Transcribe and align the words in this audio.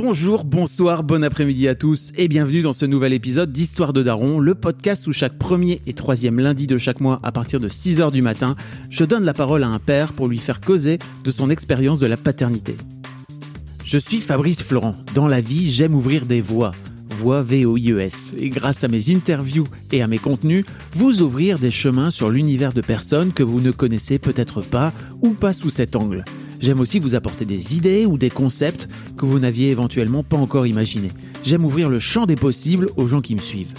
Bonjour, 0.00 0.44
bonsoir, 0.44 1.02
bon 1.02 1.24
après-midi 1.24 1.66
à 1.66 1.74
tous 1.74 2.12
et 2.16 2.28
bienvenue 2.28 2.62
dans 2.62 2.72
ce 2.72 2.86
nouvel 2.86 3.12
épisode 3.12 3.52
d'Histoire 3.52 3.92
de 3.92 4.04
Daron, 4.04 4.38
le 4.38 4.54
podcast 4.54 5.08
où 5.08 5.12
chaque 5.12 5.36
premier 5.36 5.82
et 5.88 5.92
troisième 5.92 6.38
lundi 6.38 6.68
de 6.68 6.78
chaque 6.78 7.00
mois 7.00 7.18
à 7.24 7.32
partir 7.32 7.58
de 7.58 7.68
6h 7.68 8.12
du 8.12 8.22
matin, 8.22 8.54
je 8.90 9.04
donne 9.04 9.24
la 9.24 9.34
parole 9.34 9.64
à 9.64 9.66
un 9.66 9.80
père 9.80 10.12
pour 10.12 10.28
lui 10.28 10.38
faire 10.38 10.60
causer 10.60 11.00
de 11.24 11.30
son 11.32 11.50
expérience 11.50 11.98
de 11.98 12.06
la 12.06 12.16
paternité. 12.16 12.76
Je 13.84 13.98
suis 13.98 14.20
Fabrice 14.20 14.62
Florent. 14.62 14.94
Dans 15.16 15.26
la 15.26 15.40
vie, 15.40 15.68
j'aime 15.68 15.96
ouvrir 15.96 16.26
des 16.26 16.42
voies. 16.42 16.70
Voix 17.10 17.42
V-O-I-E-S. 17.42 18.34
Et 18.38 18.50
grâce 18.50 18.84
à 18.84 18.88
mes 18.88 19.10
interviews 19.10 19.66
et 19.90 20.00
à 20.00 20.06
mes 20.06 20.18
contenus, 20.18 20.64
vous 20.92 21.22
ouvrir 21.22 21.58
des 21.58 21.72
chemins 21.72 22.12
sur 22.12 22.30
l'univers 22.30 22.72
de 22.72 22.82
personnes 22.82 23.32
que 23.32 23.42
vous 23.42 23.60
ne 23.60 23.72
connaissez 23.72 24.20
peut-être 24.20 24.62
pas 24.62 24.92
ou 25.22 25.30
pas 25.30 25.52
sous 25.52 25.70
cet 25.70 25.96
angle. 25.96 26.24
J'aime 26.60 26.80
aussi 26.80 26.98
vous 26.98 27.14
apporter 27.14 27.44
des 27.44 27.76
idées 27.76 28.04
ou 28.06 28.18
des 28.18 28.30
concepts 28.30 28.88
que 29.16 29.26
vous 29.26 29.38
n'aviez 29.38 29.70
éventuellement 29.70 30.22
pas 30.22 30.36
encore 30.36 30.66
imaginés. 30.66 31.12
J'aime 31.44 31.64
ouvrir 31.64 31.88
le 31.88 31.98
champ 31.98 32.26
des 32.26 32.36
possibles 32.36 32.88
aux 32.96 33.06
gens 33.06 33.20
qui 33.20 33.34
me 33.34 33.40
suivent. 33.40 33.72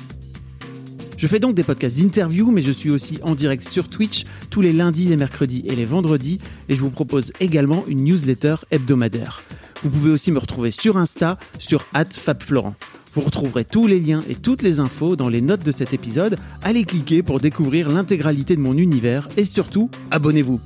Je 1.18 1.28
fais 1.28 1.40
donc 1.40 1.54
des 1.54 1.64
podcasts 1.64 1.98
d'interview, 1.98 2.50
mais 2.50 2.62
je 2.62 2.72
suis 2.72 2.90
aussi 2.90 3.20
en 3.24 3.36
direct 3.36 3.68
sur 3.68 3.90
Twitch 3.90 4.24
tous 4.50 4.62
les 4.62 4.72
lundis, 4.72 5.04
les 5.04 5.18
mercredis 5.18 5.64
et 5.66 5.76
les 5.76 5.86
vendredis, 5.86 6.40
et 6.70 6.76
je 6.76 6.80
vous 6.80 6.92
propose 6.92 7.34
également 7.42 7.84
une 7.88 8.06
newsletter 8.06 8.56
hebdomadaire. 8.72 9.44
Vous 9.84 9.90
pouvez 9.90 10.12
aussi 10.12 10.32
me 10.32 10.40
retrouver 10.40 10.72
sur 10.72 10.96
Insta, 10.96 11.38
sur 11.58 11.86
@fabflorent. 12.10 12.74
Vous 13.14 13.22
retrouverez 13.22 13.66
tous 13.66 13.86
les 13.88 14.00
liens 14.00 14.24
et 14.30 14.36
toutes 14.36 14.62
les 14.62 14.80
infos 14.80 15.18
dans 15.18 15.28
les 15.28 15.42
notes 15.42 15.66
de 15.66 15.72
cet 15.72 15.94
épisode. 15.94 16.38
Allez 16.62 16.86
cliquer 16.86 17.22
pour 17.22 17.42
découvrir 17.42 17.90
l'intégralité 17.90 18.56
de 18.56 18.62
mon 18.62 18.78
univers 18.78 19.28
et 19.36 19.44
surtout, 19.44 19.90
abonnez-vous. 20.12 20.62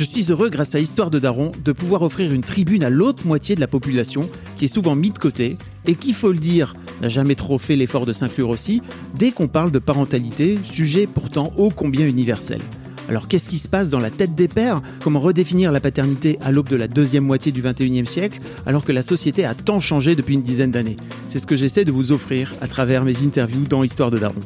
Je 0.00 0.06
suis 0.06 0.32
heureux, 0.32 0.48
grâce 0.48 0.74
à 0.74 0.80
Histoire 0.80 1.10
de 1.10 1.18
Daron, 1.18 1.52
de 1.62 1.72
pouvoir 1.72 2.00
offrir 2.00 2.32
une 2.32 2.40
tribune 2.40 2.84
à 2.84 2.88
l'autre 2.88 3.26
moitié 3.26 3.54
de 3.54 3.60
la 3.60 3.66
population, 3.66 4.30
qui 4.56 4.64
est 4.64 4.74
souvent 4.74 4.94
mise 4.94 5.12
de 5.12 5.18
côté, 5.18 5.58
et 5.86 5.94
qui, 5.94 6.14
faut 6.14 6.32
le 6.32 6.38
dire, 6.38 6.72
n'a 7.02 7.10
jamais 7.10 7.34
trop 7.34 7.58
fait 7.58 7.76
l'effort 7.76 8.06
de 8.06 8.14
s'inclure 8.14 8.48
aussi, 8.48 8.80
dès 9.14 9.30
qu'on 9.30 9.46
parle 9.46 9.70
de 9.70 9.78
parentalité, 9.78 10.58
sujet 10.64 11.06
pourtant 11.06 11.52
ô 11.58 11.68
combien 11.68 12.06
universel. 12.06 12.62
Alors 13.10 13.28
qu'est-ce 13.28 13.50
qui 13.50 13.58
se 13.58 13.68
passe 13.68 13.90
dans 13.90 14.00
la 14.00 14.08
tête 14.08 14.34
des 14.34 14.48
pères? 14.48 14.80
Comment 15.04 15.20
redéfinir 15.20 15.70
la 15.70 15.80
paternité 15.80 16.38
à 16.40 16.50
l'aube 16.50 16.70
de 16.70 16.76
la 16.76 16.88
deuxième 16.88 17.24
moitié 17.24 17.52
du 17.52 17.60
21e 17.60 18.06
siècle, 18.06 18.40
alors 18.64 18.86
que 18.86 18.92
la 18.92 19.02
société 19.02 19.44
a 19.44 19.54
tant 19.54 19.80
changé 19.80 20.16
depuis 20.16 20.32
une 20.32 20.42
dizaine 20.42 20.70
d'années? 20.70 20.96
C'est 21.28 21.40
ce 21.40 21.46
que 21.46 21.56
j'essaie 21.56 21.84
de 21.84 21.92
vous 21.92 22.10
offrir 22.10 22.54
à 22.62 22.68
travers 22.68 23.04
mes 23.04 23.20
interviews 23.22 23.64
dans 23.68 23.84
Histoire 23.84 24.10
de 24.10 24.18
Daron. 24.18 24.40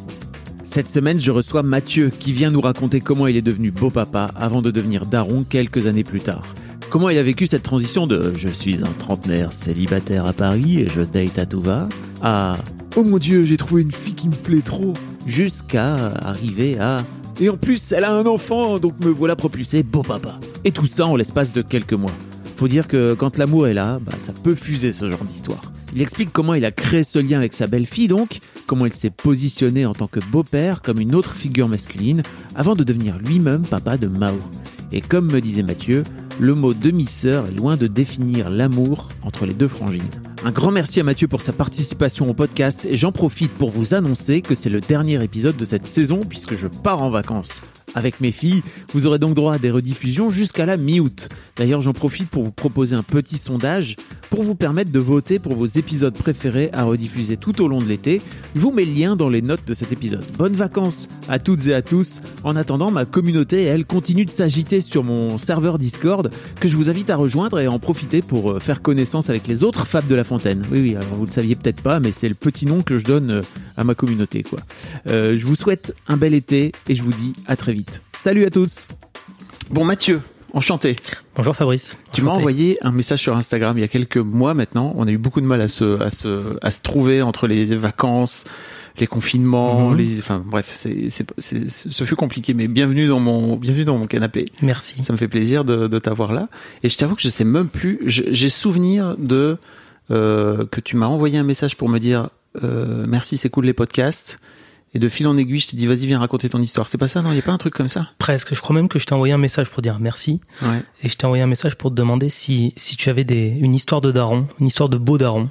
Cette 0.75 0.91
semaine, 0.91 1.21
je 1.21 1.31
reçois 1.31 1.63
Mathieu 1.63 2.11
qui 2.11 2.33
vient 2.33 2.51
nous 2.51 2.61
raconter 2.61 3.01
comment 3.01 3.29
il 3.29 3.37
est 3.37 3.43
devenu 3.43 3.71
beau 3.71 3.91
papa 3.91 4.33
avant 4.35 4.61
de 4.61 4.73
devenir 4.73 5.07
daron 5.07 5.45
quelques 5.45 5.87
années 5.87 6.03
plus 6.03 6.21
tard. 6.21 6.43
Comment 6.91 7.11
il 7.11 7.19
a 7.19 7.23
vécu 7.23 7.47
cette 7.47 7.63
transition 7.63 8.09
de 8.09 8.33
je 8.35 8.49
suis 8.49 8.83
un 8.83 8.91
trentenaire 8.99 9.53
célibataire 9.53 10.27
à 10.27 10.33
Paris 10.33 10.81
et 10.81 10.89
je 10.89 11.03
date 11.03 11.39
à 11.39 11.47
tout 11.47 11.61
va 11.61 11.89
à 12.23 12.57
oh 12.97 13.05
mon 13.05 13.19
dieu, 13.19 13.45
j'ai 13.45 13.57
trouvé 13.57 13.83
une 13.83 13.93
fille 13.93 14.15
qui 14.15 14.27
me 14.27 14.35
plaît 14.35 14.63
trop 14.65 14.95
jusqu'à 15.27 15.95
arriver 16.09 16.77
à 16.81 17.05
et 17.41 17.49
en 17.49 17.57
plus, 17.57 17.93
elle 17.93 18.03
a 18.03 18.13
un 18.13 18.27
enfant 18.27 18.81
donc 18.81 18.99
me 18.99 19.11
voilà 19.11 19.37
propulsé 19.37 19.85
beau 19.85 20.03
papa. 20.03 20.41
Et 20.65 20.73
tout 20.73 20.89
ça 20.89 21.07
en 21.07 21.15
l'espace 21.15 21.53
de 21.53 21.63
quelques 21.63 21.93
mois. 21.93 22.11
Faut 22.57 22.67
dire 22.67 22.89
que 22.89 23.15
quand 23.15 23.39
l'amour 23.39 23.69
est 23.69 23.75
là, 23.75 24.01
bah, 24.05 24.15
ça 24.19 24.33
peut 24.33 24.57
fuser 24.57 24.93
ce 24.93 25.09
genre 25.09 25.23
d'histoire. 25.23 25.63
Il 25.95 26.03
explique 26.03 26.33
comment 26.33 26.55
il 26.55 26.65
a 26.65 26.73
créé 26.73 27.05
ce 27.05 27.21
lien 27.21 27.39
avec 27.39 27.53
sa 27.53 27.69
belle-fille 27.69 28.09
donc, 28.09 28.41
comment 28.67 28.87
il 28.87 28.93
s'est 28.93 29.11
positionné 29.11 29.87
en 29.87 29.95
tant 29.95 30.09
que 30.09 30.19
beau-père 30.19 30.83
comme 30.83 31.01
une 31.01 31.15
autre 31.15 31.37
figure 31.37 31.69
masculine, 31.69 32.23
avant 32.57 32.75
de 32.75 32.83
devenir 32.83 33.19
lui-même 33.19 33.63
papa 33.63 33.97
de 33.97 34.09
Mao. 34.09 34.39
Et 34.91 35.01
comme 35.01 35.31
me 35.31 35.41
disait 35.41 35.63
Mathieu, 35.63 36.03
le 36.41 36.55
mot 36.55 36.75
demi-sœur 36.75 37.47
est 37.47 37.57
loin 37.57 37.77
de 37.77 37.87
définir 37.87 38.51
l'amour 38.51 39.09
entre 39.23 39.47
les 39.47 39.55
deux 39.55 39.69
frangines. 39.69 40.03
Un 40.45 40.51
grand 40.51 40.73
merci 40.73 40.99
à 40.99 41.05
Mathieu 41.05 41.29
pour 41.29 41.41
sa 41.41 41.53
participation 41.53 42.29
au 42.29 42.35
podcast 42.35 42.87
et 42.91 42.97
j'en 42.97 43.13
profite 43.13 43.53
pour 43.53 43.71
vous 43.71 43.95
annoncer 43.95 44.43
que 44.43 44.55
c'est 44.55 44.71
le 44.71 44.81
dernier 44.81 45.23
épisode 45.23 45.57
de 45.57 45.65
cette 45.65 45.87
saison 45.87 46.21
puisque 46.29 46.57
je 46.57 46.67
pars 46.67 47.03
en 47.03 47.11
vacances. 47.11 47.63
Avec 47.95 48.21
mes 48.21 48.33
filles, 48.33 48.63
vous 48.93 49.07
aurez 49.07 49.19
donc 49.19 49.35
droit 49.35 49.55
à 49.55 49.59
des 49.59 49.71
rediffusions 49.71 50.31
jusqu'à 50.31 50.67
la 50.67 50.77
mi-août. 50.77 51.29
D'ailleurs, 51.57 51.81
j'en 51.81 51.93
profite 51.93 52.29
pour 52.29 52.43
vous 52.43 52.53
proposer 52.53 52.97
un 52.97 53.03
petit 53.03 53.37
sondage 53.37 53.97
pour 54.31 54.43
vous 54.43 54.57
permettre 54.57 54.91
de 54.91 54.99
voter 54.99 55.39
pour 55.39 55.55
vos 55.55 55.67
épisodes 55.67 56.15
préférés 56.15 56.71
à 56.73 56.83
rediffuser 56.83 57.37
tout 57.37 57.63
au 57.63 57.69
long 57.69 57.81
de 57.81 57.87
l'été. 57.87 58.21
Je 58.57 58.61
vous 58.61 58.73
mets 58.73 58.85
le 58.85 58.93
lien 58.93 59.15
dans 59.15 59.29
les 59.29 59.43
notes 59.43 59.65
de 59.65 59.75
cet 59.75 59.93
épisode. 59.93 60.25
Bonnes 60.37 60.57
vacances 60.57 61.09
à 61.29 61.39
toutes 61.39 61.67
et 61.69 61.75
à 61.75 61.83
tous. 61.83 62.21
En 62.43 62.57
attendant, 62.57 62.91
ma 62.91 63.05
communauté, 63.05 63.63
elle, 63.63 63.85
continue 63.85 64.25
de 64.25 64.31
s'agiter 64.31 64.81
sur 64.81 65.05
mon 65.05 65.39
serveur 65.39 65.79
Discord 65.79 66.31
que 66.59 66.69
je 66.69 66.77
vous 66.77 66.91
invite 66.91 67.11
à 67.11 67.17
rejoindre 67.17 67.61
et 67.61 67.69
en 67.69 67.79
profiter 67.79 68.23
pour 68.23 68.53
euh, 68.53 68.59
faire 68.59 68.83
connaissance 68.83 69.31
avec 69.31 69.47
les 69.47 69.63
autres 69.63 69.87
Fab 69.87 70.07
de 70.07 70.15
la 70.15 70.25
Fontaine. 70.25 70.65
Oui, 70.73 70.81
oui, 70.81 70.97
alors 70.97 71.15
vous 71.15 71.27
le 71.27 71.31
saviez 71.31 71.55
peut-être 71.55 71.83
pas, 71.83 72.01
mais 72.01 72.13
c'est 72.13 72.29
le 72.29 72.35
petit 72.35 72.67
nom 72.67 72.83
que 72.83 72.99
je 72.99 73.05
donne 73.05 73.31
euh, 73.31 73.43
à 73.77 73.85
ma 73.85 73.95
communauté, 73.95 74.43
quoi. 74.43 74.61
Euh, 75.09 75.37
je 75.39 75.47
vous 75.47 75.55
souhaite 75.55 75.95
un 76.09 76.17
bel 76.17 76.35
été 76.35 76.73
et 76.89 76.95
je 76.95 77.03
vous 77.03 77.13
dis 77.13 77.35
à 77.47 77.57
très 77.57 77.73
vite. 77.73 77.84
Salut 78.25 78.47
à 78.47 78.51
tous. 78.51 78.89
Bon 79.69 79.85
Mathieu, 79.85 80.23
enchanté. 80.55 80.97
Bonjour 81.37 81.55
Fabrice. 81.55 81.99
Tu 82.15 82.23
m'as 82.23 82.31
envoyé 82.31 82.79
un 82.81 82.91
message 82.91 83.21
sur 83.21 83.37
Instagram 83.37 83.77
il 83.77 83.83
y 83.83 83.85
a 83.85 83.89
quelques 83.89 84.17
mois 84.17 84.55
maintenant. 84.55 84.95
On 84.97 85.07
a 85.07 85.11
eu 85.11 85.19
beaucoup 85.19 85.43
de 85.43 85.47
mal 85.47 85.61
à 85.61 85.69
se 85.69 86.01
à 86.01 86.09
se 86.09 86.57
à 86.63 86.71
se 86.71 86.81
trouver 86.81 87.21
entre 87.21 87.47
les 87.47 87.67
vacances, 87.77 88.45
les 88.99 89.07
confinements, 89.07 89.91
Mhm. 89.91 89.97
les 89.99 90.21
enfin 90.21 90.43
bref, 90.43 90.71
c'est 90.73 91.11
c'est 91.11 91.27
c'est- 91.37 91.69
ce 91.69 92.05
fut 92.05 92.17
compliqué 92.17 92.55
mais 92.55 92.67
bienvenue 92.67 93.09
dans 93.09 93.21
mon 93.21 93.57
bienvenue 93.57 93.85
dans 93.85 93.99
mon 93.99 94.07
canapé. 94.07 94.47
Merci. 94.63 95.03
Ça 95.03 95.13
me 95.13 95.19
fait 95.19 95.29
plaisir 95.29 95.67
de, 95.67 95.87
de 95.87 95.99
t'avoir 95.99 96.33
là. 96.33 96.49
Et 96.83 96.89
je 96.89 96.97
t'avoue 96.97 97.17
que 97.17 97.23
je 97.23 97.29
sais 97.29 97.45
même 97.45 97.69
plus. 97.69 98.01
J'ai 98.07 98.49
souvenir 98.49 99.17
de 99.19 99.59
euh, 100.11 100.65
que 100.71 100.81
tu 100.81 100.97
m'as 100.97 101.09
envoyé 101.09 101.37
un 101.37 101.45
message 101.45 101.77
pour 101.77 101.91
me 101.91 101.99
dire 101.99 102.31
euh, 102.63 103.05
merci, 103.07 103.37
c'est 103.37 103.51
cool 103.51 103.67
les 103.67 103.75
podcasts. 103.75 104.39
Et 104.95 105.01
de 105.01 105.09
fil 105.09 105.27
en 105.27 105.37
aiguille, 105.37 105.59
je 105.59 105.69
t'ai 105.69 105.77
dit 105.77 105.87
vas-y 105.87 106.07
viens 106.07 106.21
raconter 106.21 106.49
ton 106.49 106.61
histoire. 106.61 106.87
C'est 106.87 106.99
pas 106.99 107.09
ça, 107.09 107.21
non? 107.21 107.33
Il 107.33 107.37
y 107.37 107.41
a 107.41 107.43
pas 107.43 107.53
un 107.53 107.59
truc 107.59 107.75
comme 107.75 107.89
ça? 107.89 108.11
Presque. 108.19 108.55
Je 108.55 108.61
crois 108.61 108.75
même 108.77 108.89
que 108.89 108.99
je 108.99 109.07
t'ai 109.07 109.13
envoyé 109.13 109.35
un 109.35 109.39
message 109.39 109.69
pour 109.69 109.83
dire 109.83 109.99
merci. 109.99 110.41
Ouais. 110.63 110.83
Et 111.03 111.09
je 111.09 111.17
t'ai 111.17 111.27
envoyé 111.27 111.43
un 111.43 111.49
message 111.49 111.75
pour 111.75 111.91
te 111.91 111.97
demander 111.97 112.29
si, 112.29 112.73
si 112.77 112.97
tu 112.97 113.11
avais 113.11 113.25
des, 113.25 113.49
une 113.49 113.75
histoire 113.75 114.01
de 114.01 114.13
daron, 114.13 114.47
une 114.61 114.69
histoire 114.69 114.89
de 114.89 114.97
beau 114.97 115.19
daron. 115.19 115.51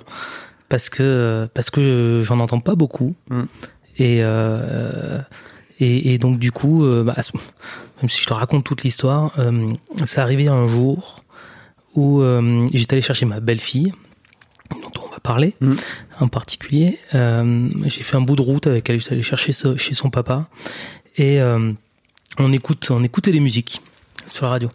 Parce 0.70 0.90
que, 0.90 1.48
parce 1.54 1.70
que 1.70 2.24
j'en 2.26 2.40
entends 2.40 2.62
pas 2.62 2.76
beaucoup. 2.76 3.16
Mm. 3.30 3.44
Et, 3.98 4.20
euh, 4.22 5.20
et, 5.80 6.14
et 6.14 6.18
donc, 6.18 6.40
du 6.40 6.52
coup, 6.52 6.86
euh, 6.86 7.04
bah, 7.04 7.16
même 8.02 8.10
si 8.10 8.22
je 8.22 8.26
te 8.26 8.34
raconte 8.34 8.64
toute 8.64 8.84
l'histoire, 8.84 9.34
euh, 9.40 9.74
c'est 10.06 10.22
arrivé 10.22 10.48
un 10.48 10.66
jour 10.66 11.24
où 11.96 12.22
euh, 12.22 12.66
j'étais 12.74 12.96
allé 12.96 13.02
chercher 13.02 13.26
ma 13.26 13.40
belle-fille, 13.40 13.94
parler 15.24 15.56
Mm. 15.62 15.74
en 16.20 16.28
particulier. 16.28 17.00
Euh, 17.16 17.70
j'ai 17.86 18.04
fait 18.04 18.16
un 18.18 18.22
bout 18.22 18.36
de 18.36 18.42
route 18.42 18.68
avec 18.68 18.90
elle, 18.90 19.00
j'étais 19.00 19.14
allé 19.14 19.24
chercher 19.24 19.52
ce- 19.54 19.78
chez 19.78 19.94
son 19.96 20.10
papa. 20.10 20.48
Et 21.18 21.40
euh, 21.42 21.72
on 22.40 22.52
écoute, 22.54 22.90
on 22.92 23.04
écoutait 23.04 23.32
des 23.32 23.40
musiques 23.40 23.82
sur 24.30 24.46
la 24.46 24.52
radio. 24.52 24.70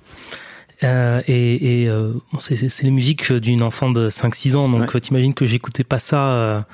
Euh, 0.84 1.20
et 1.26 1.82
et 1.84 1.88
bon, 1.88 2.38
c'est- 2.40 2.56
c'est 2.56 2.68
c'est 2.68 2.84
les 2.84 2.90
musiques 2.92 3.32
d'une 3.32 3.62
enfant 3.62 3.90
de 3.90 4.08
5-6 4.10 4.54
ans, 4.56 4.68
donc 4.68 4.94
Ouais. 4.94 5.00
t'imagines 5.00 5.34
que 5.34 5.44
j'écoutais 5.46 5.84
pas 5.84 5.98
ça 5.98 6.66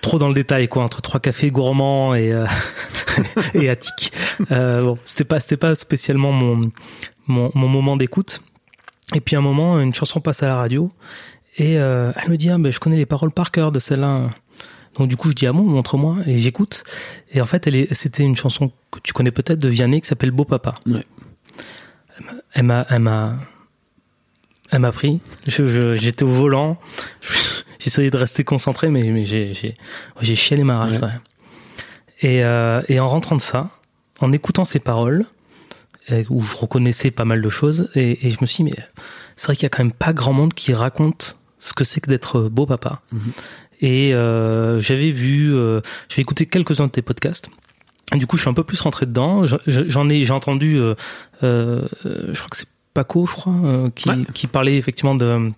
trop 0.00 0.18
dans 0.18 0.28
le 0.28 0.34
détail, 0.34 0.68
quoi, 0.68 0.82
entre 0.82 1.00
trois 1.02 1.20
cafés 1.20 1.50
gourmands 1.50 2.14
et 2.14 2.32
et 3.54 3.68
attic. 3.68 4.12
Bon, 4.50 4.98
c'était 5.04 5.24
pas 5.24 5.40
c'était 5.40 5.56
pas 5.56 5.74
spécialement 5.74 6.32
mon 6.32 6.70
mon, 7.26 7.50
mon 7.54 7.68
moment 7.68 7.96
d'écoute. 7.96 8.42
Et 9.14 9.20
puis 9.20 9.36
à 9.36 9.38
un 9.38 9.42
moment, 9.42 9.78
une 9.80 9.94
chanson 9.94 10.20
passe 10.20 10.42
à 10.42 10.48
la 10.48 10.56
radio 10.56 10.90
et 11.56 11.78
euh, 11.78 12.12
elle 12.22 12.30
me 12.30 12.36
dit 12.36 12.50
ah 12.50 12.58
ben 12.58 12.70
je 12.72 12.80
connais 12.80 12.96
les 12.96 13.06
paroles 13.06 13.30
par 13.30 13.50
cœur 13.50 13.72
de 13.72 13.78
celle-là. 13.78 14.30
Donc 14.98 15.08
du 15.08 15.16
coup 15.16 15.28
je 15.30 15.34
dis 15.34 15.46
ah 15.46 15.52
bon 15.52 15.62
montre-moi 15.64 16.18
et 16.26 16.38
j'écoute 16.38 16.84
et 17.32 17.40
en 17.40 17.46
fait 17.46 17.66
elle 17.66 17.74
est 17.76 17.92
c'était 17.94 18.22
une 18.22 18.36
chanson 18.36 18.70
que 18.92 19.00
tu 19.02 19.12
connais 19.12 19.30
peut-être 19.32 19.58
de 19.60 19.68
Vianney 19.68 20.00
qui 20.00 20.06
s'appelle 20.08 20.30
Beau 20.30 20.44
Papa. 20.44 20.74
Ouais. 20.86 21.04
Elle 22.54 22.62
m'a 22.64 22.86
elle 22.90 23.00
m'a 23.00 23.34
elle 24.70 24.78
m'a 24.80 24.92
pris. 24.92 25.20
Je- 25.48 25.66
je- 25.66 25.94
J'étais 25.96 26.24
au 26.24 26.28
volant. 26.28 26.78
J'essayais 27.78 28.10
de 28.10 28.16
rester 28.16 28.44
concentré 28.44 28.88
mais 28.88 29.02
mais 29.10 29.26
j'ai 29.26 29.52
j'ai 29.54 29.74
j'ai 30.20 30.36
chialé 30.36 30.64
ma 30.64 30.78
race. 30.78 31.00
Ouais. 31.00 31.04
ouais. 31.06 31.10
Et 32.22 32.44
euh, 32.44 32.80
et 32.88 33.00
en 33.00 33.08
rentrant 33.08 33.36
de 33.36 33.40
ça, 33.42 33.70
en 34.20 34.32
écoutant 34.32 34.64
ces 34.64 34.78
paroles, 34.78 35.26
et 36.08 36.24
où 36.30 36.40
je 36.40 36.56
reconnaissais 36.56 37.10
pas 37.10 37.24
mal 37.24 37.42
de 37.42 37.48
choses. 37.48 37.90
Et, 37.94 38.26
et 38.26 38.30
je 38.30 38.38
me 38.40 38.46
suis 38.46 38.62
dit, 38.64 38.70
mais 38.70 38.84
c'est 39.36 39.46
vrai 39.46 39.56
qu'il 39.56 39.64
y 39.64 39.66
a 39.66 39.70
quand 39.70 39.82
même 39.82 39.92
pas 39.92 40.12
grand 40.12 40.32
monde 40.32 40.54
qui 40.54 40.72
raconte 40.72 41.36
ce 41.64 41.72
que 41.72 41.84
c'est 41.84 42.00
que 42.00 42.10
d'être 42.10 42.42
beau 42.42 42.66
papa. 42.66 43.00
Et 43.80 44.14
euh, 44.14 44.80
j'avais 44.80 45.10
vu, 45.10 45.54
euh, 45.54 45.80
j'avais 46.08 46.22
écouté 46.22 46.46
quelques-uns 46.46 46.86
de 46.86 46.90
tes 46.92 47.02
podcasts. 47.02 47.48
Et 48.14 48.18
du 48.18 48.26
coup, 48.26 48.36
je 48.36 48.42
suis 48.42 48.50
un 48.50 48.54
peu 48.54 48.64
plus 48.64 48.80
rentré 48.82 49.06
dedans. 49.06 49.46
Je- 49.46 49.56
je- 49.66 49.88
J'en 49.88 50.08
ai, 50.10 50.24
j'ai 50.24 50.32
entendu, 50.32 50.78
euh, 50.78 50.94
je 51.42 52.34
crois 52.38 52.48
que 52.50 52.56
c'est 52.56 52.68
Paco, 52.92 53.26
je 53.26 53.32
crois, 53.32 53.54
qui, 53.94 54.08
Ouais. 54.10 54.18
qui 54.34 54.46
parlait 54.46 54.76
effectivement 54.76 55.14
de 55.14 55.50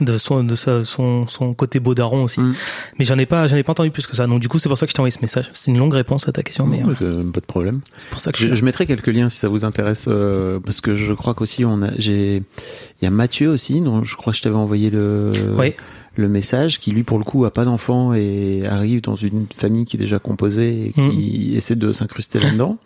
de 0.00 0.16
son 0.18 0.42
de 0.44 0.54
sa- 0.54 0.84
son 0.84 1.26
son 1.26 1.54
côté 1.54 1.78
beau 1.80 1.94
daron 1.94 2.24
aussi. 2.24 2.40
Mm. 2.40 2.54
Mais 2.98 3.04
j'en 3.04 3.18
ai 3.18 3.26
pas 3.26 3.46
j'en 3.48 3.56
ai 3.56 3.62
pas 3.62 3.72
entendu 3.72 3.90
plus 3.90 4.06
que 4.06 4.16
ça. 4.16 4.26
Donc 4.26 4.40
du 4.40 4.48
coup, 4.48 4.58
c'est 4.58 4.68
pour 4.68 4.78
ça 4.78 4.86
que 4.86 4.90
je 4.90 4.94
t'ai 4.94 5.00
envoyé 5.00 5.10
ce 5.12 5.20
message. 5.20 5.50
C'est 5.52 5.70
une 5.70 5.78
longue 5.78 5.94
réponse 5.94 6.28
à 6.28 6.32
ta 6.32 6.42
question, 6.42 6.66
mais 6.66 6.82
euh, 7.02 7.22
pas 7.30 7.40
de 7.40 7.46
problème. 7.46 7.80
c'est 7.98 8.08
pour 8.08 8.20
ça 8.20 8.32
que 8.32 8.38
je, 8.38 8.48
Je, 8.48 8.54
je 8.54 8.64
mettrai 8.64 8.86
quelques 8.86 9.08
liens 9.08 9.28
si 9.28 9.38
ça 9.38 9.48
vous 9.48 9.64
intéresse, 9.64 10.06
euh, 10.08 10.58
parce 10.60 10.80
que 10.80 10.94
je 10.94 11.12
crois 11.12 11.34
qu'aussi 11.34 11.64
on 11.64 11.82
a, 11.82 11.90
j'ai, 11.98 12.36
il 12.36 13.04
y 13.04 13.06
a 13.06 13.10
Mathieu 13.10 13.48
aussi, 13.50 13.80
dont 13.80 14.02
je 14.04 14.16
crois 14.16 14.32
que 14.32 14.36
je 14.38 14.42
t'avais 14.42 14.56
envoyé 14.56 14.90
le, 14.90 15.32
Oui. 15.58 15.74
le 16.16 16.28
message, 16.28 16.78
qui 16.80 16.90
lui 16.90 17.02
pour 17.02 17.18
le 17.18 17.24
coup 17.24 17.44
a 17.44 17.50
pas 17.52 17.64
d'enfant 17.64 18.14
et 18.14 18.62
arrive 18.66 19.02
dans 19.02 19.16
une 19.16 19.46
famille 19.56 19.84
qui 19.84 19.96
est 19.96 20.00
déjà 20.00 20.18
composée 20.18 20.86
et 20.86 20.92
qui 20.92 21.52
essaie 21.54 21.76
de 21.76 21.92
s'incruster 21.92 22.38
là-dedans. 22.38 22.78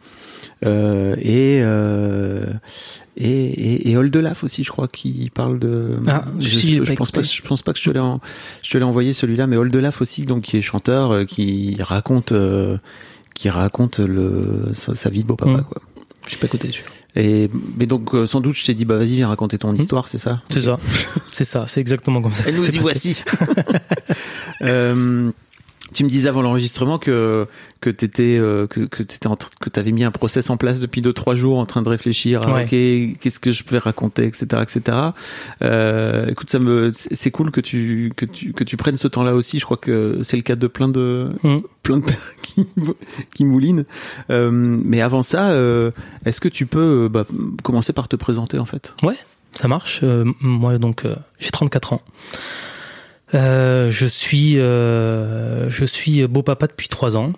Euh, 0.65 1.15
et, 1.21 1.61
euh, 1.63 2.47
et, 3.17 3.29
et, 3.29 3.91
et 3.91 3.97
Oldelaf 3.97 4.45
aussi, 4.45 4.63
je 4.65 4.71
crois, 4.71 4.89
qui 4.89 5.31
parle 5.35 5.59
de. 5.59 5.99
Ah, 6.09 6.23
je, 6.39 6.49
est 6.49 6.61
je 6.85 6.93
pas 6.93 6.95
pense 6.97 7.11
pas, 7.11 7.21
écouté. 7.21 7.35
je 7.43 7.49
pense 7.49 7.63
pas 7.63 7.73
que 7.73 7.79
je 7.79 7.85
te 7.85 7.91
l'ai, 7.91 7.99
en- 8.01 8.21
je 8.63 8.71
te 8.71 8.79
l'ai 8.79 8.85
envoyé 8.85 9.13
celui-là, 9.13 9.47
mais 9.47 9.57
Oldelaf 9.57 10.03
aussi, 10.03 10.25
donc 10.25 10.43
qui 10.43 10.57
est 10.59 10.63
chanteur, 10.63 11.11
euh, 11.13 11.25
qui 11.25 11.77
raconte, 11.81 12.33
euh, 12.33 12.79
qui 13.35 13.49
raconte 13.51 13.99
le 14.01 14.71
sa, 14.75 14.95
sa 14.95 15.09
vie 15.11 15.23
de 15.23 15.29
beau 15.29 15.37
papa, 15.37 15.53
Mm. 15.59 15.65
quoi. 15.65 15.83
je 16.25 16.31
suis 16.31 16.39
pas 16.39 16.49
côté 16.49 16.69
dessus. 16.69 16.85
Et 17.19 17.49
mais 17.79 17.87
donc 17.87 18.15
euh, 18.15 18.27
sans 18.27 18.43
doute, 18.43 18.55
je 18.57 18.65
t'ai 18.67 18.75
dit 18.75 18.85
bah 18.85 18.99
vas-y 18.99 19.17
viens 19.17 19.29
raconter 19.29 19.57
ton 19.57 19.73
Mm. 19.73 19.77
histoire, 19.81 20.09
c'est 20.09 20.19
ça? 20.19 20.43
C'est 20.51 20.61
ça. 20.63 20.79
C'est 21.33 21.45
ça, 21.45 21.67
c'est 21.67 21.81
exactement 21.81 22.21
comme 22.23 22.33
ça. 22.35 22.49
Et 22.49 22.53
nous 22.53 22.67
y 22.69 22.79
voici. 22.79 23.23
Euh, 24.63 25.31
tu 25.95 26.03
me 26.05 26.09
disais 26.09 26.29
avant 26.29 26.43
l'enregistrement 26.43 26.99
que 26.99 27.47
que 27.81 27.91
t'étais 27.91 28.37
euh, 28.39 28.67
que 28.67 28.81
que 28.81 29.03
t'étais 29.03 29.29
que 29.61 29.71
t'avais 29.71 29.93
mis 29.93 30.03
un 30.05 30.11
process 30.11 30.51
en 30.51 30.57
place 30.57 30.81
depuis 30.81 31.01
deux 31.01 31.13
trois 31.13 31.35
jours 31.35 31.59
en 31.59 31.65
train 31.65 31.83
de 31.83 31.89
réfléchir 31.89 32.43
à 32.43 32.53
Ouais. 32.55 32.63
ok 32.65 33.19
qu'est-ce 33.21 33.39
que 33.39 33.53
je 33.53 33.63
vais 33.69 33.79
raconter 33.79 34.25
etc 34.25 34.63
etc. 34.63 34.97
Euh, 35.63 36.27
écoute 36.29 36.51
ça 36.51 36.59
me 36.59 36.91
c'est 36.95 37.31
cool 37.31 37.51
que 37.51 37.61
tu 37.61 38.13
que 38.17 38.25
tu 38.27 38.53
que 38.53 38.65
tu 38.65 38.77
prennes 38.77 38.97
ce 38.97 39.09
temps 39.09 39.23
là 39.23 39.35
aussi. 39.35 39.59
Je 39.59 39.65
crois 39.65 39.77
que 39.77 40.21
c'est 40.23 40.37
le 40.37 40.43
cas 40.43 40.57
de 40.57 40.67
plein 40.67 40.89
de 40.89 41.29
Mm. 41.43 41.59
plein 41.83 41.99
de 41.99 42.05
pères 42.05 42.33
qui, 42.43 42.67
qui 43.35 43.45
moulinent. 43.45 43.85
Euh, 44.31 44.51
mais 44.53 45.01
avant 45.01 45.23
ça, 45.23 45.53
est-ce 46.25 46.41
que 46.41 46.49
tu 46.49 46.67
peux 46.67 47.09
bah, 47.09 47.27
commencer 47.63 47.93
par 47.93 48.09
te 48.09 48.17
présenter 48.17 48.59
en 48.59 48.65
fait? 48.65 48.95
Ouais, 49.03 49.17
ça 49.53 49.69
marche. 49.69 50.03
Moi, 50.41 50.79
donc, 50.79 51.05
j'ai 51.39 51.51
34 51.51 51.93
ans. 51.95 52.01
Euh, 53.35 53.91
je 53.91 54.07
suis, 54.07 54.59
euh, 54.59 55.69
je 55.69 55.85
suis 55.85 56.27
beau 56.27 56.43
papa 56.43 56.67
depuis 56.67 56.89
trois 56.89 57.17
ans. 57.17 57.33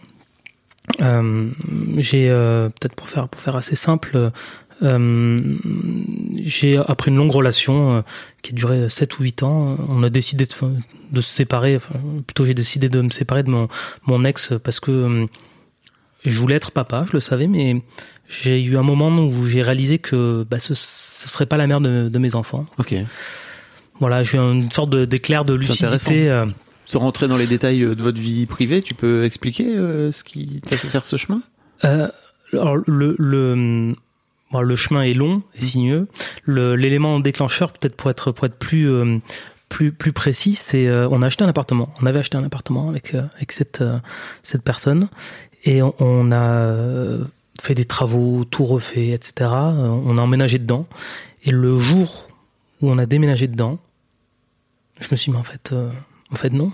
Euh, 1.02 1.50
j'ai 1.98 2.30
euh, 2.30 2.68
peut-être 2.68 2.94
pour 2.94 3.08
faire 3.08 3.28
pour 3.28 3.40
faire 3.40 3.56
assez 3.56 3.74
simple. 3.74 4.30
euh, 4.82 5.56
j'ai 6.40 6.76
après 6.76 7.10
une 7.10 7.16
longue 7.16 7.32
relation 7.32 8.04
qui 8.42 8.52
a 8.52 8.54
duré 8.54 8.88
7 8.88 9.18
ou 9.18 9.22
8 9.24 9.42
ans, 9.42 9.76
on 9.88 10.02
a 10.02 10.10
décidé 10.10 10.46
de, 10.46 11.20
se 11.20 11.28
séparer. 11.28 11.76
Enfin, 11.76 11.98
plutôt, 12.26 12.46
j'ai 12.46 12.54
décidé 12.54 12.88
de 12.88 13.00
me 13.00 13.10
séparer 13.10 13.42
de 13.42 13.50
mon 13.50 13.68
mon 14.06 14.24
ex 14.24 14.54
parce 14.62 14.80
que 14.80 15.26
je 16.24 16.40
voulais 16.40 16.56
être 16.56 16.70
papa, 16.70 17.04
je 17.08 17.12
le 17.12 17.20
savais, 17.20 17.46
mais 17.46 17.82
j'ai 18.28 18.62
eu 18.62 18.76
un 18.76 18.82
moment 18.82 19.08
où 19.08 19.46
j'ai 19.46 19.62
réalisé 19.62 19.98
que 19.98 20.46
bah, 20.48 20.60
ce, 20.60 20.74
ce 20.74 21.28
serait 21.28 21.46
pas 21.46 21.56
la 21.56 21.66
mère 21.66 21.80
de, 21.80 22.08
de 22.08 22.18
mes 22.18 22.34
enfants. 22.34 22.66
Ok. 22.78 22.94
Voilà, 24.00 24.22
j'ai 24.22 24.38
eu 24.38 24.40
une 24.40 24.70
sorte 24.70 24.94
d'éclair 24.94 25.44
de, 25.44 25.54
lucidité. 25.54 26.30
euh, 26.30 26.46
Sans 26.84 27.00
rentrer 27.00 27.28
dans 27.28 27.36
les 27.36 27.46
détails 27.46 27.80
de 27.80 28.02
votre 28.02 28.18
vie 28.18 28.46
privée, 28.46 28.82
tu 28.82 28.94
peux 28.94 29.24
expliquer 29.24 29.66
euh, 29.66 30.10
ce 30.10 30.24
qui 30.24 30.60
t'a 30.60 30.76
fait 30.76 30.88
faire 30.88 31.04
ce 31.04 31.16
chemin? 31.16 31.42
Euh, 31.84 32.08
alors 32.52 32.76
le 32.86 33.14
le 33.18 33.94
bon, 34.50 34.60
le 34.60 34.76
chemin 34.76 35.02
est 35.02 35.14
long 35.14 35.42
et 35.54 35.60
sinueux. 35.60 36.06
Le 36.44 36.76
l'élément 36.76 37.20
déclencheur 37.20 37.72
peut-être 37.72 37.96
pour 37.96 38.10
être 38.10 38.32
pour 38.32 38.46
être 38.46 38.56
plus 38.56 38.88
euh, 38.90 39.18
plus 39.68 39.92
plus 39.92 40.12
précis, 40.12 40.54
c'est 40.54 40.90
on 40.90 41.22
a 41.22 41.26
acheté 41.26 41.44
un 41.44 41.48
appartement. 41.48 41.92
On 42.00 42.06
avait 42.06 42.20
acheté 42.20 42.38
un 42.38 42.44
appartement 42.44 42.88
avec 42.88 43.14
avec 43.14 43.52
cette 43.52 43.84
cette 44.42 44.62
personne 44.62 45.08
et 45.64 45.82
on, 45.82 45.94
on 45.98 46.32
a 46.32 47.18
fait 47.60 47.74
des 47.74 47.84
travaux, 47.84 48.44
tout 48.44 48.64
refait, 48.64 49.08
etc. 49.08 49.50
On 49.50 50.16
a 50.16 50.22
emménagé 50.22 50.58
dedans 50.58 50.86
et 51.44 51.50
le 51.50 51.76
jour 51.76 52.28
où 52.80 52.90
on 52.90 52.98
a 52.98 53.06
déménagé 53.06 53.46
dedans, 53.48 53.78
je 55.00 55.08
me 55.10 55.16
suis 55.16 55.30
dit 55.30 55.34
mais 55.34 55.40
en 55.40 55.44
fait 55.44 55.70
euh, 55.72 55.90
en 56.32 56.36
fait 56.36 56.50
non. 56.50 56.72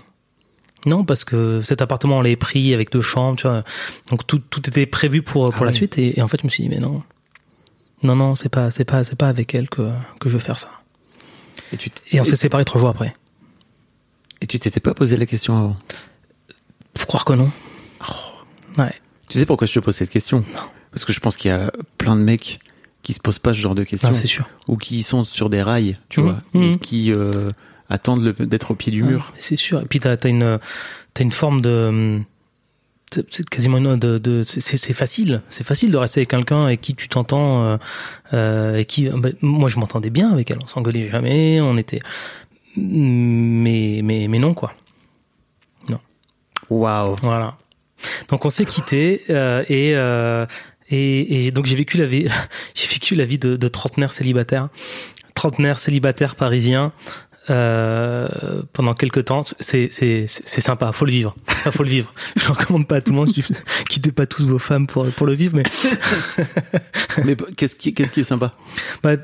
Non, 0.85 1.03
parce 1.03 1.25
que 1.25 1.61
cet 1.61 1.81
appartement, 1.81 2.19
on 2.19 2.21
l'avait 2.21 2.35
pris 2.35 2.71
avec 2.71 2.91
deux 2.91 3.01
chambres, 3.01 3.37
tu 3.37 3.47
vois. 3.47 3.63
Donc 4.11 4.27
tout, 4.27 4.37
tout 4.37 4.61
était 4.69 4.85
prévu 4.85 5.23
pour, 5.23 5.49
pour 5.51 5.63
Ah 5.63 5.65
la 5.65 5.71
oui. 5.71 5.75
suite. 5.77 5.97
Et, 5.97 6.19
et 6.19 6.21
en 6.21 6.27
fait, 6.27 6.39
je 6.41 6.45
me 6.45 6.49
suis 6.49 6.61
dit, 6.61 6.69
mais 6.69 6.77
non. 6.77 7.01
Non, 8.03 8.15
non, 8.15 8.35
c'est 8.35 8.49
pas, 8.49 8.69
c'est 8.69 8.85
pas, 8.85 9.03
c'est 9.03 9.15
pas 9.15 9.27
avec 9.27 9.55
elle 9.55 9.67
que, 9.67 9.89
que 10.19 10.29
je 10.29 10.33
veux 10.35 10.39
faire 10.39 10.59
ça. 10.59 10.69
Et 11.73 11.77
tu 11.77 11.89
Et 12.11 12.21
on 12.21 12.23
s'est 12.23 12.35
séparés 12.35 12.65
trois 12.65 12.79
jours 12.79 12.91
après. 12.91 13.15
et 14.41 14.45
tu 14.45 14.59
t'étais 14.59 14.79
pas 14.79 14.93
posé 14.93 15.17
la 15.17 15.25
question 15.25 15.57
avant? 15.57 15.75
Faut 16.99 17.07
croire 17.07 17.25
que 17.25 17.33
non. 17.33 17.49
Ouais. 18.77 18.93
Tu 19.29 19.39
sais 19.39 19.45
pourquoi 19.47 19.65
je 19.65 19.73
te 19.73 19.79
pose 19.79 19.95
cette 19.95 20.11
question? 20.11 20.43
Parce 20.91 21.03
que 21.05 21.13
je 21.13 21.19
pense 21.19 21.35
qu'il 21.35 21.49
y 21.49 21.53
a 21.53 21.71
plein 21.97 22.15
de 22.15 22.21
mecs 22.21 22.59
qui 23.01 23.13
se 23.13 23.19
posent 23.19 23.39
pas 23.39 23.55
ce 23.55 23.59
genre 23.59 23.73
de 23.75 23.83
questions 23.83 24.09
Non, 24.09 24.13
c'est 24.13 24.27
sûr. 24.27 24.47
ou 24.67 24.77
qui 24.77 25.01
sont 25.01 25.23
sur 25.23 25.49
des 25.49 25.63
rails, 25.63 25.97
tu 26.09 26.19
Mhm. 26.21 26.25
vois, 26.27 26.41
et 26.53 26.57
Mhm. 26.71 26.79
qui 26.79 27.11
euh, 27.11 27.49
attendent 27.89 28.23
le- 28.23 28.45
d'être 28.45 28.71
au 28.71 28.75
pied 28.75 28.91
du 28.91 29.03
mur. 29.03 29.33
C'est 29.37 29.55
sûr. 29.55 29.81
Et 29.81 29.85
puis 29.85 29.99
t'as, 29.99 30.17
t'as 30.17 30.29
une, 30.29 30.59
t'as 31.13 31.23
une 31.23 31.31
forme 31.31 31.61
de, 31.61 32.19
c'est 33.31 33.47
quasiment 33.49 33.77
une, 33.77 33.95
de, 33.97 34.17
de 34.17 34.43
c'est, 34.45 34.93
facile. 34.93 35.41
C'est 35.49 35.65
facile 35.65 35.91
de 35.91 35.97
rester 35.97 36.21
avec 36.21 36.29
quelqu'un 36.31 36.65
avec 36.65 36.81
qui 36.81 36.95
tu 36.95 37.07
t'entends, 37.07 37.63
euh, 37.63 37.77
euh, 38.33 38.77
et 38.77 38.85
qui, 38.85 39.07
bah, 39.09 39.29
moi 39.41 39.69
je 39.69 39.79
m'entendais 39.79 40.09
bien 40.09 40.31
avec 40.31 40.51
elle. 40.51 40.57
On 40.63 40.67
s'engueulait 40.67 41.07
jamais. 41.09 41.61
On 41.61 41.77
était, 41.77 42.01
mais, 42.75 44.01
mais, 44.03 44.27
mais 44.27 44.39
non 44.39 44.53
quoi. 44.53 44.73
Waouh. 46.69 47.15
Voilà. 47.21 47.57
Donc 48.27 48.43
on 48.45 48.49
s'est 48.49 48.65
quitté 48.65 49.21
euh, 49.29 49.63
et, 49.69 49.91
et 50.89 51.45
et 51.47 51.51
donc 51.51 51.65
j'ai 51.67 51.75
vécu 51.75 51.97
la 51.97 52.05
vie 52.05 52.27
j'ai 52.75 52.87
vécu 52.87 53.15
la 53.15 53.25
vie 53.25 53.37
de, 53.37 53.55
de 53.55 53.67
trentenaire 53.67 54.11
célibataire, 54.11 54.69
trentenaire 55.35 55.77
célibataire 55.77 56.35
parisien 56.35 56.91
euh, 57.49 58.27
pendant 58.73 58.93
quelques 58.93 59.25
temps. 59.25 59.43
C'est 59.59 59.89
c'est 59.91 60.25
c'est 60.27 60.61
sympa, 60.61 60.91
faut 60.91 61.05
le 61.05 61.11
vivre, 61.11 61.35
Enfin, 61.47 61.71
faut 61.71 61.83
le 61.83 61.89
vivre. 61.89 62.13
Je 62.35 62.47
recommande 62.47 62.87
pas 62.87 62.97
à 62.97 63.01
tout 63.01 63.11
le 63.11 63.17
monde. 63.17 63.29
Je 63.29 63.41
dis, 63.41 63.47
quittez 63.89 64.11
pas 64.11 64.25
tous 64.25 64.45
vos 64.45 64.59
femmes 64.59 64.87
pour 64.87 65.05
pour 65.11 65.27
le 65.27 65.33
vivre, 65.33 65.55
mais 65.55 65.63
Mais 67.23 67.35
qu'est-ce 67.57 67.75
qui, 67.75 67.93
qu'est-ce 67.93 68.11
qui 68.11 68.21
est 68.21 68.25
sympa? 68.25 68.53
Bah, 69.03 69.15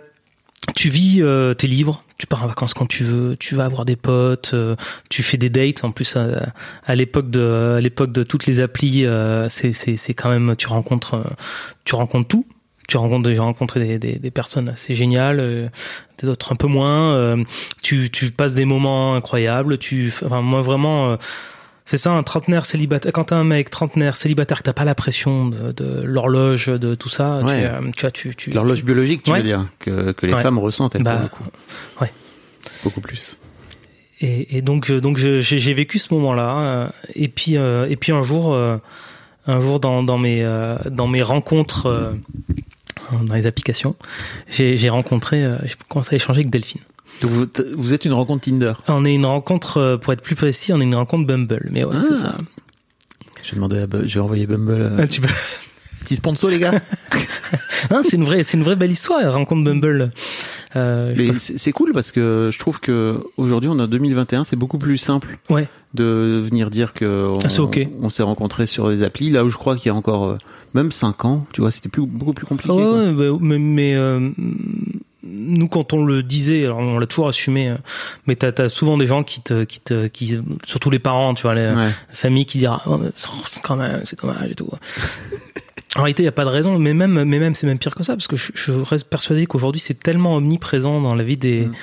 tu 0.76 0.90
vis, 0.90 1.22
euh, 1.22 1.54
t'es 1.54 1.68
libre, 1.68 2.04
tu 2.18 2.28
pars 2.28 2.44
en 2.44 2.48
vacances 2.48 2.74
quand 2.74 2.86
tu 2.86 3.04
veux, 3.04 3.36
tu 3.38 3.56
vas 3.56 3.66
avoir 3.66 3.84
des 3.86 3.96
potes, 3.96 4.52
euh, 4.54 4.76
tu 5.10 5.24
fais 5.24 5.38
des 5.38 5.50
dates. 5.50 5.84
En 5.84 5.92
plus, 5.92 6.16
à, 6.16 6.54
à 6.86 6.96
l'époque 6.96 7.30
de, 7.30 7.76
à 7.78 7.82
l'époque 7.82 8.12
de 8.12 8.24
toutes 8.24 8.46
les 8.46 8.60
applis, 8.60 9.06
euh, 9.06 9.50
c'est, 9.50 9.72
c'est, 9.72 9.98
c'est 9.98 10.14
quand 10.14 10.30
même, 10.30 10.56
tu 10.56 10.68
rencontres, 10.68 11.16
euh, 11.16 11.24
tu 11.84 11.96
rencontres 11.96 12.28
tout. 12.28 12.46
Tu 12.92 12.98
rencontres, 12.98 13.30
j'ai 13.30 13.40
rencontré 13.40 13.80
des, 13.80 13.98
des, 14.00 14.20
des 14.20 14.32
personnes 14.32 14.68
assez 14.68 14.94
géniales, 14.94 15.40
euh, 15.40 15.70
d'autres 16.22 16.52
un 16.52 16.58
peu 16.58 16.68
moins. 16.68 17.14
euh, 17.16 17.42
tu, 17.82 18.10
tu 18.10 18.32
passes 18.32 18.54
des 18.54 18.66
moments 18.66 19.16
incroyables. 19.16 19.78
Tu, 19.78 20.14
enfin, 20.26 20.42
moi 20.42 20.62
vraiment. 20.62 21.12
euh, 21.14 21.16
c'est 21.86 21.98
ça, 21.98 22.12
un 22.12 22.22
trentenaire 22.24 22.66
célibataire. 22.66 23.14
Quand 23.14 23.24
t'es 23.26 23.36
un 23.36 23.46
mec 23.46 23.70
trentenaire 23.70 24.18
célibataire, 24.18 24.58
que 24.58 24.64
t'as 24.64 24.74
pas 24.74 24.84
la 24.84 24.94
pression 24.94 25.48
de, 25.48 25.72
de 25.72 26.02
l'horloge, 26.04 26.68
de 26.68 26.94
tout 26.96 27.08
ça, 27.10 27.40
Ouais. 27.40 27.64
tu, 27.66 27.92
tu 27.94 28.02
vois, 28.02 28.12
tu, 28.12 28.36
tu, 28.36 28.52
L'horloge 28.52 28.84
biologique, 28.84 29.24
tu 29.24 29.32
Ouais. 29.32 29.38
veux 29.40 29.44
dire, 29.46 29.66
que, 29.80 30.12
que 30.12 30.26
les 30.26 30.34
Ouais. 30.34 30.42
femmes 30.42 30.60
ressentent, 30.60 30.96
elles, 30.96 31.04
Bah, 31.04 31.30
ouais. 32.02 32.12
Beaucoup 32.84 33.00
plus. 33.02 33.40
Et, 34.20 34.58
et 34.58 34.62
donc, 34.62 34.84
je, 34.86 34.96
donc 34.96 35.16
j'ai 35.18 35.74
vécu 35.74 35.98
ce 35.98 36.14
moment-là. 36.14 36.92
Et 37.16 37.30
puis, 37.30 37.56
euh, 37.56 37.88
et 37.90 37.96
puis 37.96 38.12
un 38.12 38.22
jour, 38.22 38.54
euh, 38.54 38.78
un 39.48 39.60
jour 39.62 39.80
dans, 39.80 40.04
dans 40.04 40.18
mes 40.20 40.44
euh, 40.44 40.76
dans 40.90 41.08
mes 41.08 41.24
rencontres 41.24 42.14
dans 43.24 43.36
les 43.36 43.48
applications, 43.48 43.96
j'ai 44.50 44.90
rencontré, 44.90 45.44
euh, 45.44 45.52
j'ai 45.64 45.76
commencé 45.90 46.14
à 46.14 46.16
échanger 46.16 46.40
avec 46.42 46.50
Delphine. 46.50 46.82
Donc 47.22 47.32
vous, 47.76 47.94
êtes 47.94 48.06
une 48.06 48.14
rencontre 48.14 48.46
Tinder. 48.46 48.74
On 48.88 49.06
est 49.06 49.14
une 49.14 49.26
rencontre, 49.26 49.78
euh, 49.78 49.98
pour 49.98 50.14
être 50.14 50.22
plus 50.22 50.36
précis, 50.36 50.74
on 50.74 50.80
est 50.82 50.86
une 50.86 50.96
rencontre 50.96 51.28
Bumble. 51.28 51.68
Mais 51.72 51.84
ouais, 51.84 51.96
c'est 52.02 52.14
Ah. 52.14 52.18
ça. 52.18 52.36
Je 53.44 53.52
vais 53.52 53.56
demander 53.56 53.80
à 53.80 53.88
je 54.06 54.14
vais 54.14 54.20
envoyer 54.20 54.48
Bumble. 54.48 54.72
euh, 54.74 54.98
Ah, 55.00 55.08
tu 55.08 55.22
peux- 55.22 55.28
Petit 56.04 56.16
sponsor, 56.16 56.50
les 56.50 56.60
gars. 56.60 56.72
Hein, 57.90 58.02
c'est 58.04 58.16
une 58.16 58.24
vraie, 58.24 58.44
c'est 58.44 58.58
une 58.58 58.64
vraie 58.64 58.76
belle 58.76 58.92
histoire, 58.92 59.22
la 59.22 59.32
rencontre 59.32 59.64
Bumble. 59.64 60.12
Euh, 60.76 61.34
c'est 61.38 61.72
cool 61.74 61.92
parce 61.94 62.12
que 62.12 62.50
je 62.52 62.58
trouve 62.60 62.80
que 62.80 63.24
aujourd'hui 63.38 63.70
on 63.70 63.78
en 63.80 63.88
2021, 63.88 64.44
c'est 64.46 64.56
beaucoup 64.56 64.78
plus 64.78 64.98
simple 64.98 65.38
Ouais. 65.50 65.68
de 65.94 66.42
venir 66.44 66.70
dire 66.70 66.94
que 66.94 67.28
on, 67.28 67.40
Ah, 67.44 67.90
on 68.02 68.10
s'est 68.10 68.24
rencontrés 68.24 68.68
sur 68.68 68.88
les 68.90 69.04
applis. 69.04 69.30
Là 69.32 69.44
où 69.44 69.50
je 69.50 69.58
crois 69.58 69.76
qu'il 69.76 69.88
y 69.88 69.90
a 69.90 69.96
encore 69.96 70.30
euh, 70.30 70.38
même 70.74 70.92
5 70.92 71.26
ans, 71.26 71.46
tu 71.54 71.62
vois, 71.62 71.72
c'était 71.72 71.90
plus 71.90 72.06
beaucoup 72.06 72.34
plus 72.34 72.46
compliqué. 72.46 72.74
Ouais, 72.74 72.84
quoi. 72.84 72.94
ouais, 72.94 73.14
bah, 73.32 73.38
mais, 73.42 73.60
mais, 73.60 73.96
euh, 73.96 74.30
nous 75.24 75.68
quand 75.68 75.94
on 75.94 76.04
le 76.04 76.24
disait, 76.24 76.66
alors 76.66 76.80
on 76.80 76.98
l'a 76.98 77.06
toujours 77.06 77.28
assumé, 77.28 77.70
euh, 77.70 77.76
mais 78.28 78.36
t'as 78.36 78.52
as 78.64 78.70
souvent 78.70 78.98
des 78.98 79.06
gens 79.08 79.24
qui 79.24 79.42
te, 79.42 79.64
qui 79.64 79.80
te, 79.80 80.08
qui, 80.08 80.38
surtout 80.66 80.90
les 80.90 81.00
parents, 81.00 81.34
tu 81.34 81.44
vois, 81.44 81.54
les 81.56 81.68
Ouais. 81.68 81.76
la 81.76 81.92
famille 82.14 82.46
qui 82.46 82.58
dira, 82.58 82.82
oh, 82.88 82.98
mais 82.98 83.10
c'est 83.16 83.62
quand 83.62 83.76
même, 83.76 84.02
c'est 84.04 84.20
dommage 84.20 84.50
et 84.52 84.56
tout. 84.56 84.70
En 85.98 86.04
réalité, 86.04 86.24
il 86.24 86.26
n'y 86.26 86.30
a 86.30 86.34
pas 86.34 86.46
de 86.46 86.50
raison, 86.50 86.80
mais 86.80 86.94
même, 86.94 87.24
mais 87.26 87.38
même, 87.40 87.54
c'est 87.54 87.68
même 87.68 87.78
pire 87.78 87.94
que 87.96 88.04
ça, 88.04 88.14
parce 88.14 88.28
que 88.28 88.36
je, 88.38 88.52
je 88.56 88.72
reste 88.72 89.10
persuadé 89.10 89.46
qu'aujourd'hui, 89.46 89.82
c'est 89.82 90.00
tellement 90.00 90.36
omniprésent 90.38 91.02
dans 91.02 91.14
la 91.16 91.24
vie 91.24 91.36
des, 91.38 91.66
Mm. 91.68 91.74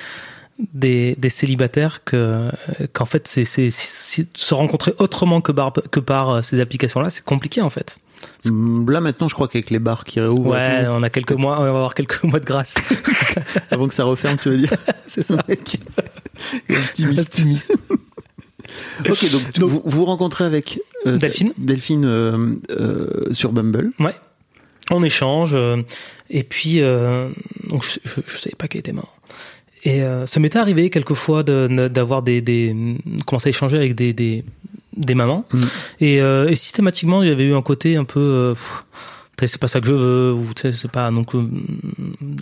des, 0.73 1.15
des 1.17 1.29
célibataires 1.29 2.03
que, 2.03 2.49
qu'en 2.91 3.05
fait, 3.05 3.27
c'est- 3.27 3.45
se 3.45 4.53
rencontrer 4.53 4.93
autrement 4.97 5.41
que 5.41 5.51
par, 5.51 5.71
que 5.91 5.99
par 6.01 6.29
euh, 6.31 6.41
ces 6.41 6.59
applications-là, 6.59 7.09
c'est 7.11 7.23
compliqué, 7.23 7.61
en 7.61 7.69
fait. 7.69 7.99
Hum, 8.45 8.89
Là 8.89 9.01
maintenant, 9.01 9.27
je 9.27 9.33
crois 9.33 9.47
qu'avec 9.47 9.69
les 9.69 9.79
bars 9.79 10.03
qui 10.03 10.19
réouvrent, 10.19 10.47
Ouais, 10.51 10.85
on 10.89 11.03
a 11.03 11.09
quelques 11.09 11.33
mois, 11.33 11.57
on 11.59 11.63
va 11.63 11.69
avoir 11.69 11.93
quelques 11.95 12.23
mois 12.23 12.39
de 12.39 12.45
grâce. 12.45 12.75
avant 13.71 13.87
que 13.87 13.93
ça 13.93 14.03
referme, 14.03 14.37
tu 14.37 14.49
veux 14.49 14.57
dire 14.57 14.73
c'est 15.07 15.23
ça. 15.23 15.35
Optimiste. 16.69 17.19
Optimiste. 17.27 17.73
Ok, 19.09 19.31
donc, 19.31 19.51
tu- 19.53 19.61
vous 19.61 19.81
vous 19.83 20.05
rencontrez 20.05 20.43
avec 20.45 20.79
euh, 21.05 21.17
Delphine. 21.17 21.53
Delphine 21.57 22.05
euh, 22.05 22.55
euh, 22.69 23.33
sur 23.33 23.51
Bumble. 23.51 23.91
Ouais. 23.99 24.15
On 24.91 25.03
échange, 25.03 25.55
et 26.31 26.41
puis, 26.43 26.81
donc 26.81 27.83
je, 27.85 27.99
je, 28.05 28.21
je 28.25 28.37
savais 28.39 28.55
pas 28.57 28.67
qu'elle 28.67 28.79
était 28.79 28.91
morte. 28.91 29.11
Et 29.83 30.01
ça 30.25 30.39
m'était 30.39 30.57
arrivé 30.57 30.89
quelquefois 30.89 31.43
de- 31.43 31.87
d'avoir 31.89 32.23
des, 32.23 32.41
des, 32.41 32.75
commencer 33.27 33.49
à 33.49 33.51
échanger 33.51 33.77
avec 33.77 33.93
des, 33.93 34.13
des, 34.13 34.43
des 34.95 35.15
mamans. 35.15 35.45
Mm. 35.51 35.63
Et, 36.01 36.21
euh, 36.21 36.47
et 36.49 36.55
systématiquement, 36.55 37.23
il 37.23 37.29
y 37.29 37.31
avait 37.31 37.45
eu 37.45 37.53
un 37.53 37.61
côté 37.61 37.95
un 37.95 38.05
peu, 38.05 38.19
euh, 38.19 38.53
c'est 39.47 39.59
pas 39.59 39.67
ça 39.67 39.79
que 39.79 39.87
je 39.87 39.93
veux, 39.93 40.33
ou 40.33 40.47
c'est 40.55 40.91
pas, 40.91 41.09
donc, 41.11 41.35
euh, 41.35 41.47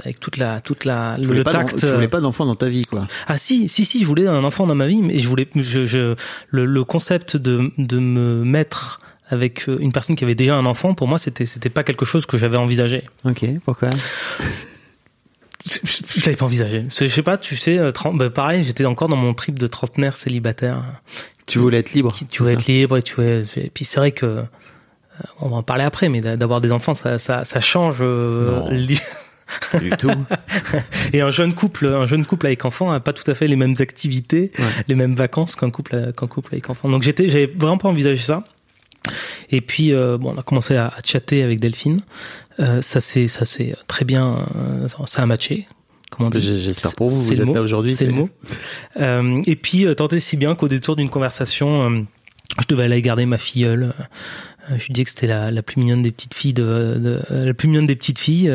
avec 0.03 0.19
toute 0.19 0.37
la, 0.37 0.61
toute 0.61 0.85
la, 0.85 1.17
Tu 1.21 1.27
le, 1.27 1.43
tact. 1.43 1.79
tu 1.79 1.85
euh, 1.85 1.95
voulais 1.95 2.07
pas 2.07 2.21
d'enfant 2.21 2.45
dans 2.45 2.55
ta 2.55 2.69
vie, 2.69 2.83
quoi. 2.83 3.07
ah 3.27 3.37
si, 3.37 3.69
si, 3.69 3.85
si, 3.85 4.01
je 4.01 4.05
voulais 4.05 4.27
un 4.27 4.43
enfant 4.43 4.65
dans 4.67 4.75
ma 4.75 4.87
vie, 4.87 5.01
mais 5.01 5.17
je 5.17 5.27
voulais, 5.27 5.47
je, 5.55 5.85
je, 5.85 6.15
le, 6.49 6.65
le 6.65 6.83
concept 6.83 7.37
de, 7.37 7.71
de 7.77 7.99
me 7.99 8.43
mettre 8.43 8.99
avec 9.29 9.67
euh, 9.67 9.77
une 9.79 9.91
personne 9.91 10.15
qui 10.15 10.23
avait 10.23 10.35
déjà 10.35 10.55
un 10.55 10.65
enfant, 10.65 10.93
pour 10.93 11.07
moi, 11.07 11.17
c'était, 11.17 11.45
c'était 11.45 11.69
pas 11.69 11.83
quelque 11.83 12.05
chose 12.05 12.25
que 12.25 12.37
j'avais 12.37 12.57
envisagé. 12.57 13.03
Ok, 13.25 13.45
pourquoi? 13.65 13.89
Je, 15.65 16.25
l'avais 16.25 16.35
pas 16.35 16.45
envisagé. 16.45 16.85
Je 16.89 17.07
sais 17.07 17.23
pas, 17.23 17.37
tu 17.37 17.55
sais, 17.57 17.77
euh, 17.79 17.91
trente- 17.91 18.17
bah, 18.17 18.29
pareil, 18.29 18.63
j'étais 18.63 18.85
encore 18.85 19.07
dans 19.09 19.15
mon 19.15 19.33
trip 19.33 19.57
de 19.57 19.67
trentenaire 19.67 20.15
célibataire. 20.15 20.83
Tu 21.47 21.59
voulais 21.59 21.79
être 21.79 21.93
libre. 21.93 22.13
Tu 22.29 22.43
c'est 22.43 22.53
être 22.53 22.65
libre 22.67 22.97
et 22.97 23.01
tu 23.01 23.15
veux, 23.15 23.43
et 23.57 23.69
puis 23.73 23.83
c'est 23.85 23.99
vrai 23.99 24.11
que, 24.11 24.25
euh, 24.25 24.41
on 25.39 25.49
va 25.49 25.55
en 25.57 25.63
parler 25.63 25.83
après, 25.83 26.09
mais 26.09 26.21
d'a- 26.21 26.37
d'avoir 26.37 26.61
des 26.61 26.71
enfants, 26.71 26.93
ça, 26.93 27.17
ça, 27.17 27.43
ça 27.43 27.59
change. 27.59 27.97
euh, 28.01 28.59
Non. 28.69 29.79
du 29.79 29.89
tout. 29.91 30.11
Et 31.13 31.21
un 31.21 31.31
jeune 31.31 31.53
couple, 31.55 31.87
un 31.87 32.05
jeune 32.05 32.25
couple 32.25 32.47
avec 32.47 32.65
enfant 32.65 32.91
a 32.91 32.99
pas 32.99 33.13
tout 33.13 33.29
à 33.31 33.33
fait 33.33 33.47
les 33.47 33.55
mêmes 33.55 33.75
activités, 33.79 34.51
Ouais. 34.59 34.65
les 34.89 34.95
mêmes 34.95 35.15
vacances 35.15 35.55
qu'un 35.55 35.69
couple, 35.71 36.11
qu'un 36.11 36.27
couple 36.27 36.49
avec 36.53 36.69
enfant. 36.69 36.89
Donc 36.89 37.01
j'étais, 37.03 37.29
j'avais 37.29 37.45
vraiment 37.55 37.77
pas 37.77 37.87
envisagé 37.87 38.21
ça. 38.21 38.43
Et 39.51 39.61
puis 39.61 39.93
euh, 39.93 40.17
bon, 40.17 40.33
on 40.35 40.39
a 40.39 40.43
commencé 40.43 40.75
à, 40.75 40.87
à 40.87 40.97
chatter 41.03 41.43
avec 41.43 41.59
Delphine. 41.59 42.01
Euh, 42.59 42.81
ça 42.81 42.99
c'est 43.01 43.27
très 43.87 44.05
bien, 44.05 44.45
euh, 44.55 44.87
ça 45.05 45.21
a 45.21 45.25
matché. 45.25 45.67
Comment 46.09 46.29
J'espère 46.33 46.95
pour 46.95 47.09
vous, 47.09 47.21
vous 47.21 47.31
le 47.31 47.39
êtes 47.41 47.45
mot. 47.45 47.53
là 47.53 47.61
aujourd'hui. 47.61 47.95
C'est 47.95 48.05
le 48.05 48.13
mot. 48.13 48.29
Et 49.45 49.55
puis 49.55 49.83
et 49.83 50.19
si 50.19 50.37
bien 50.37 50.55
qu'au 50.55 50.67
détour 50.67 50.95
d'une 50.95 51.09
conversation, 51.09 52.05
je 52.61 52.65
devais 52.69 52.83
aller 52.85 53.01
garder 53.01 53.25
ma 53.25 53.37
filleule. 53.37 53.91
Je 54.69 54.85
lui 54.87 54.93
disais 54.93 55.03
que 55.05 55.09
c'était 55.11 55.27
la, 55.27 55.49
la 55.49 55.61
plus 55.61 55.79
mignonne 55.79 56.01
des 56.01 56.11
petites 56.11 56.33
filles 56.33 56.53
de, 56.53 56.95
de- 56.97 57.21
la 57.29 57.53
plus 57.53 57.67
mignonne 57.69 57.85
des 57.87 57.95
petites 57.95 58.19
filles. 58.19 58.53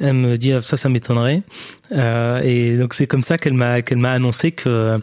Elle 0.00 0.12
me 0.14 0.36
dit 0.38 0.52
ah, 0.52 0.62
ça, 0.62 0.76
ça 0.78 0.88
m'étonnerait. 0.88 1.42
Euh, 1.92 2.40
et 2.42 2.76
donc 2.78 2.94
c'est 2.94 3.06
comme 3.06 3.22
ça 3.22 3.36
qu'elle 3.38 3.52
m'a 3.54 3.82
qu'elle 3.82 3.98
m'a 3.98 4.12
annoncé 4.12 4.52
que 4.52 4.98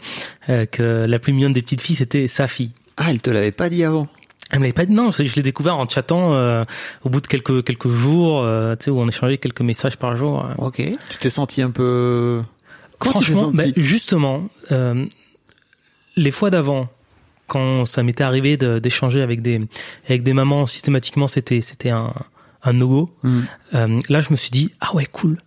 que 0.48 1.06
la 1.08 1.20
plus 1.20 1.34
mignonne 1.34 1.54
des 1.54 1.62
petites 1.62 1.82
filles 1.82 1.96
c'était 1.98 2.28
sa 2.28 2.48
fille. 2.48 2.72
Ah, 2.98 3.06
elle 3.10 3.20
te 3.20 3.30
l'avait 3.30 3.52
pas 3.52 3.70
dit 3.70 3.84
avant? 3.84 4.08
Elle 4.52 4.60
me 4.60 4.64
l'avait 4.64 4.74
pas 4.74 4.86
dit 4.86 4.94
non, 4.94 5.12
je 5.12 5.22
l'ai 5.36 5.42
découvert 5.44 5.78
en 5.78 5.88
chattant 5.88 6.34
euh, 6.34 6.64
au 7.04 7.10
bout 7.10 7.22
de 7.22 7.28
quelques 7.28 7.64
quelques 7.64 7.88
jours, 7.90 8.42
euh, 8.42 8.76
tu 8.76 8.86
sais 8.86 8.92
où 8.92 9.00
on 9.00 9.08
échangeait 9.08 9.38
quelques 9.38 9.62
messages 9.62 9.98
par 9.98 10.16
jour. 10.16 10.44
euh. 10.46 10.54
Ok. 10.58 10.78
Tu 10.78 11.18
t'es 11.20 11.30
senti 11.30 11.62
un 11.62 11.70
peu. 11.72 12.42
Comment 12.98 13.14
Franchement, 13.14 13.52
bah, 13.54 13.64
justement, 13.78 14.50
les 16.16 16.32
fois 16.32 16.50
d'avant, 16.50 16.90
quand 17.48 17.86
ça 17.86 18.04
m'était 18.04 18.24
arrivé 18.24 18.58
de- 18.58 18.80
d'échanger 18.80 19.22
avec 19.22 19.42
des 19.42 19.62
avec 20.08 20.24
des 20.24 20.34
mamans, 20.34 20.66
systématiquement 20.68 21.28
c'était 21.28 21.62
c'était 21.62 21.90
un 21.92 22.14
un 22.64 22.74
no-go. 22.74 23.10
Hmm. 23.24 23.42
Là, 24.10 24.22
je 24.22 24.32
me 24.32 24.36
suis 24.36 24.50
dit 24.52 24.72
ah 24.82 24.94
ouais 24.96 25.06
cool. 25.06 25.38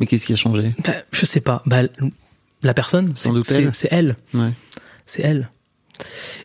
Mais 0.00 0.06
qu'est-ce 0.06 0.26
qui 0.26 0.32
a 0.32 0.36
changé? 0.36 0.74
Bah, 0.84 0.92
je 1.12 1.24
sais 1.26 1.40
pas. 1.40 1.62
Bah, 1.66 1.82
la 2.62 2.74
personne, 2.74 3.12
c'est 3.14 3.88
elle. 3.92 4.16
Ouais. 4.34 4.50
C'est 5.06 5.22
elle. 5.22 5.48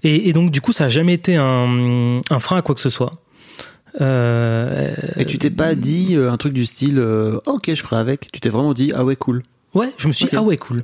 Et, 0.03 0.29
et 0.29 0.33
donc 0.33 0.51
du 0.51 0.61
coup, 0.61 0.71
ça 0.73 0.85
a 0.85 0.89
jamais 0.89 1.13
été 1.13 1.35
un, 1.35 2.21
un 2.29 2.39
frein 2.39 2.57
à 2.57 2.61
quoi 2.61 2.75
que 2.75 2.81
ce 2.81 2.89
soit. 2.89 3.13
Euh, 4.01 4.93
Et 5.17 5.25
tu 5.25 5.37
t'es 5.37 5.49
pas 5.49 5.73
dit 5.75 6.15
euh, 6.15 6.29
un 6.31 6.37
truc 6.37 6.51
du 6.53 6.65
style 6.65 6.99
euh, 6.99 7.39
ok 7.45 7.73
je 7.73 7.81
ferai 7.81 7.95
avec 7.95 8.29
tu 8.29 8.41
t'es 8.41 8.49
vraiment 8.49 8.73
dit 8.73 8.91
ah 8.93 9.05
ouais 9.05 9.15
cool 9.15 9.41
Ouais, 9.73 9.89
je 9.97 10.07
me 10.07 10.13
suis 10.13 10.25
dit 10.25 10.35
ah 10.35 10.41
ouais 10.41 10.57
cool. 10.57 10.83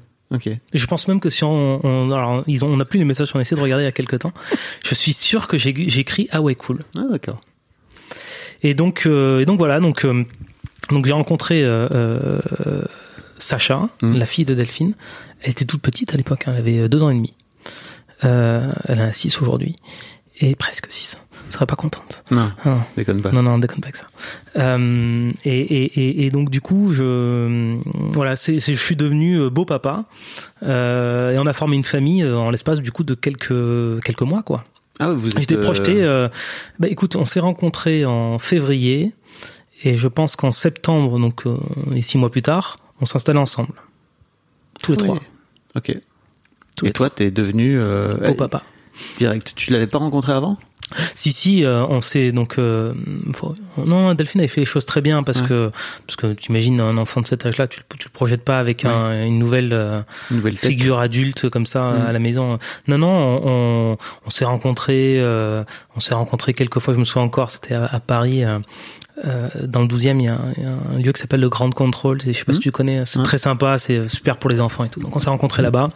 Je 0.73 0.85
pense 0.85 1.09
même 1.09 1.19
que 1.19 1.29
si 1.29 1.43
on, 1.43 1.85
on 1.85 2.11
alors 2.11 2.43
ils 2.47 2.63
ont, 2.63 2.69
on 2.69 2.79
a 2.79 2.85
plus 2.85 2.99
les 2.99 3.03
messages 3.05 3.33
qu'on 3.33 3.39
a 3.39 3.41
essayé 3.41 3.57
de 3.57 3.61
regarder 3.61 3.83
il 3.83 3.85
y 3.85 3.89
a 3.89 3.91
quelques 3.91 4.19
temps. 4.19 4.31
Je 4.85 4.95
suis 4.95 5.11
sûr 5.11 5.49
que 5.49 5.57
j'ai 5.57 5.71
écrit 5.99 6.29
ah 6.31 6.41
ouais 6.41 6.55
cool. 6.55 6.85
ah 6.97 7.03
d'accord 7.11 7.41
Et 8.63 8.73
donc 8.73 9.03
euh, 9.07 9.39
et 9.41 9.45
donc 9.45 9.57
voilà 9.57 9.81
donc 9.81 10.05
euh, 10.05 10.23
donc 10.89 11.05
j'ai 11.05 11.11
rencontré 11.13 11.61
euh, 11.65 12.39
Sacha, 13.39 13.89
Mhm. 14.01 14.17
la 14.17 14.25
fille 14.25 14.45
de 14.45 14.53
Delphine. 14.53 14.93
Elle 15.41 15.51
était 15.51 15.65
toute 15.65 15.81
petite 15.81 16.13
à 16.13 16.17
l'époque, 16.17 16.43
hein, 16.47 16.51
elle 16.53 16.59
avait 16.59 16.87
deux 16.87 17.01
ans 17.03 17.09
et 17.09 17.15
demi. 17.15 17.33
Euh, 18.23 18.71
elle 18.85 19.01
a 19.01 19.13
6 19.13 19.41
aujourd'hui 19.41 19.75
et 20.39 20.55
presque 20.55 20.87
6. 20.89 21.17
Elle 21.45 21.51
serait 21.53 21.65
pas 21.65 21.75
contente. 21.75 22.23
non 22.31 22.51
non. 22.65 22.81
déconne 22.95 23.21
pas 23.21 23.31
Non, 23.31 23.43
non, 23.43 23.59
déconne 23.59 23.81
pas 23.81 23.87
avec 23.87 23.95
ça. 23.95 24.07
Euh, 24.57 25.31
et, 25.43 25.59
et, 25.59 25.99
et, 25.99 26.25
et 26.25 26.31
donc 26.31 26.49
du 26.49 26.61
coup, 26.61 26.91
je 26.93 27.77
voilà, 28.13 28.35
c'est, 28.35 28.59
je 28.59 28.75
suis 28.75 28.95
devenu 28.95 29.35
euh, 29.39 29.49
beau 29.49 29.65
papa 29.65 30.05
euh, 30.63 31.33
et 31.33 31.37
on 31.39 31.45
a 31.47 31.53
formé 31.53 31.75
une 31.75 31.83
famille 31.83 32.25
en 32.25 32.49
l'espace 32.51 32.79
du 32.79 32.91
coup 32.91 33.03
de 33.03 33.13
quelques 33.15 34.01
quelques 34.03 34.21
mois 34.21 34.43
quoi. 34.43 34.63
ah 34.99 35.11
vous 35.11 35.29
êtes 35.31 35.39
J'étais 35.39 35.57
projeté. 35.57 36.03
bah 36.79 36.87
écoute, 36.87 37.15
on 37.15 37.25
s'est 37.25 37.39
rencontrés 37.39 38.05
en 38.05 38.39
février 38.39 39.11
et 39.83 39.95
je 39.95 40.07
pense 40.07 40.35
qu'en 40.35 40.51
septembre, 40.51 41.19
donc 41.19 41.43
et 41.93 42.01
six 42.01 42.17
mois 42.17 42.29
plus 42.31 42.43
tard, 42.43 42.77
on 43.01 43.05
s'installait 43.05 43.39
ensemble, 43.39 43.73
tous 44.81 44.93
les 44.93 44.97
ah 44.99 45.01
ouais. 45.01 45.07
trois, 45.07 45.21
ok 45.75 45.97
Tous 46.75 46.85
et 46.85 46.91
toi 46.91 47.09
t'es 47.09 47.31
devenu 47.31 47.77
euh, 47.77 48.15
euh, 48.21 48.33
papa. 48.33 48.63
direct 49.17 49.53
tu 49.55 49.71
l'avais 49.71 49.87
pas 49.87 49.97
rencontré 49.99 50.31
avant? 50.33 50.57
Si 51.15 51.31
si, 51.31 51.63
euh, 51.63 51.85
on 51.87 52.01
s'est 52.01 52.33
donc 52.33 52.59
euh, 52.59 52.93
faut- 53.33 53.55
non 53.77 54.13
Delphine 54.13 54.41
avait 54.41 54.49
fait 54.49 54.59
les 54.59 54.65
choses 54.65 54.85
très 54.85 54.99
bien 54.99 55.23
parce 55.23 55.39
Ouais. 55.39 55.47
que 55.47 55.71
parce 56.05 56.17
que 56.17 56.33
tu 56.33 56.49
imagines 56.49 56.81
un 56.81 56.97
enfant 56.97 57.21
de 57.21 57.27
cet 57.27 57.45
âge-là, 57.45 57.67
tu 57.67 57.79
tu 57.97 58.09
le 58.09 58.11
projettes 58.11 58.43
pas 58.43 58.59
avec 58.59 58.83
un- 58.83 59.25
une 59.25 59.39
nouvelle 59.39 59.71
euh, 59.71 60.01
une 60.31 60.37
nouvelle 60.37 60.57
figure 60.57 60.99
adulte 60.99 61.49
comme 61.49 61.65
ça 61.65 61.83
Mm. 61.93 62.05
à 62.07 62.11
la 62.11 62.19
maison. 62.19 62.59
Non 62.89 62.97
non, 62.97 63.07
on, 63.41 63.97
on, 64.25 64.29
s'est 64.29 64.43
rencontrés, 64.43 65.15
euh, 65.21 65.63
on 65.95 66.01
s'est 66.01 66.13
rencontrés 66.15 66.53
quelques 66.53 66.79
fois. 66.79 66.93
Je 66.93 66.99
me 66.99 67.05
souviens 67.05 67.23
encore, 67.25 67.51
c'était 67.51 67.73
à, 67.75 67.85
à 67.85 67.99
Paris. 68.01 68.43
euh, 68.43 68.59
euh, 69.25 69.49
dans 69.67 69.81
le 69.81 69.87
12e, 69.87 70.19
il 70.19 70.25
y, 70.25 70.27
a 70.29 70.33
un, 70.33 70.39
il 70.57 70.63
y 70.63 70.65
a 70.65 70.71
un 70.95 70.97
lieu 70.97 71.11
qui 71.11 71.21
s'appelle 71.21 71.41
le 71.41 71.49
Grand 71.49 71.69
Control. 71.73 72.19
Je 72.25 72.31
sais 72.31 72.43
pas 72.43 72.53
si 72.53 72.59
Mm. 72.59 72.63
tu 72.63 72.71
connais. 72.71 73.03
C'est 73.05 73.21
très 73.23 73.37
sympa, 73.37 73.77
c'est 73.77 74.09
super 74.09 74.35
pour 74.37 74.49
les 74.49 74.59
enfants 74.61 74.83
et 74.83 74.89
tout. 74.89 74.99
Donc 74.99 75.15
on 75.15 75.19
s'est 75.19 75.29
rencontrés 75.29 75.61
là-bas. 75.61 75.91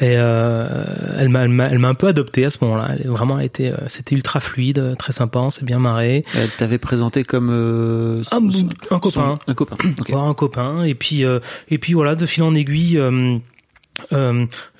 Et 0.00 0.14
euh, 0.16 0.84
elle 1.18 1.28
m'a, 1.28 1.44
elle 1.44 1.84
un 1.84 1.94
peu 1.94 2.08
adopté 2.08 2.44
à 2.44 2.50
ce 2.50 2.58
moment-là. 2.62 2.88
Elle, 2.98 3.08
vraiment, 3.08 3.38
elle 3.38 3.46
était, 3.46 3.70
euh, 3.72 3.76
c'était 3.88 4.14
ultra 4.14 4.40
fluide, 4.40 4.78
euh, 4.78 4.94
très 4.94 5.12
sympa, 5.12 5.38
on 5.38 5.50
s'est 5.50 5.64
bien 5.64 5.78
marré. 5.78 6.24
elle 6.34 6.48
t'avait 6.50 6.78
présenté 6.78 7.22
comme 7.24 7.50
euh, 7.50 8.22
Ah, 8.30 8.38
son- 8.50 8.68
un 8.94 8.98
copain. 8.98 9.38
son- 9.46 9.50
un 9.50 9.54
copain 9.54 9.76
un 10.12 10.34
copain 10.34 10.84
et 10.84 10.94
puis 10.94 11.24
euh, 11.24 11.38
et 11.68 11.78
puis 11.78 11.92
voilà 11.92 12.14
de 12.14 12.26
fil 12.26 12.42
en 12.42 12.54
aiguille 12.54 13.00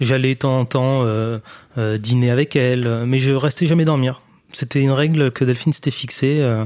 j'allais 0.01 0.35
de 0.35 0.39
temps 0.39 0.59
en 0.59 0.65
temps 0.65 1.07
dîner 2.01 2.31
avec 2.31 2.57
elle 2.57 3.05
mais 3.07 3.19
je 3.19 3.33
restais 3.33 3.67
jamais 3.67 3.85
dormir 3.85 4.22
c'était 4.53 4.81
une 4.81 4.91
règle 4.93 5.31
que 5.31 5.45
Delphine 5.45 5.73
s'était 5.73 5.91
fixée 5.91 6.39
euh, 6.41 6.65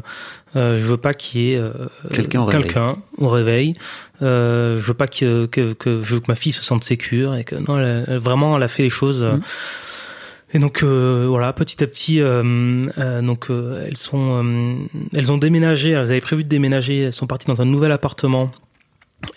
euh, 0.57 0.79
je 0.79 0.85
veux 0.85 0.97
pas 0.97 1.15
qu'il 1.15 1.41
y 1.41 1.53
ait 1.53 1.57
euh, 1.59 1.71
Quelqu'un 2.13 2.41
au 2.41 2.45
réveil. 2.47 2.63
quelqu'un 2.65 2.97
au 3.19 3.29
réveil 3.29 3.75
je 4.21 4.77
veux 4.81 4.95
pas 4.95 5.07
que, 5.09 5.47
que, 5.47 5.73
que 5.75 6.03
je 6.03 6.15
veux 6.15 6.21
que 6.21 6.27
ma 6.31 6.35
fille 6.37 6.53
se 6.53 6.63
sente 6.65 6.85
sécure 6.85 7.35
et 7.35 7.45
que 7.45 7.57
non 7.57 7.79
elle, 7.79 8.05
elle- 8.09 8.19
vraiment 8.19 8.57
elle 8.57 8.63
a 8.63 8.69
fait 8.69 8.83
les 8.83 8.91
choses 8.91 9.23
Mhm. 9.25 9.41
et 10.55 10.59
donc 10.59 10.83
euh, 10.83 11.27
voilà, 11.29 11.53
petit 11.53 11.83
à 11.83 11.87
petit, 11.87 12.21
euh, 12.21 12.87
euh, 12.99 13.21
donc 13.21 13.49
elles 13.51 13.97
sont, 13.97 14.79
elles 15.15 15.33
ont 15.33 15.39
déménagé. 15.39 15.91
Elles 15.91 15.99
avaient 16.13 16.21
prévu 16.21 16.45
de 16.45 16.49
déménager. 16.49 17.01
Elles 17.01 17.13
sont 17.13 17.27
parties 17.27 17.47
dans 17.49 17.61
un 17.61 17.65
nouvel 17.67 17.91
appartement 17.93 18.51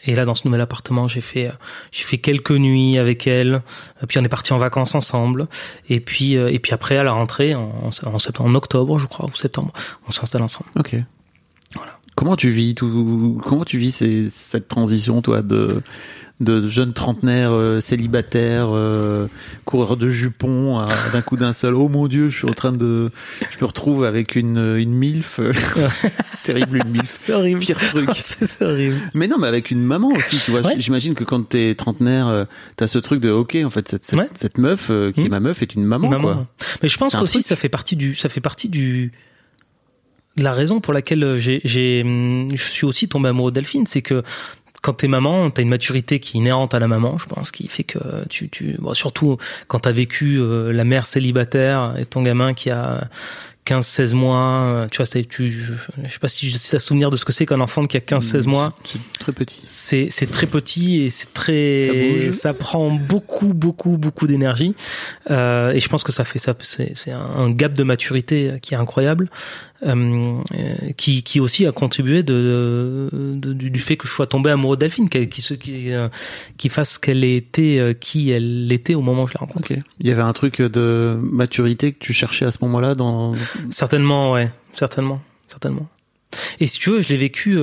Et 0.05 0.15
là, 0.15 0.25
dans 0.25 0.34
ce 0.34 0.48
nouvel 0.48 0.62
appartement, 0.62 1.08
j'ai 1.08 1.22
fait, 1.22 1.48
euh, 1.48 1.53
j'ai 1.91 2.03
fait 2.03 2.17
quelques 2.17 2.51
nuits 2.51 2.98
avec 2.98 3.27
elle. 3.27 3.62
Puis 4.08 4.17
on 4.17 4.24
est 4.24 4.29
parti 4.29 4.53
en 4.53 4.58
vacances 4.58 4.96
ensemble. 4.96 5.48
Et 5.89 6.00
puis, 6.00 6.36
euh, 6.36 6.51
et 6.51 6.60
puis 6.60 6.74
après, 6.74 6.98
à 6.98 7.03
la 7.03 7.12
rentrée, 7.12 7.55
en, 7.55 7.89
en, 8.05 8.19
septembre, 8.19 8.50
en 8.50 8.55
octobre, 8.55 9.00
je 9.00 9.08
crois, 9.08 9.25
ou 9.25 9.36
septembre, 9.36 9.74
on 10.08 10.12
s'installe 10.12 10.41
ensemble. 10.41 10.69
Ok. 10.77 10.96
Voilà. 11.75 12.00
Comment 12.15 12.36
tu 12.36 12.50
vis 12.50 12.75
tout 12.75 13.39
Comment 13.46 13.65
tu 13.65 13.77
vis 13.77 13.91
ces, 13.91 14.29
cette 14.29 14.67
transition, 14.67 15.22
toi, 15.22 15.41
de 15.41 15.81
de 16.39 16.67
jeunes 16.67 16.93
trentenaires 16.93 17.51
euh, 17.51 17.81
célibataires, 17.81 18.69
euh, 18.72 19.27
coureurs 19.65 19.98
de 19.98 20.10
jupons, 20.10 20.86
d'un 21.12 21.22
coup 21.22 21.36
d'un 21.36 21.53
seul. 21.53 21.75
Oh 21.75 21.89
mon 21.89 22.08
dieu, 22.08 22.29
je 22.29 22.38
suis 22.38 22.50
en 22.50 22.53
train 22.53 22.72
de, 22.72 23.12
je 23.51 23.58
me 23.60 23.65
retrouve 23.65 24.05
avec 24.05 24.36
une 24.36 24.77
une 24.77 24.93
milf, 24.93 25.39
terrible 26.43 26.77
une 26.77 26.91
milf. 26.91 27.13
C'est 27.15 27.34
horrible. 27.34 27.60
Pire 27.60 27.77
truc. 27.77 28.10
c'est 28.15 28.62
horrible. 28.63 28.98
Mais 29.13 29.27
non, 29.27 29.38
mais 29.38 29.48
avec 29.48 29.72
une 29.72 29.81
maman 29.81 30.10
aussi, 30.10 30.38
tu 30.38 30.51
vois. 30.51 30.62
J'imagine 30.77 31.13
que 31.13 31.24
quand 31.24 31.48
t'es 31.48 31.75
trentenaire, 31.75 32.27
euh, 32.27 32.46
t'as 32.75 32.88
ce 32.88 33.00
truc 33.00 33.22
de 33.22 33.29
ok, 33.29 33.58
en 33.63 33.69
fait, 33.69 33.88
cette 33.88 34.05
cette, 34.05 34.38
cette 34.38 34.58
meuf 34.58 34.88
euh, 34.89 35.12
qui 35.12 35.22
est 35.22 35.25
mmh. 35.25 35.29
ma 35.29 35.39
meuf 35.39 35.62
est 35.62 35.75
une 35.75 35.84
maman. 35.84 36.10
maman 36.10 36.34
quoi. 36.34 36.48
Mais 36.81 36.89
je 36.89 36.98
pense 36.98 37.15
qu'aussi 37.15 37.41
ça 37.41 37.55
fait 37.55 37.69
partie 37.69 37.96
du, 37.96 38.15
ça 38.15 38.29
fait 38.29 38.41
partie 38.41 38.69
du 38.69 39.12
la 40.38 40.53
raison 40.53 40.79
pour 40.79 40.93
laquelle 40.93 41.36
j'ai, 41.38 41.60
j'ai, 41.65 42.01
je 42.01 42.63
suis 42.63 42.86
aussi 42.86 43.10
tombé 43.10 43.29
amoureux 43.29 43.51
de 43.51 43.55
Delphine, 43.55 43.86
c'est 43.88 44.01
que 44.01 44.24
quand 44.81 44.93
t'es 44.93 45.07
maman, 45.07 45.50
t'as 45.50 45.62
une 45.62 45.69
maturité 45.69 46.19
qui 46.19 46.38
est 46.38 46.39
inhérente 46.39 46.74
à 46.74 46.79
la 46.79 46.88
maman, 46.88 47.17
je 47.17 47.25
pense, 47.25 47.51
qui 47.51 47.67
fait 47.67 47.83
que 47.83 48.00
tu, 48.29 48.50
tu 48.50 48.75
bon, 48.79 48.93
surtout 48.93 49.38
quand 49.67 49.79
t'as 49.79 49.91
vécu 49.91 50.38
euh, 50.39 50.71
la 50.71 50.83
mère 50.83 51.05
célibataire 51.05 51.95
et 51.98 52.05
ton 52.05 52.21
gamin 52.21 52.53
qui 52.53 52.69
a 52.69 53.09
15-16 53.69 54.15
mois, 54.15 54.62
euh, 54.63 54.88
tu 54.91 54.98
vois, 54.98 55.05
tu, 55.05 55.50
je, 55.50 55.74
je 56.03 56.12
sais 56.12 56.19
pas 56.19 56.27
si 56.27 56.51
tu 56.51 56.75
as 56.75 56.79
souvenir 56.79 57.12
de 57.12 57.17
ce 57.17 57.25
que 57.25 57.31
c'est 57.31 57.45
qu'un 57.45 57.59
enfant 57.62 57.86
qui 57.86 57.98
a 57.98 58.00
15-16 58.00 58.48
mois. 58.48 58.74
C'est 58.83 59.00
très 59.19 59.31
petit. 59.31 59.62
C'est, 59.65 60.07
c'est 60.09 60.31
très 60.31 60.48
petit 60.48 61.03
et 61.03 61.09
c'est 61.09 61.33
très, 61.33 61.86
ça, 61.86 61.93
bouge. 61.93 62.31
ça 62.31 62.53
prend 62.53 62.89
beaucoup, 62.89 63.53
beaucoup, 63.53 63.98
beaucoup 63.98 64.25
d'énergie. 64.25 64.75
Euh, 65.29 65.71
et 65.71 65.79
je 65.79 65.88
pense 65.88 66.03
que 66.03 66.12
ça 66.12 66.24
fait 66.24 66.39
ça, 66.39 66.55
c'est, 66.62 66.93
c'est 66.95 67.12
un 67.12 67.51
gap 67.51 67.74
de 67.74 67.83
maturité 67.83 68.57
qui 68.62 68.74
est 68.74 68.77
incroyable. 68.77 69.29
Euh, 69.81 70.41
qui, 70.98 71.24
qui 71.24 71.39
aussi 71.39 71.65
a 71.65 71.71
contribué 71.71 72.21
de, 72.21 73.09
de, 73.13 73.53
du 73.53 73.79
fait 73.79 73.95
que 73.95 74.09
je 74.09 74.12
sois 74.12 74.27
tombé 74.27 74.51
amoureux 74.51 74.75
de 74.75 74.81
Delphine, 74.81 75.07
qui, 75.07 75.29
qui, 75.29 75.41
qui, 75.57 75.93
euh, 75.93 76.09
qui 76.57 76.67
fasse 76.67 76.98
qu'elle 76.98 77.24
était 77.24 77.79
euh, 77.79 77.93
qui 77.93 78.29
elle 78.31 78.69
était 78.74 78.93
au 78.93 79.01
moment 79.01 79.24
où 79.24 79.27
je 79.27 79.33
l'ai 79.33 79.39
rencontrée. 79.39 79.81
Il 80.01 80.07
y 80.07 80.12
avait 80.12 80.21
un 80.21 80.33
truc 80.33 80.62
de 80.62 81.17
maturité 81.21 81.93
que 81.93 82.00
tu 82.00 82.12
cherchais 82.12 82.43
à 82.45 82.51
ce 82.51 82.57
moment-là 82.63 82.93
dans. 82.93 83.36
Certainement, 83.71 84.33
ouais, 84.33 84.51
certainement, 84.74 85.21
certainement. 85.48 85.88
Et 86.59 86.67
si 86.67 86.77
tu 86.77 86.89
veux, 86.89 87.00
je 87.00 87.07
l'ai 87.07 87.17
vécu 87.17 87.57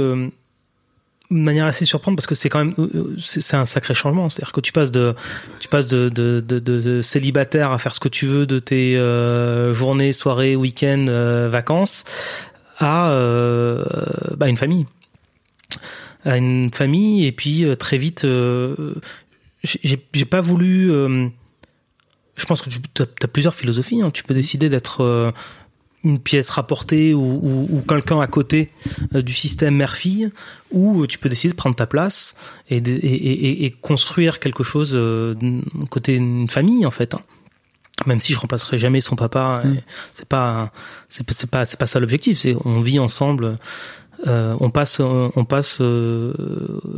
de 1.30 1.36
manière 1.36 1.66
assez 1.66 1.84
surprenante 1.84 2.16
parce 2.16 2.26
que 2.26 2.34
c'est 2.34 2.48
quand 2.48 2.64
même 2.64 2.74
euh, 2.78 2.88
euh, 2.94 3.16
c'est 3.18 3.56
un 3.56 3.64
sacré 3.64 3.94
changement 3.94 4.28
c'est 4.28 4.42
à 4.42 4.44
dire 4.44 4.52
que 4.52 4.60
tu 4.60 4.72
passes 4.72 4.92
de 4.92 5.14
tu 5.58 5.68
passes 5.68 5.88
de, 5.88 6.08
de, 6.08 6.40
de, 6.40 6.58
de, 6.60 7.00
célibataire 7.00 7.72
à 7.72 7.78
faire 7.78 7.94
ce 7.94 8.00
que 8.00 8.08
tu 8.08 8.26
veux 8.26 8.46
de 8.46 8.58
tes 8.58 8.96
euh, 8.96 9.72
journées 9.72 10.12
soirées 10.12 10.56
week-ends 10.56 11.06
vacances 11.48 12.04
à 12.78 13.08
bah, 14.36 14.48
une 14.48 14.56
famille 14.56 14.86
à 16.24 16.36
une 16.36 16.72
famille 16.72 17.26
et 17.26 17.32
puis 17.32 17.64
très 17.78 17.98
vite 17.98 18.26
j'ai 19.64 20.24
pas 20.24 20.40
voulu 20.40 20.88
je 20.88 22.44
pense 22.46 22.62
que 22.62 22.70
tu 22.70 23.02
as, 23.02 23.28
plusieurs 23.28 23.54
philosophies 23.54 24.02
hein. 24.02 24.10
tu 24.10 24.22
peux 24.22 24.34
décider 24.34 24.68
d'être 24.68 25.32
une 26.06 26.18
pièce 26.18 26.50
rapportée 26.50 27.14
ou, 27.14 27.68
ou, 27.70 27.82
quelqu'un 27.82 28.20
à 28.20 28.26
côté 28.26 28.70
euh, 29.14 29.22
du 29.22 29.34
système 29.34 29.76
mère-fille, 29.76 30.30
ou 30.70 31.06
tu 31.06 31.18
peux 31.18 31.28
décider 31.28 31.52
de 31.52 31.56
prendre 31.56 31.76
ta 31.76 31.86
place 31.86 32.36
et, 32.70 32.76
et, 32.76 33.64
et, 33.66 33.70
construire 33.70 34.38
quelque 34.38 34.62
chose 34.62 34.92
euh, 34.94 35.34
côté 35.90 36.14
une 36.14 36.48
famille 36.48 36.86
en 36.86 36.90
fait. 36.90 37.14
Hein. 37.14 37.20
Même 38.06 38.20
si 38.20 38.32
je 38.32 38.38
remplacerai 38.38 38.78
jamais 38.78 39.00
son 39.00 39.16
papa, 39.16 39.62
mm. 39.64 39.78
c'est 40.12 40.28
pas 40.28 40.70
c'est 41.08 41.24
pas 41.50 41.64
c'est 41.64 41.78
pas 41.78 41.86
ça 41.86 41.98
l'objectif. 41.98 42.38
C'est 42.38 42.54
on 42.64 42.80
vit 42.80 42.98
ensemble. 42.98 43.58
Euh, 44.26 44.56
on 44.60 44.70
passe 44.70 45.00
on 45.00 45.44
passe 45.44 45.78
euh, 45.80 46.32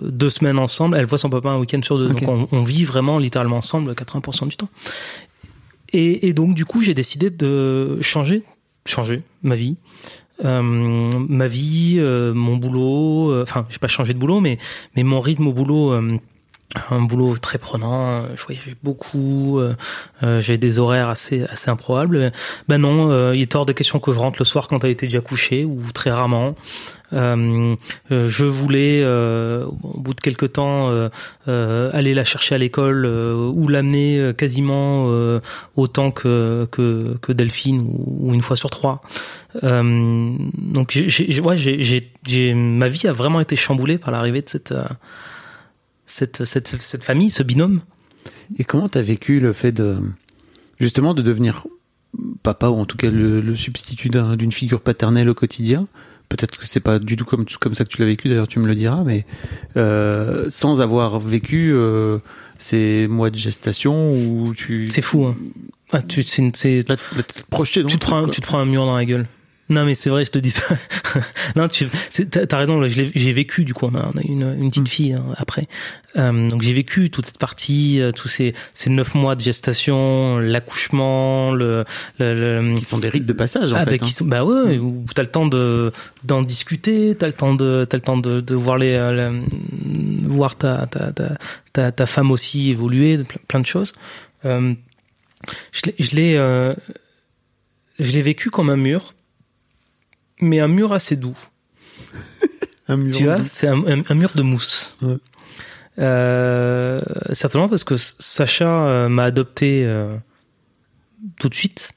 deux 0.03 0.31
semaines 0.31 0.59
ensemble. 0.59 0.97
Elle 0.97 1.07
voit 1.07 1.19
son 1.19 1.31
papa 1.31 1.51
un 1.51 1.59
week-end 1.59 1.81
sur 1.83 1.99
deux. 1.99 2.09
Donc 2.09 2.23
on, 2.27 2.49
on, 2.51 2.63
vit 2.65 2.85
vraiment 2.85 3.19
littéralement 3.19 3.59
ensemble 3.59 3.93
80% 3.93 4.49
du 4.49 4.57
temps. 4.57 4.69
Et, 5.93 6.29
et 6.29 6.33
donc 6.33 6.55
du 6.55 6.65
coup 6.65 6.83
j'ai 6.83 6.95
décidé 6.95 7.31
de 7.31 7.99
changer 8.01 8.43
changé 8.89 9.23
ma 9.43 9.55
vie. 9.55 9.77
Euh, 10.45 10.63
ma 10.63 11.49
vie, 11.49 11.97
euh, 11.99 12.33
mon 12.33 12.57
boulot, 12.57 13.33
euh, 13.33 13.43
enfin, 13.43 13.67
j'ai 13.71 13.79
pas 13.79 13.89
changé 13.89 14.15
de 14.15 14.19
boulot, 14.19 14.41
mais 14.41 14.59
mais 14.95 15.03
mon 15.03 15.21
rythme 15.21 15.49
au 15.49 15.53
boulot 15.53 16.01
un 16.91 17.01
boulot 17.01 17.39
très 17.39 17.59
prenant, 17.59 18.25
je 18.37 18.45
voyageais 18.45 18.77
beaucoup, 18.83 19.59
euh, 19.59 19.75
j'avais 20.23 20.59
des 20.59 20.79
horaires 20.79 21.09
assez 21.09 21.45
assez 21.45 21.71
improbables. 21.71 22.33
Ben 22.69 22.79
non, 22.79 23.33
il 23.33 23.41
est 23.41 23.55
hors 23.55 23.67
de 23.67 23.73
question 23.73 24.01
que 24.01 24.13
je 24.13 24.19
rentre 24.19 24.39
le 24.39 24.45
soir 24.45 24.69
quand 24.69 24.85
elle 24.85 24.91
était 24.91 25.07
déjà 25.07 25.21
couchée 25.21 25.65
ou 25.65 25.81
très 25.93 26.11
rarement. 26.11 26.55
Euh, 27.13 27.77
je 28.11 28.45
voulais, 28.45 29.01
euh, 29.03 29.65
au 29.65 30.01
bout 30.01 30.15
de 30.15 30.21
quelques 30.21 30.53
temps, 30.53 30.91
euh, 31.49 31.91
aller 31.93 32.15
la 32.15 32.25
chercher 32.25 32.55
à 32.55 32.59
l'école 32.59 33.07
ou 33.07 33.69
l'amener 33.69 34.33
quasiment 34.37 35.09
autant 35.77 36.11
que, 36.11 36.69
que, 36.71 37.17
que 37.21 37.33
Delphine 37.33 37.83
ou, 37.83 38.35
une 38.35 38.43
fois 38.43 38.57
sur 38.57 38.71
trois. 38.71 39.03
donc, 39.63 40.91
j'ai, 40.91 41.41
ouais, 41.41 41.57
j'ai, 41.57 42.11
j'ai, 42.27 42.55
ma 42.55 42.89
vie 42.89 43.09
a 43.09 43.13
vraiment 43.13 43.41
été 43.41 43.57
chamboulée 43.57 43.99
par 43.99 44.11
l'arrivée 44.11 44.43
de 44.43 44.49
cette, 44.49 44.75
cette, 46.09 46.45
cette, 46.45 46.67
cette 46.67 47.05
famille, 47.05 47.31
ce 47.31 47.45
binôme. 47.45 47.83
Et 48.59 48.65
comment 48.65 48.89
tu 48.89 48.99
as 48.99 49.03
vécu 49.03 49.39
le 49.39 49.53
fait 49.53 49.71
de 49.71 49.99
justement 50.81 51.15
de 51.15 51.23
devenir 51.23 51.67
papa 52.43 52.69
ou 52.69 52.77
en 52.77 52.87
tout 52.87 52.97
cas 52.97 53.11
le, 53.11 53.41
le 53.41 53.55
substitut 53.55 54.09
d'une 54.09 54.51
figure 54.51 54.81
paternelle 54.81 55.29
au 55.29 55.35
quotidien? 55.35 55.87
Peut-être 56.29 56.59
que 56.59 56.67
c'est 56.67 56.81
pas 56.81 56.99
du 56.99 57.17
tout 57.17 57.25
comme 57.25 57.47
comme 57.61 57.75
ça 57.75 57.85
que 57.85 57.91
tu 57.91 58.01
l'as 58.01 58.07
vécu 58.07 58.29
d'ailleurs 58.29 58.49
tu 58.49 58.59
me 58.59 58.67
le 58.67 58.75
diras 58.75 59.03
mais 59.03 59.25
euh, 59.77 60.47
sans 60.51 60.83
avoir 60.83 61.19
vécu 61.21 61.73
euh, 61.73 62.19
ces 62.59 63.07
mois 63.09 63.31
de 63.31 63.37
gestation 63.37 64.13
où 64.13 64.53
tu 64.55 64.89
c'est 64.89 65.01
fou 65.01 65.25
hein. 65.25 65.37
ah, 65.93 66.03
tu 66.03 66.23
c'est 66.23 66.85
projeté 67.49 67.83
tu 67.87 67.97
te 67.97 68.05
prends 68.05 68.29
tu 68.29 68.43
te 68.43 68.47
prends 68.47 68.59
un 68.59 68.67
mur 68.67 68.85
dans 68.85 68.95
la 68.95 69.07
gueule 69.07 69.27
non, 69.71 69.85
mais 69.85 69.95
c'est 69.95 70.09
vrai, 70.09 70.25
je 70.25 70.31
te 70.31 70.39
dis 70.39 70.51
ça. 70.51 70.77
non, 71.57 71.69
tu 71.69 71.87
as 72.51 72.57
raison. 72.57 72.83
J'ai 72.85 73.33
vécu 73.33 73.65
du 73.65 73.75
coup, 73.75 73.87
on 73.87 73.95
a, 73.95 74.11
une, 74.23 74.55
une 74.59 74.71
petite 74.71 74.85
mm. 74.85 74.87
fille 74.87 75.13
hein, 75.13 75.25
après. 75.37 75.67
Euh, 76.17 76.49
donc 76.49 76.63
j'ai 76.63 76.73
vécu 76.73 77.11
toute 77.11 77.27
cette 77.27 77.39
partie, 77.39 78.01
euh, 78.01 78.11
tous 78.13 78.29
ces, 78.29 78.55
ces 78.73 78.89
neuf 78.91 79.15
mois 79.15 79.35
de 79.35 79.41
gestation, 79.41 80.39
l'accouchement, 80.39 81.53
le, 81.53 81.85
le, 82.19 82.75
qui 82.77 82.85
sont 82.85 82.99
des 82.99 83.11
rites 83.11 83.27
de 83.27 83.33
passage 83.35 83.73
en 83.73 83.77
ah, 83.77 83.85
fait. 83.85 83.99
Bah, 83.99 84.07
hein. 84.07 84.25
bah 84.25 84.45
ouais, 84.45 84.79
mm. 84.79 84.81
où 84.81 85.05
t'as 85.15 85.23
le 85.23 85.31
temps 85.31 85.47
de 85.47 85.93
d'en 86.25 86.43
discuter, 86.43 87.15
t'as 87.15 87.27
le 87.27 87.35
temps 87.35 87.55
de 87.55 87.85
t'as 87.89 87.99
le 87.99 88.03
temps 88.03 88.17
de, 88.17 88.41
de 88.41 88.55
voir 88.55 88.79
les, 88.79 88.95
euh, 88.95 89.39
voir 90.23 90.57
ta 90.57 90.87
ta, 90.87 91.13
ta 91.73 91.93
ta 91.93 92.07
femme 92.07 92.31
aussi 92.31 92.71
évoluer, 92.71 93.19
plein 93.47 93.61
de 93.61 93.67
choses. 93.67 93.93
Euh, 94.45 94.75
je 95.73 96.17
l'ai 96.17 96.37
euh, 96.37 96.75
je 97.99 98.13
l'ai 98.13 98.23
vécu 98.23 98.51
comme 98.51 98.71
un 98.71 98.77
mur 98.77 99.15
mais 100.41 100.61
un 100.61 100.69
mur 100.69 100.93
assez 100.93 101.17
doux. 101.17 101.39
un 102.89 102.97
mur 102.97 103.15
tu 103.15 103.25
vois, 103.25 103.43
c'est 103.43 103.69
un, 103.69 103.83
un, 104.09 104.15
mur 104.15 104.33
de 104.35 104.43
mousse. 104.43 104.97
Euh, 105.99 106.99
certainement 107.33 107.69
parce 107.69 107.85
que 107.85 107.97
Sacha 107.97 108.87
euh, 108.87 109.09
m'a 109.09 109.25
adopté 109.25 109.85
euh, 109.85 110.17
tout 111.39 111.49
de 111.49 111.55
suite. 111.55 111.93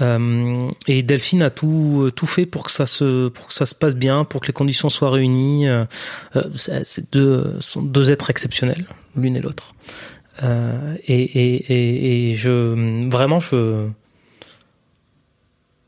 Euh, 0.00 0.70
et 0.86 1.02
Delphine 1.02 1.42
a 1.42 1.50
tout 1.50 2.10
tout 2.16 2.26
fait 2.26 2.46
pour 2.46 2.62
que 2.62 2.70
ça 2.70 2.86
se 2.86 3.28
pour 3.28 3.48
que 3.48 3.52
ça 3.52 3.66
se 3.66 3.74
passe 3.74 3.94
bien, 3.94 4.24
pour 4.24 4.40
que 4.40 4.46
les 4.46 4.52
conditions 4.52 4.88
soient 4.88 5.10
réunies. 5.10 5.68
Euh, 5.68 5.84
c'est 6.54 7.12
deux 7.12 7.56
sont 7.60 7.82
deux 7.82 8.10
êtres 8.10 8.30
exceptionnels, 8.30 8.86
l'une 9.14 9.36
et 9.36 9.40
l'autre. 9.40 9.74
Et, 10.42 10.48
et, 11.06 11.72
et, 11.72 12.30
et, 12.30 12.34
je 12.34 13.10
vraiment 13.10 13.40
je 13.40 13.88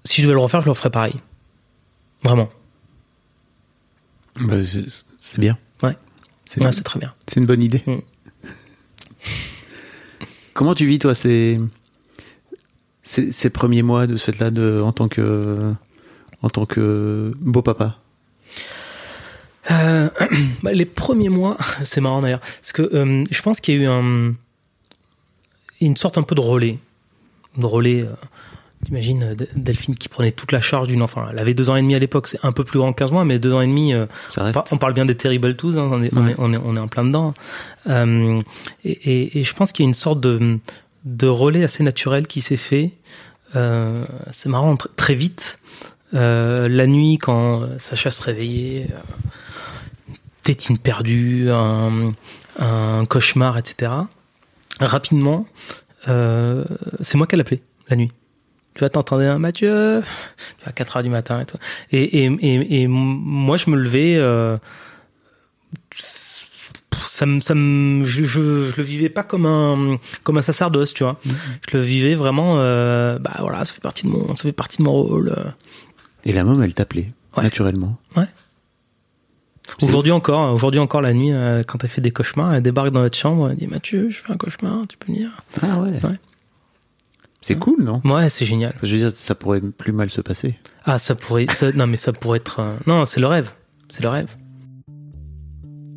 si 0.04 0.20
je 0.20 0.26
devais 0.26 0.34
le 0.34 0.42
refaire, 0.42 0.60
je 0.60 0.66
le 0.66 0.72
referais 0.72 0.90
pareil. 0.90 1.14
Vraiment. 2.22 2.48
Bah, 4.40 4.56
c'est 5.18 5.40
bien. 5.40 5.58
Ouais. 5.82 5.96
C'est 6.48 6.84
très 6.84 6.98
bien. 6.98 7.12
C'est 7.26 7.40
une 7.40 7.46
bonne 7.46 7.62
idée. 7.62 7.82
Mm. 7.86 7.98
Comment 10.54 10.74
tu 10.74 10.86
vis, 10.86 10.98
toi, 10.98 11.14
ces, 11.14 11.60
ces, 13.02 13.50
premiers 13.50 13.82
mois 13.82 14.06
de 14.06 14.16
ce 14.16 14.30
fait-là 14.30 14.50
en, 14.82 14.92
tant 14.92 15.08
que, 15.08 15.74
en 16.42 16.50
tant 16.50 16.66
que 16.66 17.32
beau 17.40 17.62
papa? 17.62 17.96
Euh, 19.70 20.08
bah, 20.62 20.72
Les 20.72 20.86
premiers 20.86 21.28
mois, 21.28 21.56
c'est 21.84 22.00
marrant 22.00 22.22
d'ailleurs, 22.22 22.40
parce 22.40 22.72
que 22.72 22.82
euh, 22.82 23.24
je 23.30 23.42
pense 23.42 23.60
qu'il 23.60 23.74
y 23.74 23.78
a 23.78 23.80
eu 23.82 23.86
un, 23.86 24.34
une 25.80 25.96
sorte 25.96 26.18
un 26.18 26.22
peu 26.22 26.34
de 26.34 26.40
relais. 26.40 26.78
De 27.56 27.66
relais. 27.66 28.02
Euh, 28.02 28.14
T'imagines 28.84 29.22
euh, 29.22 29.34
Delphine 29.54 29.94
qui 29.94 30.08
prenait 30.08 30.32
toute 30.32 30.50
la 30.52 30.60
charge 30.60 30.88
d'une 30.88 31.02
enfant. 31.02 31.24
Elle 31.30 31.38
avait 31.38 31.54
deux 31.54 31.70
ans 31.70 31.76
et 31.76 31.82
demi 31.82 31.94
à 31.94 31.98
l'époque, 31.98 32.26
c'est 32.28 32.40
un 32.44 32.52
peu 32.52 32.64
plus 32.64 32.78
grand 32.80 32.92
que 32.92 32.98
15 32.98 33.12
mois, 33.12 33.24
mais 33.24 33.38
deux 33.38 33.52
ans 33.54 33.60
et 33.60 33.66
demi, 33.66 33.94
euh, 33.94 34.06
Ça 34.30 34.42
reste. 34.44 34.58
on 34.72 34.78
parle 34.78 34.92
bien 34.92 35.04
des 35.04 35.16
Terrible 35.16 35.54
Twos, 35.56 35.76
hein, 35.78 35.88
on, 35.92 36.02
est, 36.02 36.10
on, 36.14 36.26
est, 36.26 36.34
on, 36.38 36.52
est, 36.52 36.56
on 36.64 36.76
est 36.76 36.80
en 36.80 36.88
plein 36.88 37.04
dedans. 37.04 37.32
Euh, 37.88 38.40
et, 38.84 38.90
et, 38.90 39.38
et 39.40 39.44
je 39.44 39.54
pense 39.54 39.70
qu'il 39.72 39.84
y 39.84 39.86
a 39.86 39.88
une 39.88 39.94
sorte 39.94 40.20
de, 40.20 40.58
de 41.04 41.26
relais 41.28 41.62
assez 41.62 41.82
naturel 41.84 42.26
qui 42.26 42.40
s'est 42.40 42.56
fait. 42.56 42.90
Euh, 43.54 44.04
c'est 44.32 44.48
marrant, 44.48 44.74
tr- 44.74 44.86
très 44.96 45.14
vite. 45.14 45.60
Euh, 46.14 46.68
la 46.68 46.86
nuit, 46.86 47.18
quand 47.18 47.68
Sacha 47.78 48.10
se 48.10 48.22
réveillait, 48.22 48.88
tétine 50.42 50.76
perdue, 50.78 51.50
un, 51.50 52.12
un 52.58 53.04
cauchemar, 53.06 53.58
etc. 53.58 53.92
Rapidement, 54.80 55.46
c'est 56.04 57.14
moi 57.14 57.26
qui 57.28 57.36
l'appelais 57.36 57.60
la 57.88 57.96
nuit. 57.96 58.10
Tu 58.74 58.78
vois, 58.80 58.88
t'entendais 58.88 59.26
un 59.26 59.38
Mathieu, 59.38 60.02
tu 60.58 60.64
vois, 60.64 60.68
à 60.68 60.72
4 60.72 60.96
heures 60.96 61.02
du 61.02 61.10
matin 61.10 61.40
et 61.40 61.44
tout. 61.44 61.58
Et, 61.92 62.24
et, 62.24 62.24
et, 62.40 62.82
et 62.82 62.86
moi, 62.88 63.56
je 63.58 63.68
me 63.70 63.76
levais, 63.76 64.16
euh, 64.16 64.56
ça 65.94 67.26
me, 67.26 67.40
ça 67.40 67.54
me, 67.54 68.04
je, 68.04 68.24
je, 68.24 68.66
je 68.66 68.76
le 68.76 68.82
vivais 68.82 69.08
pas 69.08 69.22
comme 69.22 69.46
un, 69.46 69.98
comme 70.22 70.38
un 70.38 70.42
sacerdoce, 70.42 70.94
tu 70.94 71.04
vois. 71.04 71.20
Je 71.70 71.76
le 71.76 71.82
vivais 71.82 72.14
vraiment, 72.14 72.56
euh, 72.58 73.18
bah 73.18 73.36
voilà, 73.40 73.64
ça 73.64 73.74
fait 73.74 73.80
partie 73.82 74.06
de 74.06 74.12
mon, 74.12 74.34
ça 74.36 74.42
fait 74.44 74.52
partie 74.52 74.78
de 74.78 74.84
mon 74.84 74.92
rôle. 74.92 75.28
euh. 75.36 75.44
Et 76.24 76.32
la 76.32 76.44
môme, 76.44 76.62
elle 76.62 76.74
t'appelait, 76.74 77.12
Ouais. 77.36 77.42
naturellement? 77.44 77.98
C'est- 79.78 79.86
Aujourd'hui 79.86 80.12
encore, 80.12 80.52
aujourd'hui 80.52 80.80
encore 80.80 81.00
la 81.00 81.12
nuit, 81.14 81.32
quand 81.66 81.82
elle 81.84 81.88
fait 81.90 82.00
des 82.00 82.10
cauchemars, 82.10 82.52
elle 82.54 82.62
débarque 82.62 82.90
dans 82.90 83.00
notre 83.00 83.16
chambre, 83.16 83.50
elle 83.50 83.56
dit 83.56 83.68
Mathieu, 83.68 84.10
je 84.10 84.16
fais 84.18 84.32
un 84.32 84.36
cauchemar, 84.36 84.82
tu 84.88 84.96
peux 84.98 85.06
venir? 85.12 85.30
Ah 85.62 85.78
ouais. 85.78 85.92
Ouais. 86.04 86.18
C'est 87.42 87.58
cool, 87.58 87.82
non? 87.82 88.00
Ouais, 88.04 88.30
c'est 88.30 88.46
génial. 88.46 88.74
Je 88.82 88.92
veux 88.92 88.98
dire, 88.98 89.12
ça 89.14 89.34
pourrait 89.34 89.60
plus 89.60 89.92
mal 89.92 90.10
se 90.10 90.20
passer. 90.20 90.54
Ah, 90.84 90.98
ça 90.98 91.14
pourrait, 91.14 91.46
ça- 91.50 91.72
non 91.72 91.86
mais 91.86 91.96
ça 91.96 92.12
pourrait 92.12 92.38
être, 92.38 92.60
euh, 92.60 92.74
non, 92.86 93.04
c'est 93.04 93.20
le 93.20 93.26
rêve, 93.26 93.50
c'est 93.88 94.02
le 94.02 94.08
rêve. 94.08 94.36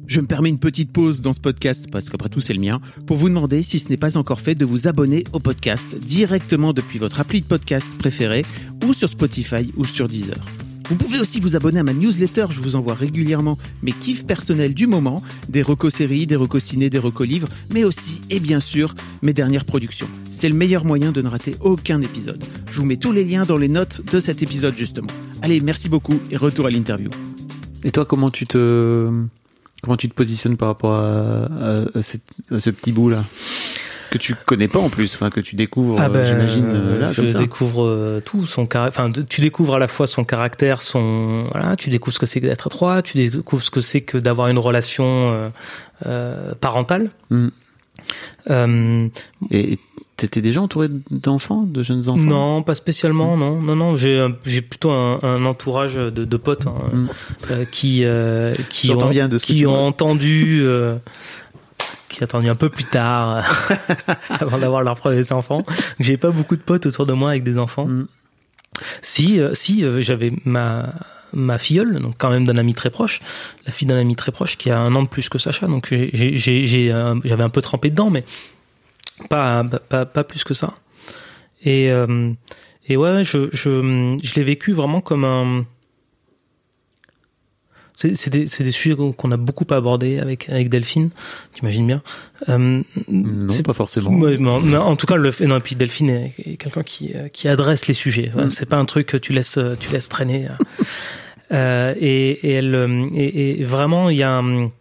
Je 0.07 0.21
me 0.21 0.27
permets 0.27 0.49
une 0.49 0.59
petite 0.59 0.91
pause 0.91 1.21
dans 1.21 1.33
ce 1.33 1.39
podcast, 1.39 1.85
parce 1.91 2.09
qu'après 2.09 2.29
tout 2.29 2.39
c'est 2.39 2.53
le 2.53 2.59
mien, 2.59 2.79
pour 3.07 3.17
vous 3.17 3.27
demander, 3.29 3.63
si 3.63 3.79
ce 3.79 3.89
n'est 3.89 3.97
pas 3.97 4.17
encore 4.17 4.39
fait, 4.41 4.53
de 4.55 4.65
vous 4.65 4.87
abonner 4.87 5.23
au 5.33 5.39
podcast 5.39 5.95
directement 5.97 6.73
depuis 6.73 6.99
votre 6.99 7.19
appli 7.19 7.41
de 7.41 7.47
podcast 7.47 7.87
préféré, 7.97 8.45
ou 8.83 8.93
sur 8.93 9.09
Spotify 9.09 9.71
ou 9.77 9.85
sur 9.85 10.07
Deezer. 10.07 10.37
Vous 10.87 10.95
pouvez 10.95 11.19
aussi 11.19 11.39
vous 11.39 11.55
abonner 11.55 11.79
à 11.79 11.83
ma 11.83 11.93
newsletter, 11.93 12.45
je 12.51 12.59
vous 12.59 12.75
envoie 12.75 12.93
régulièrement 12.93 13.57
mes 13.81 13.91
kiffs 13.91 14.25
personnels 14.25 14.75
du 14.75 14.85
moment, 14.85 15.23
des 15.49 15.63
recos 15.63 15.93
séries, 15.93 16.27
des 16.27 16.35
recos 16.35 16.63
ciné, 16.63 16.91
des 16.91 16.99
recos 16.99 17.27
livres, 17.27 17.47
mais 17.71 17.83
aussi, 17.83 18.21
et 18.29 18.39
bien 18.39 18.59
sûr, 18.59 18.93
mes 19.23 19.33
dernières 19.33 19.65
productions. 19.65 20.07
C'est 20.29 20.47
le 20.47 20.53
meilleur 20.53 20.85
moyen 20.85 21.11
de 21.11 21.23
ne 21.23 21.27
rater 21.27 21.55
aucun 21.59 22.01
épisode. 22.01 22.43
Je 22.69 22.79
vous 22.79 22.85
mets 22.85 22.97
tous 22.97 23.11
les 23.11 23.23
liens 23.23 23.45
dans 23.45 23.57
les 23.57 23.67
notes 23.67 24.01
de 24.11 24.19
cet 24.19 24.43
épisode 24.43 24.77
justement. 24.77 25.09
Allez, 25.41 25.59
merci 25.59 25.89
beaucoup 25.89 26.19
et 26.29 26.37
retour 26.37 26.67
à 26.67 26.69
l'interview. 26.69 27.09
Et 27.83 27.91
toi, 27.91 28.05
comment 28.05 28.29
tu 28.29 28.45
te 28.45 29.09
comment 29.81 29.97
tu 29.97 30.09
te 30.09 30.13
positionnes 30.13 30.57
par 30.57 30.67
rapport 30.67 30.95
à, 30.95 32.01
ce 32.01 32.69
petit 32.69 32.91
bout 32.91 33.09
là 33.09 33.23
que 34.11 34.17
tu 34.17 34.35
connais 34.35 34.67
pas 34.67 34.79
en 34.79 34.89
plus, 34.89 35.13
enfin 35.15 35.29
que 35.29 35.39
tu 35.39 35.55
découvres, 35.55 35.97
Ah 35.99 36.05
euh, 36.05 36.09
ben, 36.09 36.25
j'imagine 36.25 36.65
euh, 36.67 36.99
là 36.99 37.11
je 37.11 37.21
comme 37.21 37.29
ça. 37.31 37.37
découvre 37.39 37.83
euh, 37.85 38.21
tout 38.23 38.45
son 38.45 38.65
caractère. 38.65 39.05
Enfin, 39.05 39.23
tu 39.29 39.41
découvres 39.41 39.75
à 39.75 39.79
la 39.79 39.87
fois 39.87 40.07
son 40.07 40.23
caractère, 40.23 40.81
son 40.81 41.47
voilà, 41.51 41.75
tu 41.75 41.89
découvres 41.89 42.13
ce 42.13 42.19
que 42.19 42.25
c'est 42.25 42.39
d'être 42.39 42.67
étroit, 42.67 43.01
tu 43.01 43.17
découvres 43.29 43.63
ce 43.63 43.71
que 43.71 43.81
c'est 43.81 44.01
que 44.01 44.17
d'avoir 44.17 44.47
une 44.49 44.59
relation 44.59 45.49
euh, 46.05 46.53
parentale. 46.61 47.09
Mm. 47.29 47.47
Euh, 48.49 49.07
Et 49.51 49.79
t'étais 50.17 50.41
déjà 50.41 50.61
entouré 50.61 50.87
d'enfants, 51.09 51.63
de 51.63 51.81
jeunes 51.83 52.07
enfants? 52.09 52.21
Non, 52.21 52.63
pas 52.63 52.75
spécialement, 52.75 53.35
non, 53.37 53.61
non, 53.61 53.75
non. 53.75 53.95
J'ai 53.95 54.21
plutôt 54.61 54.91
un, 54.91 55.19
un 55.23 55.45
entourage 55.45 55.95
de, 55.95 56.09
de 56.09 56.37
potes 56.37 56.67
hein, 56.67 56.75
Mm. 56.93 57.07
euh, 57.51 57.65
qui 57.71 58.01
euh, 58.05 58.53
qui 58.69 58.91
ont 58.91 59.09
bien 59.09 59.27
de 59.29 59.37
qui 59.37 59.65
entendu. 59.65 60.63
euh, 62.11 62.13
qui 62.13 62.23
ont 62.23 62.25
entendu 62.25 62.49
un 62.49 62.55
peu 62.55 62.69
plus 62.69 62.85
tard, 62.85 63.43
avant 64.29 64.57
d'avoir 64.57 64.83
leurs 64.83 64.95
premiers 64.95 65.31
enfants. 65.31 65.65
J'ai 65.99 66.17
pas 66.17 66.31
beaucoup 66.31 66.55
de 66.55 66.61
potes 66.61 66.85
autour 66.85 67.05
de 67.05 67.13
moi 67.13 67.31
avec 67.31 67.43
des 67.43 67.57
enfants. 67.57 67.87
Mm. 67.87 68.07
Si, 69.01 69.39
euh, 69.39 69.53
si 69.53 69.83
euh, 69.83 70.01
j'avais 70.01 70.33
ma 70.45 70.93
ma 71.33 71.57
filleule, 71.57 71.99
donc 71.99 72.15
quand 72.17 72.29
même 72.29 72.45
d'un 72.45 72.57
ami 72.57 72.73
très 72.73 72.89
proche, 72.89 73.19
la 73.65 73.71
fille 73.71 73.87
d'un 73.87 73.97
ami 73.97 74.15
très 74.15 74.31
proche 74.31 74.57
qui 74.57 74.71
a 74.71 74.79
un 74.79 74.95
an 74.95 75.03
de 75.03 75.07
plus 75.07 75.27
que 75.27 75.37
Sacha, 75.37 75.67
donc 75.67 75.91
euh, 75.91 76.09
j'avais 76.13 77.43
un 77.43 77.49
peu 77.49 77.61
trempé 77.61 77.89
dedans, 77.89 78.09
mais 78.09 78.23
pas 79.29 79.63
pas 79.63 79.79
pas, 79.79 80.05
pas 80.05 80.23
plus 80.23 80.43
que 80.43 80.53
ça. 80.53 80.73
Et 81.63 81.91
euh, 81.91 82.31
et 82.87 82.97
ouais, 82.97 83.23
je 83.23 83.49
je 83.51 84.17
je 84.23 84.35
l'ai 84.35 84.43
vécu 84.43 84.71
vraiment 84.71 85.01
comme 85.01 85.25
un 85.25 85.65
c'est 87.95 88.29
des, 88.29 88.45
c'est 88.47 88.63
des 88.63 88.71
sujets 88.71 88.95
qu'on 89.17 89.31
a 89.31 89.37
beaucoup 89.37 89.65
abordés 89.69 90.19
avec, 90.19 90.49
avec 90.49 90.69
Delphine, 90.69 91.09
t'imagines 91.53 91.87
bien. 91.87 92.01
Euh, 92.49 92.83
c'est- 93.49 93.63
pas 93.65 93.73
forcément. 93.73 94.11
Mais 94.11 94.37
en, 94.47 94.59
mais 94.59 94.77
en 94.77 94.95
tout 94.97 95.07
cas, 95.07 95.15
le 95.15 95.31
fait, 95.31 95.47
non, 95.47 95.57
et 95.57 95.61
puis 95.61 95.75
Delphine 95.75 96.09
est, 96.09 96.33
est 96.45 96.57
quelqu'un 96.57 96.83
qui, 96.83 97.11
euh, 97.15 97.29
qui 97.29 97.47
adresse 97.47 97.87
les 97.87 97.93
sujets. 97.93 98.31
Ouais, 98.35 98.45
Mm. 98.45 98.49
C'est 98.51 98.65
pas 98.67 98.77
un 98.77 98.85
truc 98.85 99.07
que 99.07 99.17
tu 99.17 99.31
laisses, 99.33 99.57
euh, 99.57 99.75
tu 99.79 99.89
laisses 99.91 100.09
traîner. 100.09 100.47
Euh, 101.51 101.93
et, 101.99 102.31
et 102.49 102.51
elle, 102.53 102.73
euh, 102.73 103.05
et, 103.13 103.61
et 103.61 103.63
vraiment, 103.65 104.09
il 104.09 104.17
y 104.17 104.23
a 104.23 104.31
un, 104.31 104.71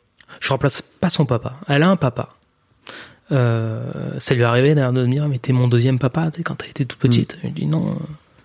je 0.40 0.48
remplace 0.48 0.81
pas 0.81 1.11
son 1.11 1.27
papa. 1.27 1.57
Elle 1.68 1.83
a 1.83 1.90
un 1.90 1.96
papa. 1.96 2.31
Euh, 3.33 3.83
ça 4.18 4.35
lui 4.35 4.40
est 4.40 4.44
arrivé 4.44 4.74
d'ailleurs 4.74 4.94
de 4.94 5.05
me 5.05 5.11
dire, 5.12 5.29
mais 5.29 5.38
t'es 5.38 5.53
mon 5.53 5.68
deuxième 5.68 5.98
papa, 5.98 6.31
tu 6.31 6.38
sais, 6.38 6.42
quand 6.42 6.55
t'as 6.57 6.66
été 6.66 6.87
toute 6.87 6.98
petite. 6.98 7.37
Je 7.42 7.48
lui 7.48 7.53
dis, 7.53 7.66
non, 7.66 7.87
euh, 7.88 7.92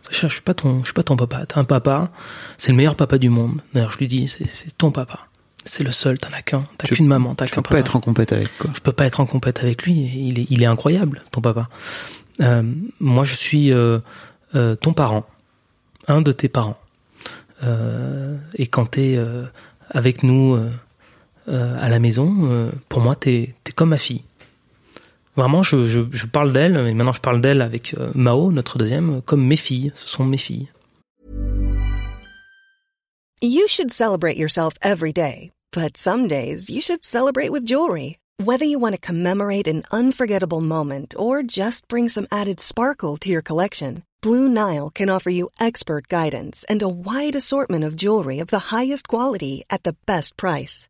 Sacha, 0.02 0.28
je 0.28 0.34
suis 0.34 0.42
pas 0.42 0.54
ton, 0.54 0.80
je 0.80 0.86
suis 0.86 0.94
pas 0.94 1.04
ton 1.04 1.16
papa. 1.16 1.46
T'as 1.46 1.60
un 1.60 1.64
papa, 1.64 2.10
c'est 2.58 2.72
le 2.72 2.78
meilleur 2.78 2.96
papa 2.96 3.18
du 3.18 3.30
monde. 3.30 3.62
D'ailleurs, 3.74 3.92
je 3.92 3.98
lui 3.98 4.08
dis, 4.08 4.28
c'est, 4.28 4.78
ton 4.78 4.92
papa. 4.92 5.28
C'est 5.66 5.84
le 5.84 5.92
seul, 5.92 6.18
t'en 6.18 6.30
as 6.30 6.42
qu'un. 6.42 6.64
T'as 6.78 6.88
qu'une 6.88 7.06
maman, 7.06 7.36
t'as 7.36 7.46
Tu 7.46 7.52
qu'un 7.52 7.58
peux 7.58 7.64
papa 7.64 7.76
pas 7.76 7.80
être 7.80 7.96
en 7.96 8.00
compète 8.00 8.32
avec 8.32 8.58
quoi. 8.58 8.72
je 8.74 8.80
peux 8.80 8.94
pas 8.94 9.06
être 9.06 9.20
en 9.20 9.26
compète 9.26 9.60
avec 9.62 9.84
lui. 9.84 9.94
Il 9.94 10.40
est, 10.40 10.48
il 10.50 10.64
est 10.64 10.66
incroyable, 10.66 11.22
ton 11.32 11.42
papa. 11.42 11.70
Euh, 12.42 12.64
moi, 13.00 13.24
je 13.24 13.36
suis 13.36 13.72
euh, 13.72 14.00
euh, 14.56 14.76
ton 14.76 14.94
parent, 14.94 15.26
un 16.08 16.22
de 16.22 16.32
tes 16.32 16.50
parents. 16.50 16.80
Et 18.56 18.68
quand 18.68 18.92
t'es 18.92 19.20
avec 19.90 20.24
nous 20.24 20.58
à 21.46 21.90
la 21.90 22.00
maison, 22.00 22.72
pour 22.88 23.02
moi, 23.02 23.18
t'es 23.18 23.54
es 23.68 23.72
comme 23.74 23.90
ma 23.90 23.98
fille. 23.98 24.24
Vraiment, 25.40 25.64
je, 25.64 25.86
je, 25.86 26.02
je 26.12 26.26
parle 26.26 26.52
d'elle, 26.52 26.94
maintenant 26.94 27.14
je 27.14 27.22
parle 27.22 27.40
d'elle 27.40 27.62
avec 27.62 27.96
euh, 27.98 28.12
Mao, 28.14 28.52
notre 28.52 28.78
deuxième, 28.78 29.22
comme 29.22 29.42
mes 29.42 29.56
filles. 29.56 29.94
Ce 29.96 30.06
sont 30.06 30.26
mes 30.26 30.38
filles. 30.38 30.68
You 33.42 33.66
should 33.70 33.94
celebrate 33.94 34.36
yourself 34.36 34.74
every 34.82 35.14
day, 35.14 35.52
but 35.72 35.96
some 35.96 36.28
days 36.28 36.70
you 36.70 36.82
should 36.82 37.06
celebrate 37.06 37.54
with 37.54 37.66
jewelry. 37.66 38.18
Whether 38.44 38.66
you 38.66 38.80
want 38.80 38.96
to 38.96 39.00
commemorate 39.00 39.66
an 39.66 39.84
unforgettable 39.94 40.60
moment 40.60 41.16
or 41.18 41.42
just 41.42 41.88
bring 41.88 42.10
some 42.10 42.28
added 42.34 42.60
sparkle 42.60 43.16
to 43.20 43.30
your 43.30 43.42
collection, 43.42 44.04
Blue 44.22 44.50
Nile 44.50 44.90
can 44.90 45.10
offer 45.10 45.30
you 45.30 45.48
expert 45.58 46.10
guidance 46.10 46.66
and 46.68 46.82
a 46.82 46.90
wide 46.90 47.38
assortment 47.38 47.86
of 47.86 47.96
jewelry 47.96 48.40
of 48.40 48.48
the 48.48 48.76
highest 48.76 49.08
quality 49.08 49.64
at 49.70 49.84
the 49.84 49.96
best 50.06 50.36
price. 50.36 50.90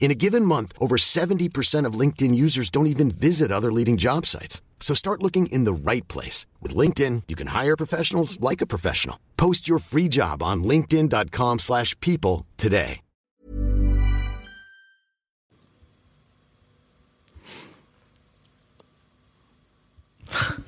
In 0.00 0.10
a 0.10 0.14
given 0.14 0.44
month, 0.44 0.72
over 0.80 0.96
70% 0.96 1.86
of 1.86 1.94
LinkedIn 1.94 2.34
users 2.34 2.68
don't 2.70 2.88
even 2.88 3.10
visit 3.12 3.52
other 3.52 3.70
leading 3.70 3.96
job 3.98 4.26
sites. 4.26 4.60
So 4.80 4.92
start 4.94 5.22
looking 5.22 5.46
in 5.52 5.64
the 5.64 5.72
right 5.74 6.06
place. 6.08 6.46
With 6.60 6.74
LinkedIn, 6.74 7.24
you 7.28 7.36
can 7.36 7.48
hire 7.48 7.76
professionals 7.76 8.40
like 8.40 8.60
a 8.62 8.66
professional. 8.66 9.20
Post 9.36 9.68
your 9.68 9.78
free 9.78 10.08
job 10.08 10.42
on 10.42 10.64
linkedin.com/people 10.64 11.58
slash 11.58 11.94
people 12.00 12.46
today. 12.56 13.02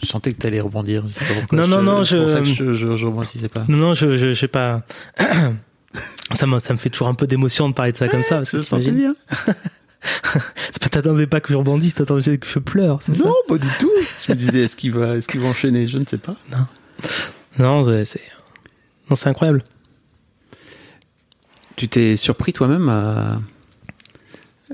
Je 0.01 0.07
sentais 0.07 0.33
que 0.33 0.39
t'allais 0.39 0.61
rebondir. 0.61 1.03
je 1.07 1.13
sais 1.13 1.25
pas 1.25 1.35
pourquoi. 1.35 1.59
Non, 1.59 1.65
Je 1.65 1.71
non, 1.71 1.77
te- 1.79 1.83
non, 1.85 2.05
C'est 2.05 2.17
pour 2.19 2.27
je- 2.29 2.33
ça 2.33 2.39
que 2.41 2.45
je, 2.47 2.73
je, 2.73 2.97
je 2.97 3.07
rebondissais 3.07 3.49
pas. 3.49 3.65
Non, 3.69 3.77
non, 3.79 3.95
je, 3.95 4.17
je, 4.17 4.29
je 4.29 4.35
sais 4.35 4.49
pas. 4.49 4.83
ça, 6.33 6.47
me, 6.47 6.59
ça 6.59 6.73
me 6.73 6.79
fait 6.79 6.91
toujours 6.91 7.09
un 7.09 7.15
peu 7.15 7.27
d'émotion 7.27 7.69
de 7.69 7.75
parler 7.75 7.93
de 7.93 7.97
ça 7.97 8.09
comme 8.09 8.23
ça. 8.23 8.37
Parce 8.37 8.51
Je 8.51 8.91
bien. 8.91 9.15
C'est 10.03 10.83
pas 10.83 10.89
t'attendais 10.89 11.27
pas 11.27 11.41
que 11.41 11.53
je 11.53 11.57
rebondisse, 11.57 11.95
t'attendais 11.95 12.37
que 12.39 12.47
je 12.47 12.59
pleure, 12.59 13.01
c'est 13.03 13.15
ça 13.15 13.25
Non, 13.25 13.35
pas 13.47 13.57
du 13.57 13.69
tout. 13.79 13.91
Je 14.27 14.33
me 14.33 14.37
disais, 14.37 14.63
est-ce 14.63 14.75
qu'il 14.75 14.93
va, 14.93 15.17
est-ce 15.17 15.29
qu'il 15.29 15.41
va 15.41 15.49
enchaîner? 15.49 15.87
Je 15.87 15.99
ne 15.99 16.05
sais 16.05 16.19
pas. 16.19 16.35
Non, 17.59 17.85
c'est. 18.05 18.21
non, 19.09 19.15
c'est 19.17 19.29
incroyable. 19.29 19.63
Tu 21.77 21.89
t'es 21.89 22.17
surpris 22.17 22.53
toi-même 22.53 22.89
à, 22.89 23.41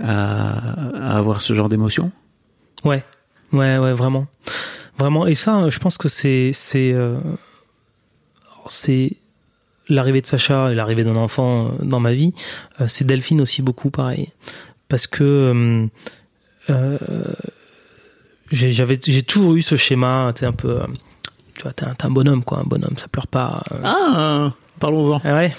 à, 0.03 1.13
à 1.13 1.19
avoir 1.19 1.43
ce 1.43 1.53
genre 1.55 1.69
d'émotion? 1.69 2.11
Ouais, 2.85 3.05
ouais, 3.53 3.79
ouais, 3.79 3.93
vraiment, 3.93 4.27
vraiment. 4.99 5.27
Et 5.27 5.35
ça, 5.35 5.69
je 5.69 5.79
pense 5.79 5.99
que 5.99 6.09
c'est 6.09 6.53
c'est 6.55 6.93
euh, 6.93 7.19
c'est 8.69 9.17
l'arrivée 9.89 10.21
de 10.21 10.27
Sacha 10.27 10.71
et 10.71 10.75
l'arrivée 10.75 11.05
d'un 11.05 11.17
enfant 11.17 11.67
euh, 11.69 11.85
dans 11.85 12.01
ma 12.01 12.13
vie. 12.13 12.33
Euh, 12.81 12.87
c'est 12.89 13.05
Delphine 13.07 13.41
aussi 13.41 13.63
beaucoup 13.63 13.91
pareil, 13.91 14.31
parce 14.89 15.07
que 15.07 15.89
euh, 16.71 16.95
j'ai- 18.51 18.73
j'avais 18.73 18.99
j'ai 19.03 19.23
toujours 19.23 19.55
eu 19.55 19.63
ce 19.63 19.77
schéma, 19.77 20.33
tu 20.35 20.41
sais 20.41 20.47
un 20.47 20.53
peu. 20.53 20.81
Tu 21.55 21.63
vois, 21.65 21.73
t'es 21.73 21.85
un, 22.05 22.11
bonhomme, 22.11 22.45
quoi. 22.45 22.59
Un 22.61 22.65
bonhomme, 22.65 22.97
ça 22.97 23.09
pleure 23.09 23.27
pas. 23.27 23.65
Ah, 23.83 24.53
parlons-en. 24.79 25.21
Ah 25.25 25.35
ouais. 25.35 25.51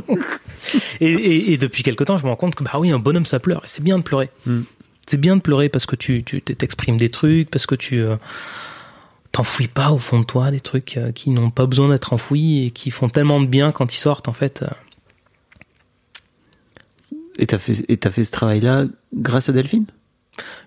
et, 1.00 1.12
et, 1.12 1.52
et 1.52 1.56
depuis 1.58 1.82
quelque 1.82 2.02
temps, 2.04 2.18
je 2.18 2.24
me 2.24 2.30
rends 2.30 2.36
compte 2.36 2.54
que 2.56 2.64
bah 2.64 2.72
oui, 2.76 2.90
un 2.90 2.98
bonhomme 2.98 3.26
ça 3.26 3.38
pleure. 3.38 3.60
Et 3.64 3.68
c'est 3.68 3.84
bien 3.84 3.98
de 3.98 4.02
pleurer. 4.02 4.30
Mm. 4.46 4.62
C'est 5.06 5.20
bien 5.20 5.36
de 5.36 5.40
pleurer 5.40 5.68
parce 5.68 5.86
que 5.86 5.94
tu 5.96 6.24
tu 6.24 6.40
t'exprimes 6.42 6.96
des 6.96 7.08
trucs, 7.08 7.50
parce 7.50 7.66
que 7.66 7.74
tu 7.74 8.00
euh, 8.00 8.16
t'enfouis 9.32 9.68
pas 9.68 9.90
au 9.90 9.98
fond 9.98 10.20
de 10.20 10.24
toi 10.24 10.50
des 10.50 10.60
trucs 10.60 10.96
euh, 10.96 11.10
qui 11.12 11.30
n'ont 11.30 11.50
pas 11.50 11.66
besoin 11.66 11.88
d'être 11.88 12.12
enfouis 12.12 12.66
et 12.66 12.70
qui 12.70 12.90
font 12.90 13.08
tellement 13.08 13.40
de 13.40 13.46
bien 13.46 13.72
quand 13.72 13.92
ils 13.92 13.98
sortent 13.98 14.28
en 14.28 14.32
fait. 14.32 14.62
euh. 14.62 14.68
Et 17.38 17.46
t'as 17.46 17.58
fait, 17.58 17.84
et 17.88 17.96
t'as 17.96 18.10
fait 18.10 18.24
ce 18.24 18.30
travail-là 18.30 18.84
grâce 19.14 19.48
à 19.48 19.52
Delphine? 19.52 19.86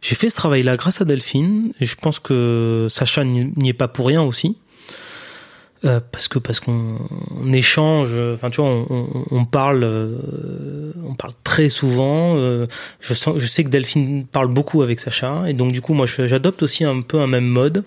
J'ai 0.02 0.16
fait 0.16 0.30
ce 0.30 0.36
travail-là 0.36 0.78
grâce 0.78 1.02
à 1.02 1.06
Delphine. 1.06 1.72
Et 1.80 1.86
je 1.86 1.96
pense 1.96 2.20
que 2.20 2.88
Sacha 2.90 3.24
n'y 3.24 3.70
est 3.70 3.74
pas 3.74 3.88
pour 3.88 4.08
rien 4.08 4.22
aussi. 4.22 4.58
Euh, 5.84 6.00
parce 6.12 6.28
que 6.28 6.40
parce 6.40 6.60
qu'on 6.60 6.98
on 7.30 7.54
échange, 7.54 8.16
enfin 8.34 8.50
tu 8.50 8.60
vois, 8.62 8.70
on, 8.70 8.86
on- 8.90 9.26
on 9.30 9.46
parle, 9.46 9.84
euh, 9.84 10.92
on 11.06 11.14
parle 11.14 11.34
très 11.44 11.70
souvent. 11.70 12.36
euh, 12.38 12.66
je 13.00 13.14
sens, 13.14 13.38
je 13.38 13.46
sais 13.46 13.64
que 13.64 13.70
Delphine 13.70 14.26
parle 14.26 14.48
beaucoup 14.48 14.82
avec 14.82 15.00
Sacha, 15.00 15.48
et 15.48 15.54
donc 15.54 15.72
du 15.74 15.82
coup 15.82 15.94
moi 15.94 16.08
j'adopte 16.08 16.64
aussi 16.64 16.86
un 16.86 17.02
peu 17.02 17.20
un 17.20 17.28
même 17.28 17.46
mode. 17.46 17.84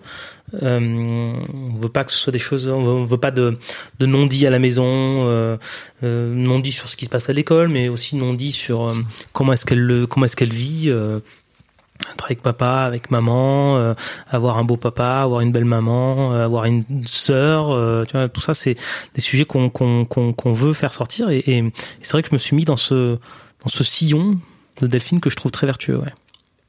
Euh, 0.54 1.34
on 1.52 1.74
veut 1.74 1.88
pas 1.88 2.04
que 2.04 2.12
ce 2.12 2.18
soit 2.18 2.32
des 2.32 2.38
choses, 2.38 2.68
on 2.68 2.82
veut, 2.82 3.06
veut 3.06 3.18
pas 3.18 3.30
de, 3.30 3.58
non-dit 4.00 4.46
à 4.46 4.50
la 4.50 4.58
maison, 4.58 4.84
euh, 4.86 5.56
euh, 6.02 6.34
non-dit 6.34 6.72
sur 6.72 6.88
ce 6.88 6.96
qui 6.96 7.04
se 7.04 7.10
passe 7.10 7.28
à 7.28 7.32
l'école, 7.32 7.68
mais 7.68 7.88
aussi 7.88 8.16
non-dit 8.16 8.52
sur 8.52 8.88
euh, 8.88 8.94
comment 9.32 9.52
est-ce 9.52 9.66
qu'elle 9.66 9.80
le, 9.80 10.06
comment 10.06 10.26
est-ce 10.26 10.36
qu'elle 10.36 10.52
vit. 10.52 10.88
être 10.88 12.24
avec 12.24 12.42
papa, 12.42 12.84
avec 12.86 13.10
maman, 13.10 13.94
avoir 14.30 14.58
un 14.58 14.64
beau 14.64 14.76
papa, 14.76 15.20
avoir 15.22 15.40
une 15.40 15.52
belle 15.52 15.64
maman, 15.64 16.32
avoir 16.32 16.64
une 16.64 16.84
sœur, 17.06 18.06
tu 18.06 18.16
vois, 18.16 18.28
tout 18.28 18.40
ça 18.40 18.54
c'est 18.54 18.76
des 19.14 19.20
sujets 19.20 19.44
qu'on 19.44 20.52
veut 20.54 20.72
faire 20.72 20.92
sortir 20.92 21.30
et, 21.30 21.64
c'est 22.02 22.12
vrai 22.12 22.22
que 22.22 22.28
je 22.28 22.34
me 22.34 22.38
suis 22.38 22.56
mis 22.56 22.64
dans 22.64 22.76
ce 22.76 23.18
dans 23.64 23.68
ce 23.68 23.82
sillon 23.82 24.38
de 24.80 24.86
Delphine 24.86 25.18
que 25.18 25.30
je 25.30 25.36
trouve 25.36 25.50
très 25.50 25.66
vertueux. 25.66 26.00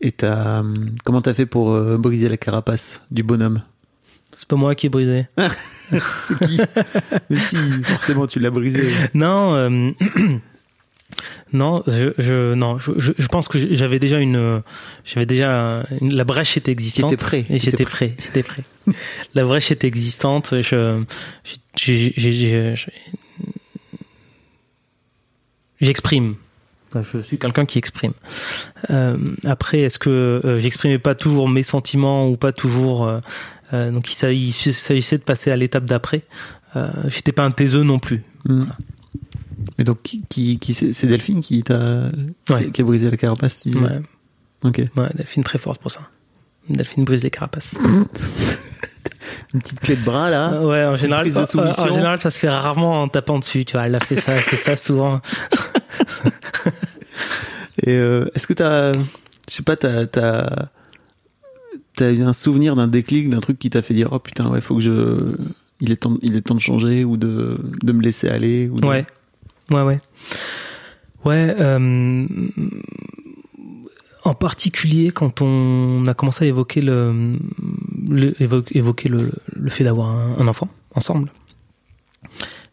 Et 0.01 0.13
hum, 0.23 0.95
comment 1.03 1.21
t'as 1.21 1.35
fait 1.35 1.45
pour 1.45 1.79
briser 1.99 2.27
la 2.27 2.37
carapace 2.37 3.01
du 3.11 3.21
bonhomme? 3.21 3.61
C'est 4.31 4.47
pas 4.47 4.55
moi 4.55 4.75
qui 4.75 4.85
ai 4.85 4.89
brisé. 4.89 5.27
C'est 5.91 6.37
qui 6.47 6.59
Mais 7.29 7.37
si, 7.37 7.57
forcément, 7.83 8.27
tu 8.27 8.39
l'as 8.39 8.51
brisé. 8.51 8.83
Non, 9.15 9.55
euh, 9.55 9.91
non, 11.53 11.83
je, 11.87 12.13
je 12.19 12.53
non, 12.53 12.77
je, 12.77 13.27
pense 13.27 13.47
que 13.47 13.57
j'avais 13.75 13.97
déjà 13.97 14.19
une, 14.19 14.61
j'avais 15.03 15.25
déjà 15.25 15.83
une- 15.99 16.13
la 16.13 16.23
brèche 16.25 16.57
était 16.57 16.71
existante. 16.71 17.09
T'étais 17.09 17.23
prêt, 17.23 17.45
Et 17.49 17.57
j'étais 17.57 17.85
prêt, 17.85 18.15
j'étais 18.23 18.43
prêt. 18.43 18.63
la 19.33 19.43
brèche 19.43 19.71
était 19.71 19.87
existante. 19.87 20.53
Je, 20.61 21.03
j'exprime. 25.81 26.35
Je 27.13 27.19
suis 27.21 27.37
quelqu'un 27.37 27.65
qui 27.65 27.77
exprime. 27.77 28.13
Euh, 28.89 29.15
après, 29.45 29.81
est-ce 29.81 29.99
que 29.99 30.09
euh, 30.09 30.59
j'exprimais 30.59 30.97
pas 30.97 31.13
toujours 31.13 31.47
mes 31.47 31.61
sentiments 31.63 32.27
ou 32.27 32.35
pas 32.35 32.51
toujours 32.51 33.07
euh, 33.73 33.88
euh, 33.88 33.91
Donc, 33.91 34.12
il 34.12 34.15
s'agissait 34.15 35.17
de 35.17 35.23
passer 35.23 35.51
à 35.51 35.55
l'étape 35.55 35.86
d'après. 35.86 36.23
Euh, 36.75 36.89
J'étais 37.08 37.32
pas 37.32 37.43
un 37.43 37.51
taiseux 37.51 37.84
non 37.84 37.99
plus. 37.99 38.23
Hum. 38.47 38.69
Mais 39.77 39.84
donc, 39.84 40.01
qui, 40.01 40.60
c'est 40.73 41.08
Delphine 41.08 41.41
qui 41.41 41.63
t'a, 41.63 42.12
Ouais. 42.49 42.69
qui, 42.71 42.82
a 42.82 42.84
brisé 42.84 43.10
la 43.10 43.17
carapace 43.17 43.62
tu 43.62 43.77
Ouais. 43.77 44.01
Ok. 44.63 44.82
Ouais, 44.95 45.10
Delphine 45.15 45.43
très 45.43 45.58
forte 45.58 45.82
pour 45.82 45.91
ça. 45.91 46.01
Delphine 46.69 47.05
brise 47.05 47.23
les 47.23 47.29
carapaces. 47.29 47.77
Une 49.53 49.62
petite 49.62 49.79
clé 49.79 49.95
de 49.95 50.03
bras 50.03 50.29
là. 50.29 50.51
Ah 50.53 50.65
ouais, 50.65 50.86
en 50.86 50.95
général, 50.95 51.27
en 51.36 51.91
général, 51.91 52.19
ça 52.19 52.29
se 52.29 52.39
fait 52.39 52.49
rarement 52.49 53.01
en 53.01 53.08
tapant 53.08 53.39
dessus. 53.39 53.65
Tu 53.65 53.73
vois, 53.73 53.88
elle 53.88 53.95
a 53.95 53.99
fait 53.99 54.15
ça, 54.15 54.34
elle 54.34 54.41
fait 54.41 54.55
ça 54.55 54.75
souvent. 54.75 55.21
Et 57.86 57.95
euh, 57.95 58.29
est-ce 58.36 58.45
que 58.45 58.53
t'as, 58.53 58.93
je 58.93 58.99
sais 59.47 59.63
pas, 59.63 59.75
t'as, 59.75 60.05
t'as, 61.99 62.12
eu 62.12 62.23
un 62.23 62.33
souvenir 62.33 62.75
d'un 62.75 62.88
déclic, 62.88 63.29
d'un 63.29 63.39
truc 63.39 63.59
qui 63.59 63.69
t'a 63.69 63.81
fait 63.81 63.93
dire, 63.93 64.09
oh 64.12 64.19
putain, 64.19 64.49
ouais, 64.49 64.62
faut 64.62 64.75
que 64.75 64.81
je, 64.81 65.35
il 65.81 65.91
est 65.91 65.97
temps, 65.97 66.17
il 66.21 66.35
est 66.35 66.41
temps 66.41 66.55
de 66.55 66.59
changer 66.62 67.03
ou 67.03 67.17
de, 67.17 67.57
de 67.83 67.91
me 67.91 68.01
laisser 68.01 68.27
aller 68.29 68.67
ou 68.69 68.79
de- 68.79 68.85
Ouais, 68.88 69.05
ouais, 69.71 69.81
ouais, 69.81 69.99
ouais. 71.25 71.55
euh, 71.59 72.25
en 74.25 74.33
particulier 74.33 75.12
quand 75.12 75.41
on 75.41 76.05
a 76.07 76.13
commencé 76.13 76.45
à 76.45 76.47
évoquer 76.47 76.81
le, 76.81 77.38
le- 78.09 78.33
évo- 78.41 78.65
évoquer 78.71 79.09
le, 79.09 79.31
le 79.55 79.69
fait 79.69 79.83
d'avoir 79.85 80.09
un, 80.09 80.47
enfant 80.47 80.67
ensemble. 80.95 81.31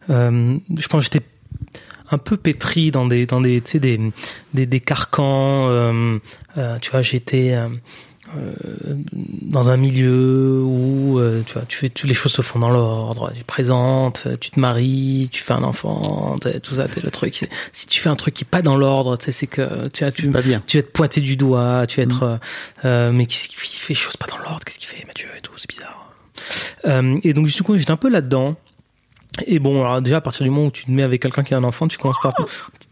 Euh, 0.09 0.57
je 0.77 0.87
pense 0.87 1.07
que 1.07 1.13
j'étais 1.13 1.25
un 2.11 2.17
peu 2.17 2.37
pétri 2.37 2.91
dans 2.91 3.05
des 3.05 3.25
dans 3.25 3.41
des 3.41 3.61
des 3.75 3.99
des, 4.53 4.65
des 4.65 4.79
carcans 4.79 5.67
euh, 5.69 6.13
euh, 6.57 6.79
tu 6.79 6.91
vois 6.91 7.01
j'étais 7.01 7.53
euh, 8.35 8.95
dans 9.41 9.69
un 9.69 9.77
milieu 9.77 10.61
où 10.61 11.17
euh, 11.17 11.43
tu 11.45 11.53
vois 11.53 11.63
tu 11.67 11.77
fais 11.77 11.89
tu, 11.89 12.07
les 12.07 12.13
choses 12.13 12.33
se 12.33 12.41
font 12.41 12.59
dans 12.59 12.69
l'ordre. 12.69 13.31
Tu 13.33 13.41
te 13.41 13.45
présentes 13.45 14.27
tu 14.41 14.51
te 14.51 14.59
maries 14.59 15.29
tu 15.31 15.43
fais 15.43 15.53
un 15.53 15.63
enfant 15.63 16.35
tout 16.61 16.75
ça 16.75 16.87
c'est 16.91 17.03
le 17.03 17.11
truc. 17.11 17.47
Si 17.71 17.87
tu 17.87 18.01
fais 18.01 18.09
un 18.09 18.15
truc 18.15 18.33
qui 18.33 18.43
est 18.43 18.49
pas 18.49 18.61
dans 18.61 18.75
l'ordre 18.75 19.17
c'est 19.19 19.47
que 19.47 19.87
tu 19.89 20.03
vois 20.03 20.11
tu 20.11 20.29
pas 20.29 20.41
bien. 20.41 20.61
tu 20.67 20.77
vas 20.77 20.79
être 20.79 20.91
pointé 20.91 21.21
du 21.21 21.37
doigt 21.37 21.85
tu 21.87 21.97
vas 21.97 22.03
être 22.03 22.23
euh, 22.23 22.37
euh, 22.85 23.11
mais 23.13 23.25
qu'est-ce 23.25 23.47
qui 23.47 23.55
fait 23.55 23.93
les 23.93 23.95
choses 23.95 24.17
pas 24.17 24.27
dans 24.27 24.37
l'ordre? 24.39 24.59
Qu'est-ce 24.65 24.79
qu'il 24.79 24.89
fait 24.89 25.05
Mathieu 25.05 25.29
et 25.37 25.41
tout? 25.41 25.53
C'est 25.55 25.69
bizarre. 25.69 26.13
Et 27.23 27.33
donc 27.33 27.47
du 27.47 27.63
coup 27.63 27.77
j'étais 27.77 27.91
un 27.91 27.97
peu 27.97 28.09
là-dedans. 28.09 28.55
Et 29.45 29.59
bon, 29.59 29.81
alors 29.81 30.01
déjà 30.01 30.17
à 30.17 30.21
partir 30.21 30.43
du 30.43 30.49
moment 30.49 30.67
où 30.67 30.71
tu 30.71 30.85
te 30.85 30.91
mets 30.91 31.03
avec 31.03 31.21
quelqu'un 31.21 31.43
qui 31.43 31.53
a 31.53 31.57
un 31.57 31.63
enfant, 31.63 31.87
tu 31.87 31.97
commences 31.97 32.19
par, 32.21 32.33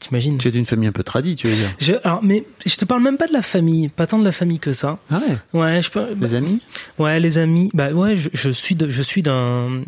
t'imagines. 0.08 0.38
Tu 0.38 0.48
es 0.48 0.52
d'une 0.52 0.66
famille 0.66 0.88
un 0.88 0.92
peu 0.92 1.04
tradie, 1.04 1.36
tu 1.36 1.48
veux 1.48 1.56
dire. 1.56 1.70
Je, 1.80 1.94
alors, 2.04 2.24
mais 2.24 2.44
je 2.66 2.76
te 2.76 2.86
parle 2.86 3.02
même 3.04 3.18
pas 3.18 3.28
de 3.28 3.34
la 3.34 3.42
famille, 3.42 3.90
pas 3.90 4.08
tant 4.08 4.20
de 4.20 4.26
la 4.26 4.32
famille 4.32 4.60
que 4.60 4.72
ça. 4.72 4.98
Ah 5.12 5.20
ouais. 5.54 5.60
Ouais, 5.60 5.82
je 5.82 5.92
peux, 5.92 6.08
Les 6.20 6.34
amis. 6.36 6.62
ouais, 6.98 7.20
les 7.20 7.38
amis. 7.38 7.70
Bah 7.74 7.92
ouais, 7.92 8.16
je, 8.16 8.30
je 8.34 8.50
suis, 8.50 8.76
de, 8.76 8.88
je 8.88 9.02
suis 9.02 9.22
d'un. 9.22 9.82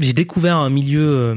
J'ai 0.00 0.12
découvert 0.12 0.56
un 0.56 0.70
milieu, 0.70 1.06
euh, 1.08 1.34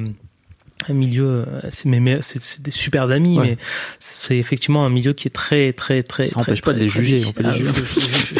un 0.89 0.93
milieu. 0.93 1.45
euh, 1.47 2.21
C'est 2.21 2.61
des 2.61 2.71
super 2.71 3.11
amis, 3.11 3.37
Ouais. 3.37 3.45
mais 3.51 3.57
c'est 3.99 4.37
effectivement 4.37 4.85
un 4.85 4.89
milieu 4.89 5.13
qui 5.13 5.27
est 5.27 5.31
très, 5.31 5.73
très, 5.73 6.03
très. 6.03 6.25
Ça 6.25 6.31
très, 6.31 6.41
empêche 6.41 6.61
pas 6.61 6.73
de 6.73 6.79
les 6.79 6.87
juger, 6.87 7.21
tradit. 7.21 7.29
on 7.29 7.33
peut 7.33 7.43
les 7.43 7.49
Ah, 7.49 7.53
juger. 7.53 7.71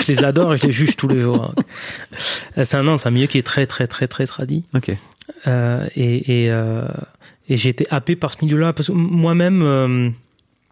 Je, 0.06 0.12
les 0.12 0.24
adore 0.24 0.54
et 0.54 0.58
je 0.58 0.66
les 0.68 0.72
juge 0.74 0.96
tous 0.96 1.08
les 1.08 1.20
jours. 1.20 1.52
Euh, 2.58 2.66
C'est 2.66 2.78
un 2.78 2.84
non, 2.84 2.98
c'est 2.98 3.08
un 3.08 3.12
milieu 3.12 3.28
qui 3.28 3.38
est 3.38 3.44
très, 3.46 3.66
très, 3.68 3.88
très, 3.88 4.08
très 4.08 4.26
tradit. 4.26 4.64
Ok. 4.76 4.92
Euh, 5.46 5.88
et 5.96 6.46
et, 6.46 6.52
euh, 6.52 6.84
et 7.50 7.58
j'ai 7.58 7.70
été 7.70 7.88
happé 7.90 8.16
par 8.16 8.32
ce 8.32 8.44
milieu-là 8.44 8.74
parce 8.74 8.88
que 8.90 8.94
moi-même. 8.94 9.62
euh, 9.64 10.10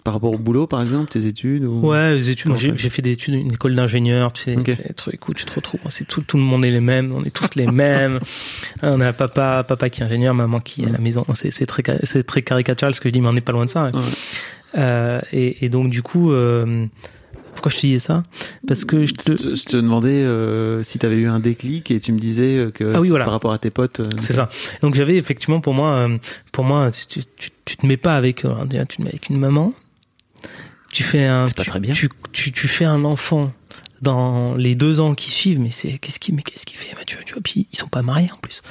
Par 0.04 0.14
rapport 0.14 0.34
au 0.34 0.38
boulot, 0.38 0.68
par 0.68 0.82
exemple, 0.82 1.10
tes 1.10 1.26
études 1.26 1.66
ou... 1.66 1.88
Ouais, 1.90 2.14
les 2.16 2.30
études. 2.30 2.56
J'ai 2.56 2.90
fait 2.90 3.02
des 3.02 3.12
études, 3.12 3.34
une 3.36 3.54
école 3.54 3.74
d'ingénieur, 3.76 4.34
tu 4.34 4.44
sais, 4.44 4.56
Ok. 4.56 4.66
des 4.66 4.94
trucs 4.94 5.28
où 5.28 5.34
tu 5.34 5.46
te 5.46 5.54
retrouves. 5.54 5.80
C'est 5.90 6.06
tout, 6.08 6.22
tout 6.22 6.38
le 6.38 6.44
monde 6.44 6.64
est 6.66 6.72
les 6.72 6.80
mêmes, 6.82 7.12
on 7.16 7.24
est 7.24 7.32
tous 7.32 7.56
les 7.56 7.66
mêmes. 7.66 8.20
On 8.84 9.02
a 9.02 9.14
papa, 9.14 9.64
papa 9.68 9.90
qui 9.90 10.02
est 10.02 10.06
ingénieur, 10.06 10.34
maman 10.36 10.60
qui 10.60 10.84
est 10.84 10.88
à 10.88 10.92
la 10.92 10.98
maison. 11.00 11.26
C'est 11.34 11.66
très, 11.66 11.82
c'est 12.04 12.24
très 12.24 12.42
caricatural 12.44 12.94
ce 12.94 13.02
que 13.02 13.10
je 13.10 13.14
dis, 13.14 13.22
mais 13.22 13.30
on 13.30 13.34
n'est 13.34 13.42
pas 13.42 13.52
loin 13.54 13.66
de 13.66 13.70
ça. 13.70 13.86
Ouais. 13.86 13.92
Euh, 14.78 15.22
et, 15.32 15.66
et 15.66 15.70
donc 15.70 15.90
du 15.90 16.02
coup, 16.04 16.32
euh, 16.34 16.86
pourquoi 17.56 17.72
je 17.72 17.78
te 17.78 17.82
disais 17.82 18.00
ça? 18.00 18.22
Parce 18.68 18.86
que 18.86 19.06
je 19.06 19.14
te, 19.14 19.32
te, 19.34 19.56
je 19.56 19.64
te 19.64 19.78
demandais 19.78 20.12
euh, 20.12 20.84
si 20.84 21.00
tu 21.00 21.06
avais 21.06 21.16
eu 21.16 21.28
un 21.28 21.40
déclic 21.40 21.90
et 21.90 22.00
tu 22.00 22.12
me 22.12 22.20
disais 22.20 22.58
euh, 22.58 22.72
que 22.72 22.84
Ah 22.94 23.00
oui, 23.00 23.10
voilà. 23.10 23.26
par 23.26 23.34
rapport 23.34 23.52
à 23.54 23.58
tes 23.58 23.72
potes. 23.72 24.02
euh, 24.02 24.10
c'est 24.20 24.34
ça. 24.34 24.50
Donc 24.82 24.96
j'avais 24.96 25.16
effectivement 25.18 25.62
pour 25.62 25.74
moi, 25.74 26.08
pour 26.52 26.64
moi, 26.64 26.92
tu, 26.92 27.24
tu, 27.66 27.78
te 27.78 27.86
mets 27.86 27.98
pas 27.98 28.16
avec, 28.16 28.38
tu 28.38 28.44
te 28.98 29.02
mets 29.02 29.10
avec 29.10 29.30
une 29.30 29.40
maman. 29.40 29.74
Tu 30.94 31.04
fais 31.04 31.26
un, 31.26 31.46
pas 31.48 31.64
très 31.64 31.80
bien. 31.80 31.94
Tu, 31.94 32.10
tu, 32.32 32.68
fais 32.68 32.86
un 32.86 33.04
enfant 33.04 33.52
dans 34.02 34.56
les 34.56 34.76
deux 34.76 35.02
ans 35.02 35.14
qui 35.14 35.30
suivent, 35.30 35.60
mais 35.60 35.72
c'est 35.72 35.98
qu'est-ce 35.98 36.20
qui, 36.20 36.32
mais 36.32 36.42
qu'est-ce 36.42 36.66
qu'il 36.66 36.78
fait, 36.78 36.96
Mathieu 36.96 37.18
Tu 37.26 37.34
vois, 37.34 37.42
puis 37.42 37.68
ils 37.72 37.78
sont 37.78 37.88
pas 37.88 38.02
mariés 38.02 38.30
en 38.32 38.38
plus. 38.38 38.62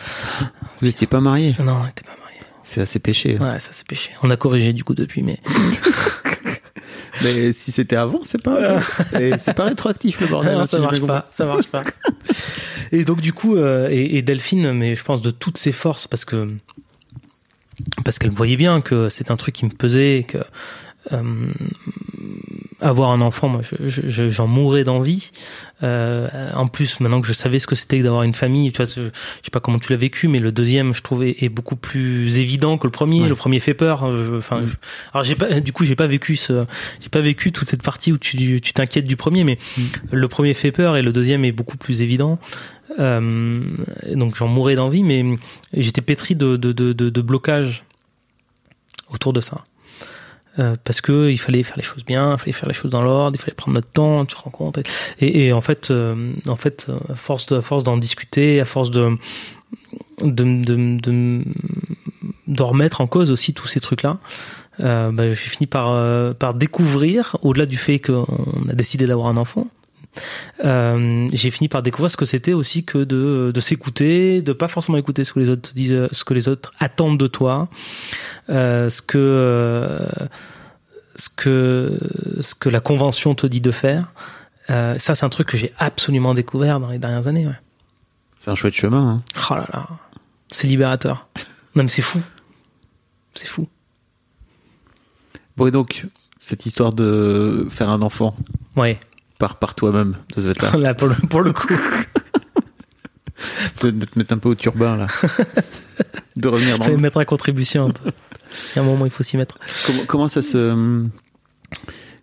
Vous 0.81 0.89
étiez 0.89 1.07
pas 1.07 1.21
mariés? 1.21 1.55
Non, 1.59 1.83
on 1.85 1.87
était 1.87 2.03
pas 2.03 2.17
mariés. 2.23 2.41
C'est 2.63 2.81
assez 2.81 2.99
péché. 2.99 3.37
Ouais, 3.39 3.59
ça 3.59 3.71
c'est 3.73 3.87
péché. 3.87 4.13
On 4.23 4.31
a 4.31 4.37
corrigé 4.37 4.73
du 4.73 4.85
coup 4.85 4.95
depuis, 4.95 5.23
mais 5.23 5.39
Mais 7.23 7.53
si 7.53 7.73
c'était 7.73 7.97
avant, 7.97 8.21
c'est 8.23 8.43
pas. 8.43 8.81
C'est 9.39 9.55
pas 9.55 9.65
rétroactif 9.65 10.21
le 10.21 10.27
bordel. 10.27 10.55
non, 10.55 10.61
hein, 10.61 10.67
ça 10.67 10.79
marche 10.79 11.01
pas, 11.01 11.27
ça 11.31 11.47
marche 11.47 11.67
pas. 11.67 11.83
Et 12.93 13.05
donc 13.05 13.21
du 13.21 13.33
coup, 13.33 13.57
euh, 13.57 13.89
et, 13.91 14.19
et 14.19 14.23
Delphine, 14.23 14.73
mais 14.73 14.95
je 14.95 15.03
pense 15.03 15.21
de 15.21 15.31
toutes 15.31 15.59
ses 15.59 15.73
forces, 15.73 16.07
parce 16.07 16.25
que 16.25 16.49
parce 18.05 18.19
qu'elle 18.19 18.31
voyait 18.31 18.57
bien 18.57 18.81
que 18.81 19.09
c'est 19.09 19.31
un 19.31 19.37
truc 19.37 19.55
qui 19.55 19.65
me 19.65 19.71
pesait, 19.71 20.25
que 20.29 20.39
euh, 21.13 21.53
avoir 22.85 23.11
un 23.11 23.21
enfant, 23.21 23.49
moi, 23.49 23.63
j'en 23.63 23.77
je, 23.85 24.03
je, 24.07 24.29
d'envie. 24.85 25.31
Euh, 25.83 26.29
en 26.55 26.67
plus, 26.69 27.01
maintenant 27.01 27.21
que 27.21 27.27
je 27.27 27.33
savais 27.33 27.59
ce 27.59 27.67
que 27.67 27.75
c'était 27.75 27.99
que 27.99 28.05
d'avoir 28.05 28.23
une 28.23 28.35
famille, 28.35 28.71
tu 28.73 28.77
vois, 28.77 28.85
je 28.87 29.09
sais 29.43 29.51
pas 29.51 29.61
comment 29.61 29.79
tu 29.79 29.91
l'as 29.93 29.99
vécu, 29.99 30.29
mais 30.29 30.39
le 30.39 30.53
deuxième, 30.53 30.95
je 30.95 31.03
trouvais, 31.03 31.37
est 31.41 31.49
beaucoup 31.49 31.77
plus 31.77 32.39
évident 32.39 32.77
que 32.79 32.87
le 32.87 32.91
premier. 32.91 33.23
Ouais. 33.23 33.29
Le 33.29 33.35
premier 33.35 33.61
fait 33.61 33.75
peur. 33.75 34.05
euh, 34.05 34.39
Enfin, 34.39 34.61
Mm. 34.61 34.67
alors 35.13 35.25
j'ai 35.25 35.35
pas, 35.35 35.61
du 35.61 35.73
coup, 35.73 35.85
j'ai 35.85 35.97
pas 35.97 36.07
vécu 36.07 36.37
ce, 36.37 36.67
j'ai 37.01 37.09
pas 37.09 37.21
vécu 37.21 37.53
toute 37.53 37.69
cette 37.69 37.83
partie 37.83 38.13
où 38.13 38.19
tu, 38.19 38.61
tu 38.61 38.73
t'inquiètes 38.73 39.09
du 39.09 39.17
premier, 39.17 39.45
mais 39.45 39.59
Mm. 39.77 39.83
le 40.13 40.29
premier 40.29 40.55
fait 40.55 40.71
peur 40.73 40.97
et 40.97 41.03
le 41.03 41.13
deuxième 41.13 41.45
est 41.45 41.53
beaucoup 41.53 41.77
plus 41.77 42.03
évident. 42.03 42.39
Euh, 43.01 43.63
donc 44.15 44.37
j'en 44.37 44.47
mourais 44.49 44.77
d'envie, 44.77 45.03
mais 45.03 45.25
j'étais 45.73 46.03
pétri 46.03 46.37
de, 46.37 46.57
de, 46.57 46.73
de, 46.73 46.93
de, 46.93 47.09
de 47.11 47.23
blocage 47.23 47.85
autour 49.09 49.33
de 49.33 49.41
ça. 49.41 49.65
Euh, 50.59 50.77
parce 50.85 51.01
que 51.01 51.31
il 51.31 51.39
fallait 51.39 51.65
faire 51.65 51.77
les 51.77 51.83
choses 51.83 52.05
bien, 52.05 52.33
il 52.35 52.39
fallait 52.39 52.53
faire 52.53 52.69
les 52.69 52.75
choses 52.75 52.91
dans 52.91 53.03
l'ordre, 53.03 53.37
il 53.37 53.41
fallait 53.41 53.55
prendre 53.55 53.75
notre 53.75 53.91
temps, 53.91 54.25
tu 54.25 54.37
te 54.37 54.41
rends 54.41 54.51
compte. 54.51 54.79
Et, 55.19 55.47
et 55.47 55.53
en 55.53 55.61
fait, 55.61 55.91
euh, 55.91 56.33
en 56.47 56.57
fait, 56.57 56.91
à 57.09 57.17
force 57.17 57.47
de, 57.47 57.57
à 57.57 57.63
force 57.63 57.83
d'en 57.83 57.97
discuter, 57.97 58.61
à 58.61 58.65
force 58.65 58.91
de 58.91 59.17
de, 60.21 60.45
de, 60.45 61.01
de, 61.01 61.43
de 62.47 62.63
remettre 62.63 63.01
en 63.01 63.09
cause 63.09 63.33
aussi 63.33 63.53
tous 63.53 63.67
ces 63.67 63.81
trucs-là, 63.81 64.19
euh, 64.81 65.11
bah, 65.11 65.29
j'ai 65.29 65.35
fini 65.35 65.67
par 65.67 65.91
euh, 65.91 66.35
par 66.35 66.55
découvrir, 66.55 67.37
au-delà 67.43 67.67
du 67.67 67.77
fait 67.77 67.99
qu'on 67.99 68.25
a 68.69 68.75
décidé 68.75 69.07
d'avoir 69.07 69.29
un 69.29 69.37
enfant, 69.37 69.67
euh, 70.65 71.29
j'ai 71.33 71.51
fini 71.51 71.69
par 71.69 71.83
découvrir 71.83 72.11
ce 72.11 72.17
que 72.17 72.25
c'était 72.25 72.53
aussi 72.53 72.85
que 72.85 72.99
de, 72.99 73.51
de 73.53 73.61
s'écouter, 73.61 74.43
de 74.43 74.53
pas 74.53 74.69
forcément 74.69 74.99
écouter 74.99 75.25
ce 75.25 75.33
que 75.33 75.41
les 75.41 75.51
autres 75.51 75.73
disent, 75.75 76.09
ce 76.11 76.25
que 76.25 76.35
les 76.35 76.49
autres 76.49 76.73
attendent 76.79 77.19
de 77.19 77.27
toi, 77.27 77.69
euh, 78.51 78.91
ce 78.91 79.03
que 79.03 79.19
euh, 79.19 79.99
ce 81.17 81.29
que 81.29 81.99
ce 82.41 82.55
que 82.55 82.69
la 82.69 82.81
convention 82.81 83.35
te 83.35 83.47
dit 83.47 83.61
de 83.61 83.71
faire. 83.71 84.13
Ça, 84.69 85.15
c'est 85.15 85.25
un 85.25 85.29
truc 85.29 85.49
que 85.49 85.59
j'ai 85.59 85.71
absolument 85.79 86.33
découvert 86.33 86.81
dans 86.81 86.89
les 86.89 86.99
dernières 86.99 87.29
années. 87.29 87.47
Ouais. 87.47 87.59
C'est 88.39 88.51
un 88.51 88.55
chouette 88.55 88.75
chemin. 88.75 89.09
hein. 89.09 89.23
Oh 89.51 89.55
là 89.57 89.67
là, 89.73 89.87
c'est 90.51 90.67
libérateur. 90.67 91.29
Non 91.77 91.83
mais 91.83 91.89
c'est 91.91 92.03
fou, 92.03 92.21
c'est 93.35 93.49
fou. 93.49 93.69
Bon, 95.57 95.67
et 95.67 95.71
donc, 95.71 96.07
cette 96.39 96.67
histoire 96.67 96.93
de 96.93 97.67
faire 97.71 97.89
un 97.91 98.03
enfant 98.03 98.35
Ouais. 98.77 98.99
Par, 99.45 99.57
par 99.57 99.75
toi-même, 99.75 100.17
de 100.37 100.41
fait-là, 100.41 100.77
Là 100.79 100.95
pour 100.95 101.09
le 101.09 101.15
pour 101.29 101.43
le 101.43 101.53
coup. 101.53 101.69
de, 103.83 103.91
de 103.91 104.07
te 104.07 104.19
mettre 104.19 104.33
un 104.33 104.39
peu 104.39 104.49
au 104.49 104.55
turbin, 104.55 104.97
là. 104.97 105.07
de 106.37 106.49
revenir 106.49 106.79
dans 106.79 106.89
le... 106.89 106.97
mettre 106.97 107.19
à 107.19 107.27
contribution 107.27 107.89
un 107.89 107.91
peu. 107.91 108.11
C'est 108.65 108.81
un 108.81 108.85
moment 108.85 109.05
il 109.05 109.11
faut 109.11 109.23
s'y 109.23 109.37
mettre. 109.37 109.59
Comment, 109.87 110.05
comment 110.07 110.29
ça 110.29 110.41
se... 110.41 111.05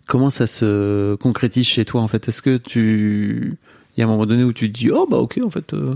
Comment 0.08 0.30
ça 0.30 0.48
se 0.48 1.14
concrétise 1.14 1.66
chez 1.66 1.84
toi, 1.84 2.00
en 2.00 2.08
fait? 2.08 2.28
Est-ce 2.28 2.42
que 2.42 2.56
tu... 2.56 3.56
Il 3.96 4.00
y 4.00 4.02
a 4.02 4.06
un 4.06 4.10
moment 4.10 4.26
donné 4.26 4.42
où 4.42 4.52
tu 4.52 4.72
te 4.72 4.76
dis, 4.76 4.90
oh, 4.90 5.06
bah, 5.08 5.18
ok, 5.18 5.38
en 5.44 5.50
fait, 5.50 5.74
euh, 5.74 5.94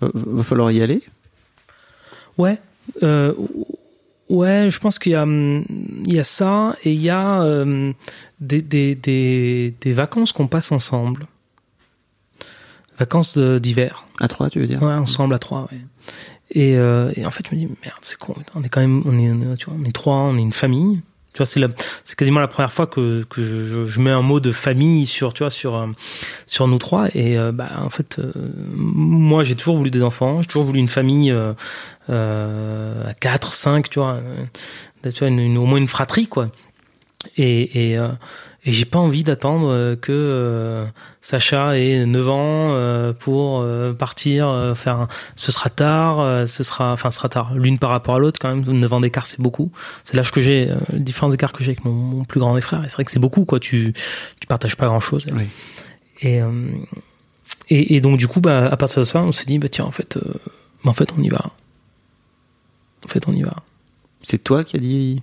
va, 0.00 0.10
va 0.14 0.44
falloir 0.44 0.70
y 0.70 0.80
aller? 0.80 1.02
Ouais. 2.38 2.60
Euh, 3.02 3.34
ouais, 4.28 4.68
je 4.70 4.78
pense 4.80 4.98
qu'il 4.98 5.12
y 5.12 5.14
a, 5.14 5.22
hum, 5.22 5.64
il 6.06 6.14
y 6.14 6.18
a 6.18 6.24
ça 6.24 6.76
et 6.84 6.92
il 6.92 7.00
y 7.00 7.10
a 7.10 7.42
euh, 7.42 7.92
des, 8.40 8.62
des, 8.62 8.94
des, 8.94 9.74
des 9.80 9.92
vacances 9.92 10.32
qu'on 10.32 10.48
passe 10.48 10.72
ensemble. 10.72 11.26
Vacances 12.98 13.36
d'hiver. 13.36 14.06
À 14.20 14.28
trois, 14.28 14.48
tu 14.48 14.58
veux 14.58 14.66
dire? 14.66 14.82
Ouais, 14.82 14.94
ensemble 14.94 15.34
à 15.34 15.38
trois, 15.38 15.68
ouais. 15.70 15.80
Et, 16.50 16.76
euh, 16.76 17.12
et 17.16 17.26
en 17.26 17.30
fait, 17.30 17.44
je 17.50 17.54
me 17.54 17.60
dis, 17.60 17.66
merde, 17.84 17.98
c'est 18.02 18.18
con, 18.18 18.34
on 18.54 18.62
est 18.62 18.68
quand 18.68 18.80
même, 18.80 19.02
on 19.04 19.18
est, 19.18 19.56
tu 19.56 19.66
vois, 19.66 19.74
on 19.78 19.84
est 19.84 19.92
trois, 19.92 20.14
on 20.14 20.38
est 20.38 20.42
une 20.42 20.52
famille. 20.52 21.02
Tu 21.36 21.40
vois, 21.40 21.46
c'est 21.46 21.60
c'est 22.04 22.16
quasiment 22.16 22.40
la 22.40 22.48
première 22.48 22.72
fois 22.72 22.86
que, 22.86 23.22
que 23.24 23.44
je, 23.84 24.00
mets 24.00 24.10
un 24.10 24.22
mot 24.22 24.40
de 24.40 24.52
famille 24.52 25.04
sur, 25.04 25.34
tu 25.34 25.42
vois, 25.42 25.50
sur, 25.50 25.74
euh, 25.74 25.88
sur 26.46 26.66
nous 26.66 26.78
trois. 26.78 27.08
Et, 27.14 27.36
euh, 27.36 27.52
bah, 27.52 27.72
en 27.76 27.90
fait, 27.90 28.18
euh, 28.18 28.32
moi, 28.72 29.44
j'ai 29.44 29.54
toujours 29.54 29.76
voulu 29.76 29.90
des 29.90 30.02
enfants, 30.02 30.40
j'ai 30.40 30.46
toujours 30.46 30.64
voulu 30.64 30.78
une 30.78 30.88
famille, 30.88 31.30
à 32.08 33.14
quatre, 33.20 33.52
cinq, 33.52 33.90
tu 33.90 33.98
vois, 33.98 34.18
tu 35.02 35.10
vois, 35.18 35.28
une, 35.28 35.58
au 35.58 35.66
moins 35.66 35.76
une 35.76 35.88
fratrie, 35.88 36.26
quoi. 36.26 36.48
Et, 37.36 37.98
et 38.66 38.72
j'ai 38.72 38.84
pas 38.84 38.98
envie 38.98 39.22
d'attendre 39.22 39.68
euh, 39.70 39.94
que 39.94 40.10
euh, 40.10 40.84
Sacha 41.20 41.78
ait 41.78 42.04
9 42.04 42.28
ans 42.28 42.72
euh, 42.74 43.12
pour 43.12 43.60
euh, 43.60 43.92
partir 43.92 44.74
faire 44.74 45.00
un... 45.02 45.08
ce 45.36 45.52
sera 45.52 45.70
tard 45.70 46.48
ce 46.48 46.64
sera 46.64 46.92
enfin 46.92 47.12
ce 47.12 47.18
sera 47.18 47.28
tard. 47.28 47.54
L'une 47.54 47.78
par 47.78 47.90
rapport 47.90 48.16
à 48.16 48.18
l'autre 48.18 48.40
quand 48.40 48.48
même 48.54 48.64
9 48.64 48.92
ans 48.92 49.00
d'écart 49.00 49.26
c'est 49.26 49.40
beaucoup. 49.40 49.70
C'est 50.04 50.16
l'âge 50.16 50.32
que 50.32 50.40
j'ai 50.40 50.72
le 50.92 50.98
différence 50.98 51.30
d'écart 51.30 51.52
que 51.52 51.62
j'ai 51.62 51.70
avec 51.70 51.84
mon, 51.84 51.92
mon 51.92 52.24
plus 52.24 52.40
grand 52.40 52.54
des 52.54 52.60
frères. 52.60 52.84
Et 52.84 52.88
c'est 52.88 52.96
vrai 52.96 53.04
que 53.04 53.12
c'est 53.12 53.20
beaucoup 53.20 53.44
quoi. 53.44 53.60
Tu 53.60 53.94
tu 54.40 54.46
partages 54.48 54.76
pas 54.76 54.86
grand 54.86 55.00
chose 55.00 55.26
Oui. 55.32 55.44
et, 56.22 56.40
et 57.70 57.94
et 57.96 58.00
donc 58.00 58.18
du 58.18 58.26
coup 58.26 58.40
bah 58.40 58.66
à 58.66 58.76
partir 58.76 58.98
de 58.98 59.04
ça 59.06 59.22
on 59.22 59.30
s'est 59.32 59.46
dit 59.46 59.60
bah 59.60 59.68
tiens 59.68 59.84
en 59.84 59.92
fait 59.92 60.18
bah, 60.84 60.90
en 60.90 60.94
fait 60.94 61.10
on 61.16 61.22
y 61.22 61.28
va. 61.28 61.52
En 63.04 63.08
fait 63.08 63.28
on 63.28 63.32
y 63.32 63.42
va. 63.42 63.54
C'est 64.22 64.42
toi 64.42 64.64
qui 64.64 64.76
as 64.76 64.80
dit 64.80 65.22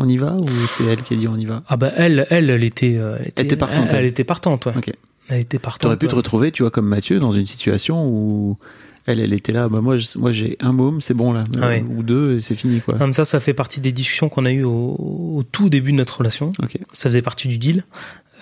on 0.00 0.08
y 0.08 0.16
va 0.16 0.34
ou 0.34 0.46
c'est 0.68 0.84
elle 0.84 1.02
qui 1.02 1.14
a 1.14 1.16
dit 1.16 1.28
on 1.28 1.36
y 1.36 1.44
va? 1.46 1.62
Ah 1.68 1.76
bah 1.76 1.92
elle 1.96 2.26
elle 2.30 2.50
elle 2.50 2.64
était 2.64 2.96
euh, 2.98 3.16
elle 3.20 3.28
était, 3.28 3.42
était 3.44 3.56
partante, 3.56 3.86
elle, 3.90 3.96
elle. 3.96 4.04
était 4.06 4.24
partante 4.24 4.66
ouais 4.66 4.72
Ok. 4.76 4.92
elle 5.28 5.40
était 5.40 5.58
partante 5.58 5.82
T'aurais 5.82 5.96
pu 5.96 6.08
te 6.08 6.14
retrouver, 6.14 6.50
tu 6.52 6.62
vois, 6.62 6.70
comme 6.70 6.86
Mathieu, 6.88 7.20
dans 7.20 7.32
une 7.32 7.46
situation 7.46 8.06
où 8.08 8.58
elle, 9.06 9.18
elle 9.20 9.32
était 9.32 9.52
là, 9.52 9.68
bah 9.68 9.80
moi, 9.80 9.96
je- 9.96 10.18
moi 10.18 10.30
j'ai 10.32 10.56
un 10.60 10.72
môme, 10.72 11.00
c'est 11.00 11.14
bon 11.14 11.32
là, 11.32 11.44
Ah 11.60 11.68
ouais. 11.68 11.84
ou 11.96 12.02
deux, 12.02 12.36
et 12.36 12.40
c'est 12.40 12.54
fini 12.54 12.80
quoi. 12.80 12.94
Comme 12.98 13.12
ça, 13.14 13.24
ça 13.24 13.40
fait 13.40 13.54
partie 13.54 13.80
des 13.80 13.92
discussions 13.92 14.28
qu'on 14.28 14.44
a 14.44 14.50
eues 14.52 14.62
au, 14.64 14.96
au 15.38 15.42
tout 15.50 15.68
début 15.70 15.92
de 15.92 15.96
notre 15.96 16.18
relation. 16.18 16.52
Ok. 16.62 16.78
Ça 16.92 17.08
faisait 17.08 17.22
partie 17.22 17.48
du 17.48 17.58
deal. 17.58 17.84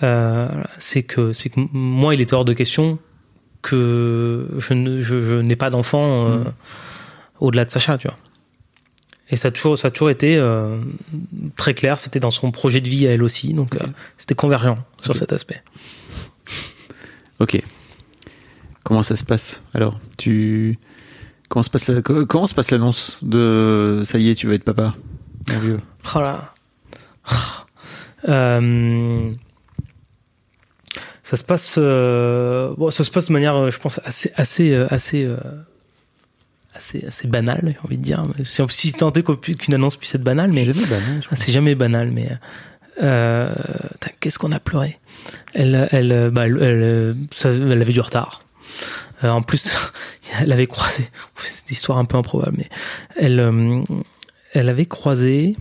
Euh, 0.03 0.47
c'est 0.77 1.03
que 1.03 1.31
c'est 1.33 1.49
que 1.49 1.59
moi, 1.73 2.13
il 2.15 2.21
était 2.21 2.33
hors 2.33 2.45
de 2.45 2.53
question 2.53 2.99
que 3.61 4.47
je 4.57 4.73
ne 4.73 5.01
je, 5.01 5.21
je 5.21 5.35
n'ai 5.35 5.55
pas 5.55 5.69
d'enfant 5.69 6.27
euh, 6.29 6.37
Mm. 6.39 6.53
au-delà 7.39 7.65
de 7.65 7.69
Sacha, 7.69 7.97
tu 7.97 8.07
vois. 8.07 8.17
Et 9.31 9.35
ça 9.35 9.49
a 9.49 9.51
toujours 9.51 9.77
ça 9.77 9.89
a 9.89 9.91
toujours 9.91 10.09
été 10.09 10.37
euh, 10.37 10.79
très 11.55 11.73
clair. 11.73 11.99
C'était 11.99 12.19
dans 12.19 12.31
son 12.31 12.51
projet 12.51 12.81
de 12.81 12.89
vie 12.89 13.07
à 13.07 13.11
elle 13.11 13.23
aussi, 13.23 13.53
donc 13.53 13.75
euh, 13.75 13.85
c'était 14.17 14.35
convergent 14.35 14.77
sur 15.03 15.15
cet 15.15 15.31
aspect. 15.33 15.61
Ok. 17.39 17.61
Comment 18.83 19.03
ça 19.03 19.15
se 19.15 19.23
passe 19.25 19.61
Alors, 19.73 19.99
tu 20.17 20.79
comment 21.47 21.61
se 21.63 21.69
passe 21.69 21.87
la- 21.87 22.01
comment 22.01 22.47
se 22.47 22.53
passe 22.55 22.71
l'annonce 22.71 23.19
de 23.21 24.01
ça 24.05 24.17
y 24.17 24.29
est, 24.29 24.35
tu 24.35 24.47
vas 24.47 24.55
être 24.55 24.63
papa, 24.63 24.95
mon 25.51 25.59
vieux? 25.59 25.77
Oh 26.15 26.19
là. 26.21 26.53
Euh, 28.27 29.31
ça 31.23 31.37
se 31.37 31.43
passe, 31.43 31.75
euh, 31.77 32.73
bon, 32.77 32.89
ça 32.89 33.03
se 33.03 33.11
passe 33.11 33.27
de 33.27 33.33
manière, 33.33 33.69
je 33.69 33.79
pense, 33.79 34.01
assez, 34.03 34.31
assez, 34.35 34.73
assez, 34.75 35.23
assez, 36.79 37.05
assez 37.05 37.27
banale, 37.27 37.61
j'ai 37.63 37.77
envie 37.85 37.97
de 37.97 38.03
dire. 38.03 38.23
Si, 38.43 38.61
si 38.69 38.93
tant 38.93 39.11
est 39.13 39.23
qu'une 39.57 39.73
annonce 39.75 39.95
puisse 39.97 40.15
être 40.15 40.23
banale, 40.23 40.51
mais 40.51 40.65
C'est 40.65 40.73
jamais 40.73 40.85
banal, 40.87 41.19
ah, 41.31 41.35
c'est 41.35 41.51
jamais 41.51 41.75
banal. 41.75 42.11
Mais 42.11 42.29
euh, 43.03 43.53
qu'est-ce 44.19 44.39
qu'on 44.39 44.51
a 44.51 44.59
pleuré? 44.59 44.97
Elle, 45.53 45.87
elle, 45.91 46.29
bah, 46.31 46.45
elle, 46.47 46.57
elle, 46.61 47.15
ça- 47.31 47.51
elle 47.51 47.81
avait 47.81 47.93
du 47.93 48.01
retard. 48.01 48.39
Euh, 49.23 49.29
en 49.29 49.41
plus, 49.41 49.69
elle 50.39 50.51
avait 50.51 50.67
croisé. 50.67 51.09
C'est 51.35 51.69
une 51.69 51.73
histoire 51.73 51.97
un 51.97 52.05
peu 52.05 52.17
improbable, 52.17 52.55
mais 52.57 52.69
elle, 53.17 53.39
euh, 53.39 53.81
elle 54.53 54.69
avait 54.69 54.85
croisé. 54.85 55.55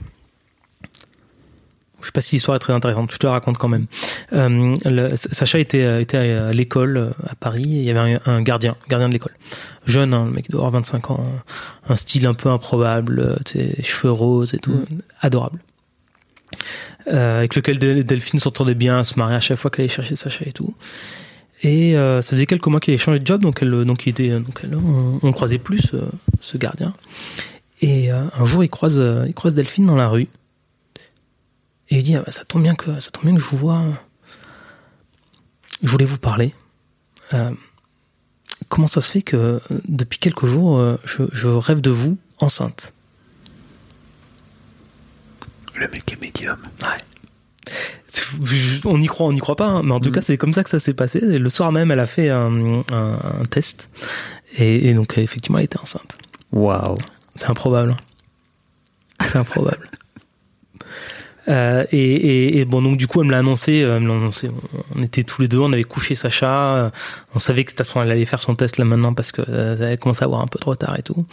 Je 2.09 2.11
sais 2.11 2.13
pas 2.15 2.21
si 2.23 2.37
l'histoire 2.37 2.57
est 2.57 2.59
très 2.61 2.73
intéressante, 2.73 3.13
je 3.13 3.19
te 3.19 3.27
la 3.27 3.33
raconte 3.33 3.59
quand 3.59 3.69
même. 3.69 3.85
Euh, 4.33 4.75
le- 4.87 5.15
Sacha 5.17 5.59
était, 5.59 5.85
euh, 5.85 6.01
était 6.01 6.17
à 6.17 6.53
l'école 6.55 6.97
euh, 6.97 7.11
à 7.29 7.35
Paris 7.35 7.65
et 7.65 7.81
il 7.81 7.85
y 7.85 7.91
avait 7.91 8.15
un, 8.15 8.21
un 8.25 8.41
gardien, 8.41 8.77
gardien 8.89 9.09
de 9.09 9.13
l'école. 9.13 9.35
Jeune, 9.85 10.15
hein, 10.15 10.25
le 10.25 10.31
mec 10.31 10.49
doit 10.51 10.61
avoir 10.61 10.73
25 10.73 11.11
ans, 11.11 11.23
un 11.87 11.97
style 11.97 12.25
un 12.25 12.33
peu 12.33 12.49
improbable, 12.49 13.21
euh, 13.21 13.67
cheveux 13.83 14.11
roses 14.11 14.55
et 14.55 14.59
tout, 14.59 14.87
adorable. 15.21 15.61
Euh, 17.09 17.41
avec 17.41 17.55
lequel 17.57 17.79
Del- 17.79 18.07
Delphine 18.07 18.41
s'entendait 18.41 18.75
bien, 18.75 19.05
se 19.05 19.19
mariait 19.19 19.37
à 19.37 19.41
chaque 19.41 19.59
fois 19.59 19.71
qu'elle 19.71 19.83
allait 19.85 19.93
chercher 19.95 20.17
Sacha 20.17 20.47
et 20.47 20.53
tout. 20.53 20.75
Et 21.63 21.95
euh, 21.95 22.23
ça 22.23 22.31
faisait 22.31 22.47
quelques 22.47 22.67
mois 22.69 22.81
qu'il 22.81 22.93
avait 22.95 22.99
changé 23.03 23.19
de 23.19 23.27
job, 23.27 23.43
donc 23.43 23.59
elle, 23.61 23.85
donc 23.85 24.07
il 24.07 24.11
était, 24.11 24.31
donc 24.31 24.61
elle, 24.65 24.75
on, 24.77 25.19
le 25.23 25.33
croisait 25.33 25.59
plus 25.59 25.93
ce 26.41 26.57
gardien. 26.57 26.95
Et 27.83 28.11
euh, 28.11 28.23
un 28.41 28.47
jour, 28.47 28.65
il 28.65 28.71
croise, 28.71 28.99
il 29.27 29.35
croise 29.35 29.55
Delphine 29.55 29.85
dans 29.85 29.97
la 29.97 30.09
rue. 30.09 30.29
Il 31.99 32.05
dit 32.05 32.15
ah 32.15 32.23
bah, 32.25 32.31
ça 32.31 32.45
tombe 32.45 32.63
bien 32.63 32.77
que 32.77 33.01
ça 33.01 33.11
tombe 33.11 33.25
bien 33.25 33.35
que 33.35 33.41
je 33.41 33.47
vous 33.51 33.57
vois. 33.57 33.83
Je 35.83 35.89
voulais 35.91 36.05
vous 36.05 36.19
parler. 36.19 36.55
Euh, 37.35 37.51
comment 38.69 38.87
ça 38.87 39.01
se 39.01 39.11
fait 39.11 39.23
que 39.23 39.61
depuis 39.89 40.21
quelques 40.21 40.47
jours, 40.47 40.79
euh, 40.79 40.97
je, 41.05 41.25
je 41.33 41.49
rêve 41.49 41.81
de 41.81 41.91
vous 41.91 42.17
enceinte? 42.39 42.95
Le 45.75 45.89
mec 45.89 46.13
est 46.13 46.21
médium. 46.21 46.57
C'est- 48.07 48.27
On 48.87 49.01
y 49.01 49.07
croit, 49.07 49.27
on 49.27 49.33
n'y 49.33 49.41
croit 49.41 49.57
pas, 49.57 49.67
hein, 49.67 49.83
mais 49.85 49.93
en 49.93 50.01
tout 50.01 50.11
cas, 50.13 50.21
c'est 50.21 50.37
comme 50.39 50.53
ça 50.53 50.63
que 50.65 50.71
ça 50.71 50.79
s'est 50.81 50.95
passé. 50.95 51.19
Et 51.19 51.39
le 51.39 51.51
soir 51.51 51.71
même, 51.73 51.91
elle 51.91 52.01
a 52.01 52.07
fait 52.07 52.31
un, 52.31 52.83
un- 52.93 53.41
un 53.41 53.45
test. 53.51 53.91
Et, 54.57 54.89
et 54.89 54.93
donc, 54.95 55.19
effectivement, 55.19 55.59
elle 55.59 55.65
était 55.67 55.79
enceinte. 55.79 56.17
Waouh. 56.53 56.97
C'est 57.37 57.51
improbable. 57.51 57.97
c'est 59.27 59.37
improbable. 59.37 59.88
Euh, 61.49 61.85
et, 61.93 61.99
et, 61.99 62.59
et, 62.59 62.65
bon, 62.65 62.83
donc 62.83 62.99
du 62.99 63.07
coup, 63.07 63.21
elle 63.21 63.27
me 63.27 63.31
l'a 63.33 63.39
annoncé, 63.39 63.83
euh, 63.83 63.97
elle 63.97 64.03
me 64.03 64.09
l'a 64.09 64.15
annoncé. 64.15 64.51
On 64.95 65.03
était 65.03 65.23
tous 65.23 65.41
les 65.43 65.49
deux, 65.49 65.59
on 65.59 65.73
avait 65.73 65.85
couché 65.85 66.15
Sacha. 66.15 66.77
euh, 66.77 66.91
On 67.35 67.39
savait 67.39 67.65
que 67.65 67.71
de 67.71 67.77
toute 67.77 67.87
façon, 67.87 68.03
elle 68.03 68.11
allait 68.11 68.25
faire 68.27 68.41
son 68.41 68.55
test 68.55 68.77
là 68.77 68.85
maintenant 68.85 69.15
parce 69.15 69.33
que 69.33 69.43
elle 69.81 69.99
commençait 69.99 70.25
à 70.25 70.27
avoir 70.27 70.43
un 70.43 70.47
peu 70.47 70.59
de 70.59 70.65
retard 70.65 70.99
et 70.99 71.03
tout. 71.03 71.25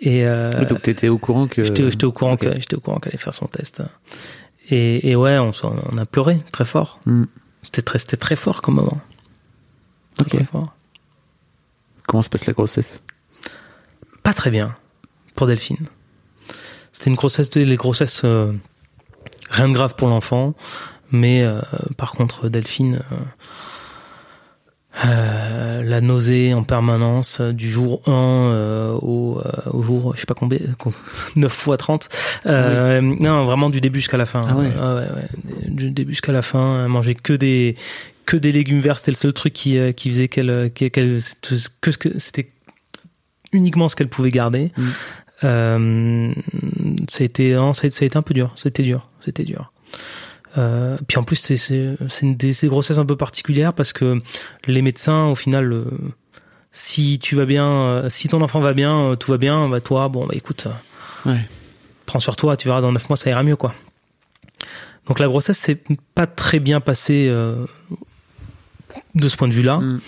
Et 0.00 0.26
euh, 0.26 0.64
donc 0.64 0.82
t'étais 0.82 1.08
au 1.08 1.18
courant 1.18 1.46
que. 1.46 1.64
j'étais, 1.64 2.04
au 2.04 2.12
courant 2.12 2.32
Ok. 2.32 2.40
que 2.40 2.54
j'étais 2.60 2.74
au 2.76 2.80
courant 2.80 2.98
qu'elle 2.98 3.12
allait 3.12 3.22
faire 3.22 3.32
son 3.34 3.46
test. 3.46 3.82
Et, 4.68 5.10
et 5.10 5.16
ouais, 5.16 5.38
on, 5.38 5.52
a 5.96 6.06
pleuré 6.06 6.38
très 6.52 6.64
fort. 6.64 6.98
Hmm. 7.06 7.24
C'était 7.62 7.82
très, 7.82 7.98
c'était 7.98 8.16
très 8.16 8.36
fort 8.36 8.62
comme 8.62 8.74
moment. 8.74 9.00
Très, 10.18 10.24
Ok. 10.26 10.36
très 10.36 10.44
fort. 10.44 10.74
Comment 12.06 12.22
se 12.22 12.28
passe 12.28 12.46
la 12.46 12.52
grossesse? 12.52 13.02
Pas 14.22 14.34
très 14.34 14.50
bien 14.50 14.74
pour 15.34 15.46
Delphine. 15.46 15.86
C'était 16.92 17.10
une 17.10 17.16
grossesse, 17.16 17.54
les 17.54 17.76
grossesses, 17.76 18.22
euh, 18.24 18.52
rien 19.50 19.68
de 19.68 19.74
grave 19.74 19.94
pour 19.96 20.08
l'enfant, 20.08 20.54
mais 21.10 21.42
euh, 21.42 21.60
par 21.96 22.12
contre 22.12 22.48
Delphine, 22.48 23.00
euh, 23.12 23.16
euh, 25.04 25.82
la 25.82 26.00
nausée 26.00 26.54
en 26.54 26.62
permanence 26.62 27.42
du 27.42 27.70
jour 27.70 28.00
1 28.06 28.10
euh, 28.12 28.92
au, 28.94 29.42
au 29.70 29.82
jour, 29.82 30.14
je 30.14 30.20
sais 30.20 30.26
pas 30.26 30.34
combien, 30.34 30.58
9 31.36 31.52
fois 31.52 31.76
30. 31.76 32.08
Euh, 32.46 33.00
Non, 33.02 33.44
vraiment 33.44 33.68
du 33.68 33.82
début 33.82 33.98
jusqu'à 33.98 34.16
la 34.16 34.24
fin. 34.24 34.44
Ah 34.48 34.56
ouais. 34.56 34.68
ouais, 34.68 34.94
ouais. 34.94 35.28
Du 35.68 35.90
début 35.90 36.12
jusqu'à 36.12 36.32
la 36.32 36.40
fin, 36.42 36.84
elle 36.84 36.88
mangeait 36.88 37.14
que 37.14 37.34
des 37.34 37.76
que 38.24 38.36
des 38.36 38.50
légumes 38.50 38.80
verts, 38.80 38.98
c'était 38.98 39.12
le 39.12 39.16
seul 39.16 39.32
truc 39.32 39.52
qui, 39.52 39.78
qui 39.94 40.08
faisait 40.08 40.28
qu'elle 40.28 40.72
que 40.72 42.18
c'était 42.18 42.50
uniquement 43.52 43.88
ce 43.88 43.96
qu'elle 43.96 44.08
pouvait 44.08 44.30
garder. 44.30 44.72
Mm. 44.76 44.82
Euh, 45.44 46.32
ça 47.08 47.22
a 47.22 47.24
été, 47.24 47.54
non, 47.54 47.72
ça 47.74 47.86
a, 47.86 47.90
ça 47.90 48.04
a 48.04 48.06
été 48.06 48.16
un 48.16 48.22
peu 48.22 48.34
dur. 48.34 48.52
C'était 48.56 48.82
dur. 48.82 49.08
C'était 49.20 49.44
dur. 49.44 49.72
Euh, 50.58 50.96
puis 51.06 51.18
en 51.18 51.22
plus, 51.24 51.36
c'est 51.36 51.56
c'est 51.56 51.96
c'est 52.08 52.24
une 52.26 52.36
des 52.36 52.54
grossesses 52.64 52.98
un 52.98 53.04
peu 53.06 53.16
particulières 53.16 53.72
parce 53.74 53.92
que 53.92 54.20
les 54.66 54.82
médecins, 54.82 55.26
au 55.26 55.34
final, 55.34 55.72
euh, 55.72 55.84
si 56.72 57.18
tu 57.18 57.36
vas 57.36 57.44
bien, 57.46 57.66
euh, 57.66 58.08
si 58.08 58.28
ton 58.28 58.40
enfant 58.42 58.60
va 58.60 58.72
bien, 58.72 59.16
tout 59.18 59.30
va 59.30 59.36
bien, 59.38 59.68
bah 59.68 59.80
toi, 59.80 60.08
bon, 60.08 60.26
bah 60.26 60.32
écoute, 60.34 60.66
Ouais. 61.26 61.40
prends 62.06 62.20
sur 62.20 62.36
toi, 62.36 62.56
tu 62.56 62.68
verras 62.68 62.80
dans 62.80 62.92
neuf 62.92 63.08
mois 63.08 63.16
ça 63.16 63.28
ira 63.30 63.42
mieux 63.42 63.56
quoi. 63.56 63.74
Donc 65.06 65.18
la 65.18 65.26
grossesse 65.28 65.58
s'est 65.58 65.80
pas 66.14 66.26
très 66.26 66.58
bien 66.60 66.80
passée 66.80 67.30
de 69.14 69.28
ce 69.28 69.36
point 69.36 69.48
de 69.48 69.52
vue-là. 69.52 69.78
Mm. 69.78 70.00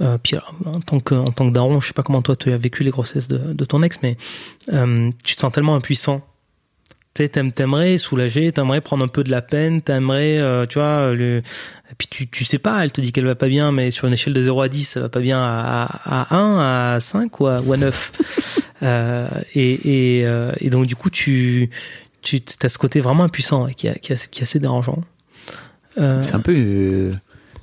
Euh, 0.00 0.18
puis 0.22 0.36
alors, 0.36 0.54
en 0.66 0.80
tant 0.80 1.00
que 1.00 1.14
en 1.14 1.24
tant 1.24 1.46
que 1.46 1.52
daron, 1.52 1.80
je 1.80 1.88
sais 1.88 1.92
pas 1.92 2.02
comment 2.02 2.22
toi 2.22 2.36
tu 2.36 2.50
as 2.52 2.56
vécu 2.56 2.82
les 2.84 2.90
grossesses 2.90 3.28
de, 3.28 3.38
de 3.38 3.64
ton 3.64 3.82
ex, 3.82 3.98
mais 4.02 4.16
euh, 4.72 5.10
tu 5.24 5.34
te 5.36 5.40
sens 5.40 5.52
tellement 5.52 5.74
impuissant. 5.76 6.22
Tu 7.14 7.22
sais, 7.22 7.28
t'aimes- 7.28 7.52
t'aimerais 7.52 7.96
soulager, 7.96 8.50
t'aimerais 8.50 8.80
prendre 8.80 9.04
un 9.04 9.08
peu 9.08 9.22
de 9.22 9.30
la 9.30 9.40
peine, 9.40 9.82
t'aimerais, 9.82 10.38
euh, 10.38 10.66
tu 10.66 10.80
vois, 10.80 11.14
le... 11.14 11.38
et 11.38 11.94
puis 11.96 12.08
tu, 12.08 12.26
tu 12.28 12.44
sais 12.44 12.58
pas, 12.58 12.82
elle 12.82 12.90
te 12.90 13.00
dit 13.00 13.12
qu'elle 13.12 13.24
va 13.26 13.36
pas 13.36 13.46
bien, 13.48 13.70
mais 13.70 13.92
sur 13.92 14.08
une 14.08 14.14
échelle 14.14 14.32
de 14.32 14.42
0 14.42 14.60
à 14.62 14.68
10, 14.68 14.84
ça 14.84 15.00
va 15.00 15.08
pas 15.08 15.20
bien 15.20 15.38
à, 15.40 15.84
à, 16.04 16.34
à 16.34 16.36
1, 16.36 16.94
à 16.96 17.00
5 17.00 17.38
ou 17.38 17.46
à, 17.46 17.60
ou 17.60 17.72
à 17.72 17.76
9. 17.76 18.12
euh, 18.82 19.28
et, 19.54 20.18
et, 20.18 20.26
euh, 20.26 20.50
et 20.58 20.70
donc 20.70 20.86
du 20.86 20.96
coup, 20.96 21.08
tu, 21.08 21.70
tu 22.22 22.42
as 22.64 22.68
ce 22.68 22.78
côté 22.78 23.00
vraiment 23.00 23.22
impuissant 23.22 23.68
et 23.68 23.74
qui, 23.74 23.86
est- 23.86 24.00
qui, 24.00 24.12
est- 24.12 24.28
qui 24.28 24.42
assez 24.42 24.58
dérangeant. 24.58 24.98
Euh, 25.98 26.20
C'est 26.20 26.34
un 26.34 26.40
peu. 26.40 27.12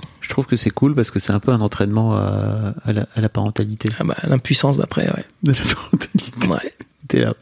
Euh, 0.04 0.08
je 0.22 0.30
trouve 0.30 0.46
que 0.46 0.56
c'est 0.56 0.70
cool 0.70 0.96
parce 0.96 1.12
que 1.12 1.20
c'est 1.20 1.34
un 1.34 1.40
peu 1.40 1.52
un 1.52 1.62
entraînement 1.62 2.16
à, 2.16 2.74
à 2.84 2.94
la, 2.94 3.06
à 3.16 3.22
la 3.22 3.30
parentalité. 3.30 3.90
ah 4.00 4.04
bah, 4.04 4.16
l'impuissance 4.24 4.78
d'après, 4.78 5.08
ouais. 5.12 5.26
De 5.44 5.52
la 5.54 5.62
parentalité. 5.76 6.48
ouais. 6.48 6.74
T'es 7.08 7.20
là. 7.22 7.34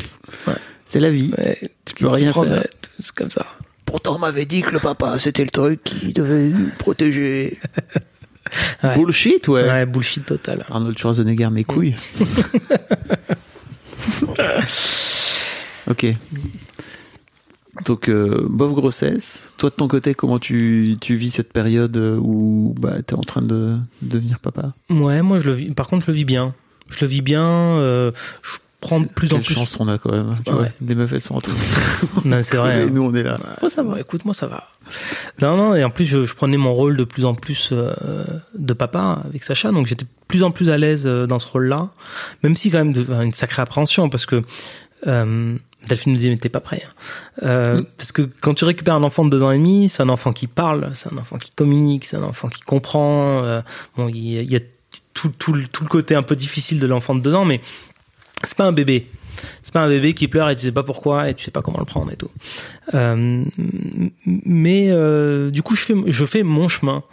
Ouais. 0.47 0.53
C'est 0.85 0.99
la 0.99 1.11
vie. 1.11 1.31
ouais. 1.37 1.59
Tu 1.85 1.93
peux 1.95 2.07
rien 2.07 2.33
faire. 2.33 2.63
C'est 2.99 3.15
comme 3.15 3.29
ça. 3.29 3.45
Pourtant, 3.85 4.15
on 4.15 4.19
m'avait 4.19 4.45
dit 4.45 4.61
que 4.61 4.71
le 4.71 4.79
papa, 4.79 5.17
c'était 5.19 5.43
le 5.43 5.49
truc 5.49 5.83
qui 5.83 6.13
devait 6.13 6.51
protéger. 6.77 7.59
Ouais. 8.81 8.95
Bullshit, 8.95 9.47
ouais. 9.47 9.61
Ouais, 9.61 9.85
bullshit 9.85 10.25
total. 10.25 10.65
Arnold 10.71 10.97
Schwarzenegger, 10.97 11.51
mes 11.51 11.63
couilles. 11.63 11.93
ok. 15.87 16.05
Donc, 17.85 18.09
euh, 18.09 18.45
bof 18.49 18.73
grossesse. 18.73 19.53
Toi, 19.57 19.69
de 19.69 19.75
ton 19.75 19.87
côté, 19.87 20.13
comment 20.13 20.39
tu, 20.39 20.97
tu 20.99 21.15
vis 21.15 21.31
cette 21.31 21.53
période 21.53 21.97
où 22.21 22.75
bah, 22.79 23.01
tu 23.05 23.13
es 23.13 23.17
en 23.17 23.21
train 23.23 23.41
de 23.41 23.77
devenir 24.01 24.39
papa? 24.39 24.73
Ouais, 24.89 25.21
moi 25.21 25.39
je 25.39 25.45
le 25.45 25.53
vis. 25.53 25.71
Par 25.71 25.87
contre, 25.87 26.05
je 26.05 26.11
le 26.11 26.17
vis 26.17 26.25
bien. 26.25 26.53
Je 26.89 26.97
le 27.01 27.07
vis 27.07 27.21
bien. 27.21 27.43
euh, 27.43 28.11
je 28.41 28.57
prends 28.81 29.03
plus 29.03 29.27
en 29.33 29.37
Quelle 29.37 29.45
plus. 29.45 29.55
chance 29.55 29.77
on 29.79 29.87
a 29.87 29.97
quand 29.97 30.11
même. 30.11 30.35
Tu 30.45 30.51
vois, 30.51 30.67
des 30.81 30.95
meufs, 30.95 31.11
elles 31.13 31.21
sont 31.21 31.35
en 31.35 31.41
train 31.41 31.53
de 31.53 32.27
Non, 32.29 32.39
c'est 32.43 32.57
vrai. 32.57 32.79
Et 32.79 32.83
hein. 32.83 32.89
nous, 32.91 33.01
on 33.03 33.13
est 33.13 33.23
là. 33.23 33.39
Ouais, 33.61 33.69
ça 33.69 33.83
va. 33.83 33.99
Écoute, 33.99 34.25
moi 34.25 34.33
ça 34.33 34.47
va. 34.47 34.69
Non, 35.41 35.55
non. 35.57 35.75
Et 35.75 35.83
en 35.83 35.89
plus, 35.89 36.05
je, 36.05 36.23
je 36.23 36.33
prenais 36.33 36.57
mon 36.57 36.73
rôle 36.73 36.97
de 36.97 37.03
plus 37.03 37.25
en 37.25 37.35
plus 37.35 37.69
euh, 37.71 37.93
de 38.57 38.73
papa 38.73 39.21
avec 39.25 39.43
Sacha, 39.43 39.71
donc 39.71 39.85
j'étais 39.87 40.05
de 40.05 40.09
plus 40.27 40.43
en 40.43 40.51
plus 40.51 40.69
à 40.69 40.77
l'aise 40.77 41.03
euh, 41.05 41.27
dans 41.27 41.39
ce 41.39 41.47
rôle-là. 41.47 41.89
Même 42.43 42.55
si 42.55 42.71
quand 42.71 42.79
même 42.79 42.93
de, 42.93 43.05
une 43.23 43.33
sacrée 43.33 43.61
appréhension 43.61 44.09
parce 44.09 44.25
que. 44.25 44.43
Euh, 45.07 45.55
Delphine 45.87 46.11
nous 46.11 46.17
disait 46.17 46.29
mais 46.29 46.37
t'es 46.37 46.49
pas 46.49 46.59
prêt 46.59 46.83
hein. 46.85 46.91
euh, 47.43 47.81
parce 47.97 48.11
que 48.11 48.21
quand 48.21 48.53
tu 48.53 48.65
récupères 48.65 48.95
un 48.95 49.03
enfant 49.03 49.23
de 49.25 49.29
deux 49.29 49.41
ans 49.43 49.51
et 49.51 49.57
demi 49.57 49.87
c'est 49.89 50.03
un 50.03 50.09
enfant 50.09 50.33
qui 50.33 50.47
parle 50.47 50.89
c'est 50.93 51.11
un 51.13 51.17
enfant 51.17 51.37
qui 51.37 51.51
communique 51.51 52.05
c'est 52.05 52.17
un 52.17 52.23
enfant 52.23 52.49
qui 52.49 52.61
comprend 52.61 53.43
euh, 53.43 53.61
bon 53.95 54.07
il 54.09 54.43
y 54.43 54.55
a, 54.55 54.59
tout, 55.13 55.29
tout, 55.29 55.53
le- 55.53 55.67
tout 55.67 55.83
le 55.83 55.89
côté 55.89 56.15
un 56.15 56.23
peu 56.23 56.35
difficile 56.35 56.79
de 56.79 56.85
l'enfant 56.87 57.15
de 57.15 57.21
deux 57.21 57.33
ans 57.33 57.45
mais 57.45 57.61
c'est 58.43 58.57
pas 58.57 58.65
un 58.65 58.71
bébé. 58.71 59.07
C'est 59.63 59.73
pas 59.73 59.81
un 59.81 59.87
bébé 59.87 60.13
qui 60.13 60.27
pleure 60.27 60.49
et 60.49 60.55
tu 60.55 60.63
sais 60.63 60.71
pas 60.71 60.83
pourquoi 60.83 61.29
et 61.29 61.33
tu 61.33 61.43
sais 61.45 61.51
pas 61.51 61.61
comment 61.61 61.79
le 61.79 61.85
prendre 61.85 62.11
et 62.11 62.15
tout. 62.17 62.29
Euh, 62.93 63.43
mais 64.25 64.91
du 65.51 65.61
coup 65.61 65.75
je 65.75 65.83
fais 65.83 65.93
je 66.07 66.25
fais 66.25 66.43
mon 66.43 66.67
chemin. 66.67 67.03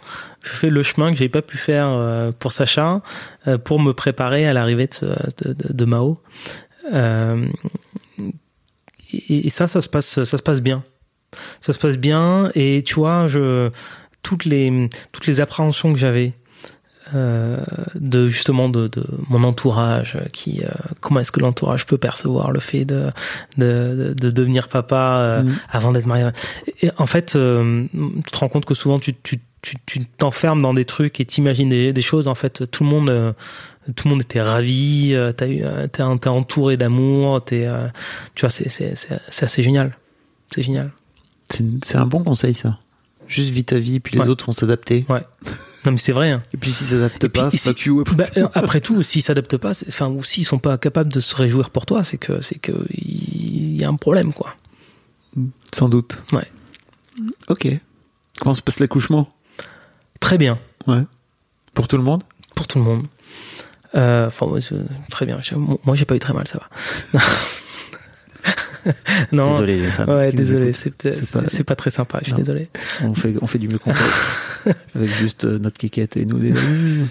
Je 0.43 0.49
fais 0.49 0.69
le 0.69 0.83
chemin 0.83 1.09
que 1.11 1.17
j'avais 1.17 1.29
pas 1.29 1.41
pu 1.41 1.57
faire 1.57 2.31
pour 2.39 2.51
Sacha 2.53 3.01
pour 3.65 3.79
me 3.81 3.91
préparer 3.93 4.45
à 4.47 4.53
l'arrivée 4.53 4.87
de, 5.01 5.07
de, 5.43 5.53
de, 5.53 5.73
de 5.73 5.85
Mao. 5.85 6.21
Euh, 6.93 7.45
et, 9.13 9.47
et 9.47 9.49
ça 9.49 9.67
ça 9.67 9.81
se 9.81 9.89
passe 9.89 10.23
ça 10.23 10.37
se 10.37 10.43
passe 10.43 10.61
bien 10.61 10.83
ça 11.61 11.73
se 11.73 11.79
passe 11.79 11.97
bien 11.97 12.51
et 12.55 12.83
tu 12.85 12.95
vois 12.95 13.27
je 13.27 13.69
toutes 14.23 14.45
les 14.45 14.89
toutes 15.11 15.27
les 15.27 15.39
appréhensions 15.41 15.93
que 15.93 15.99
j'avais 15.99 16.33
euh, 17.15 17.63
de 17.95 18.27
justement 18.27 18.67
de, 18.67 18.89
de 18.89 19.03
mon 19.29 19.43
entourage 19.45 20.17
qui 20.33 20.61
euh, 20.63 20.67
comment 20.99 21.21
est-ce 21.21 21.31
que 21.31 21.39
l'entourage 21.39 21.85
peut 21.85 21.97
percevoir 21.97 22.51
le 22.51 22.59
fait 22.59 22.83
de 22.83 23.09
de, 23.57 23.95
de, 24.09 24.13
de 24.13 24.29
devenir 24.29 24.67
papa 24.67 25.19
euh, 25.21 25.43
Mhm. 25.43 25.57
avant 25.69 25.91
d'être 25.93 26.05
marié 26.05 26.27
et 26.81 26.91
en 26.97 27.05
fait 27.05 27.35
euh, 27.37 27.85
tu 28.25 28.31
te 28.31 28.37
rends 28.37 28.49
compte 28.49 28.65
que 28.65 28.73
souvent 28.73 28.99
tu 28.99 29.13
tu 29.23 29.39
tu 29.61 30.05
t'enfermes 30.05 30.61
dans 30.61 30.73
des 30.73 30.85
trucs 30.85 31.19
et 31.19 31.25
t'imagines 31.25 31.69
des, 31.69 31.91
des 31.93 32.01
choses 32.01 32.27
en 32.27 32.35
fait 32.35 32.69
tout 32.69 32.83
le 32.83 32.89
monde 32.89 33.09
euh, 33.09 33.33
tout 33.95 34.07
le 34.07 34.11
monde 34.13 34.21
était 34.21 34.41
ravi 34.41 35.13
euh, 35.13 35.31
t'as 35.31 35.47
eu 35.47 35.63
euh, 35.63 35.87
t'es 35.87 36.03
t'es 36.19 36.29
entouré 36.29 36.77
d'amour 36.77 37.43
t'es 37.43 37.65
euh, 37.65 37.87
tu 38.35 38.41
vois 38.41 38.49
c'est 38.49 38.69
c'est 38.69 38.95
c'est 38.95 39.19
c'est 39.29 39.45
assez 39.45 39.63
génial 39.63 39.97
c'est 40.53 40.61
génial 40.61 40.91
C'est 41.49 41.95
un 41.97 42.05
bon 42.05 42.23
conseil, 42.23 42.53
ça. 42.53 42.77
Juste 43.27 43.49
vis 43.49 43.63
ta 43.65 43.79
vie, 43.79 43.99
puis 43.99 44.15
les 44.15 44.21
Ouais. 44.21 44.29
autres 44.29 44.45
vont 44.45 44.51
s'adapter. 44.53 45.05
ouais 45.09 45.23
non 45.85 45.91
mais 45.93 45.97
c'est 45.97 46.11
vrai 46.13 46.31
hein. 46.31 46.41
Et 46.53 46.57
puis 46.57 46.71
s'ils 46.71 46.87
s'adaptent 46.87 47.27
puis, 47.27 47.41
pas, 47.41 47.49
et 47.51 47.57
si- 47.57 47.73
you. 47.85 48.01
après. 48.01 48.15
Bah, 48.15 48.23
euh, 48.37 48.47
après 48.53 48.79
tout, 48.81 49.01
s'ils 49.03 49.21
s'adaptent 49.21 49.57
pas, 49.57 49.71
enfin, 49.87 50.07
ou 50.09 50.23
s'ils 50.23 50.45
sont 50.45 50.59
pas 50.59 50.77
capables 50.77 51.11
de 51.11 51.19
se 51.19 51.35
réjouir 51.35 51.69
pour 51.69 51.85
toi, 51.85 52.03
c'est 52.03 52.17
que 52.17 52.41
c'est 52.41 52.59
que 52.59 52.71
il 52.93 53.75
y 53.75 53.83
a 53.83 53.89
un 53.89 53.95
problème, 53.95 54.33
quoi. 54.33 54.55
Sans 55.73 55.87
doute. 55.89 56.21
Ouais. 56.33 56.47
Ok. 57.49 57.67
Comment 58.39 58.53
se 58.55 58.61
passe 58.61 58.79
l'accouchement? 58.79 59.29
Très 60.19 60.37
bien 60.37 60.59
Ouais. 60.87 61.03
Pour 61.73 61.87
tout 61.87 61.97
le 61.97 62.03
monde 62.03 62.23
pour 62.57 62.67
tout 62.67 62.79
le 62.79 62.83
monde. 62.83 63.05
Euh, 63.95 64.27
Enfin, 64.27 64.47
très 65.09 65.25
bien. 65.25 65.39
Moi, 65.85 65.95
j'ai 65.95 66.05
pas 66.05 66.15
eu 66.15 66.19
très 66.19 66.33
mal, 66.33 66.47
ça 66.47 66.59
va. 67.13 67.19
non. 69.31 69.51
Désolé 69.53 69.77
les 69.77 69.87
femmes. 69.87 70.09
Ouais, 70.09 70.31
désolé, 70.31 70.71
c'est 70.73 71.63
pas- 71.63 71.75
très 71.75 71.89
sympa. 71.89 72.19
Je 72.21 72.25
suis 72.25 72.33
Non. 72.33 72.39
désolé. 72.39 72.63
On 73.03 73.13
fait, 73.13 73.35
on 73.41 73.47
fait 73.47 73.59
du 73.59 73.67
mieux 73.67 73.77
qu'on 73.77 73.91
peut. 73.91 74.71
Avec 74.95 75.09
juste 75.09 75.45
euh, 75.45 75.59
notre 75.59 75.77
kékette 75.77 76.17
et 76.17 76.25
nous, 76.25 76.39
des... 76.39 76.53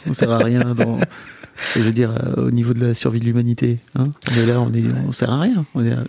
on 0.07 0.13
sert 0.13 0.31
à 0.31 0.39
rien 0.39 0.75
dans. 0.75 0.99
Je 1.75 1.81
veux 1.81 1.93
dire, 1.93 2.11
euh, 2.13 2.49
au 2.49 2.51
niveau 2.51 2.75
de 2.75 2.85
la 2.85 2.93
survie 2.93 3.19
de 3.19 3.25
l'humanité. 3.25 3.79
Hein 3.99 4.11
on 4.31 4.35
est 4.39 4.45
là, 4.47 4.61
on, 4.61 4.71
est, 4.73 4.85
on 5.09 5.13
sert 5.13 5.31
à 5.31 5.41
rien. 5.41 5.65
On 5.75 5.83
est 5.83 5.89
là. 5.91 6.05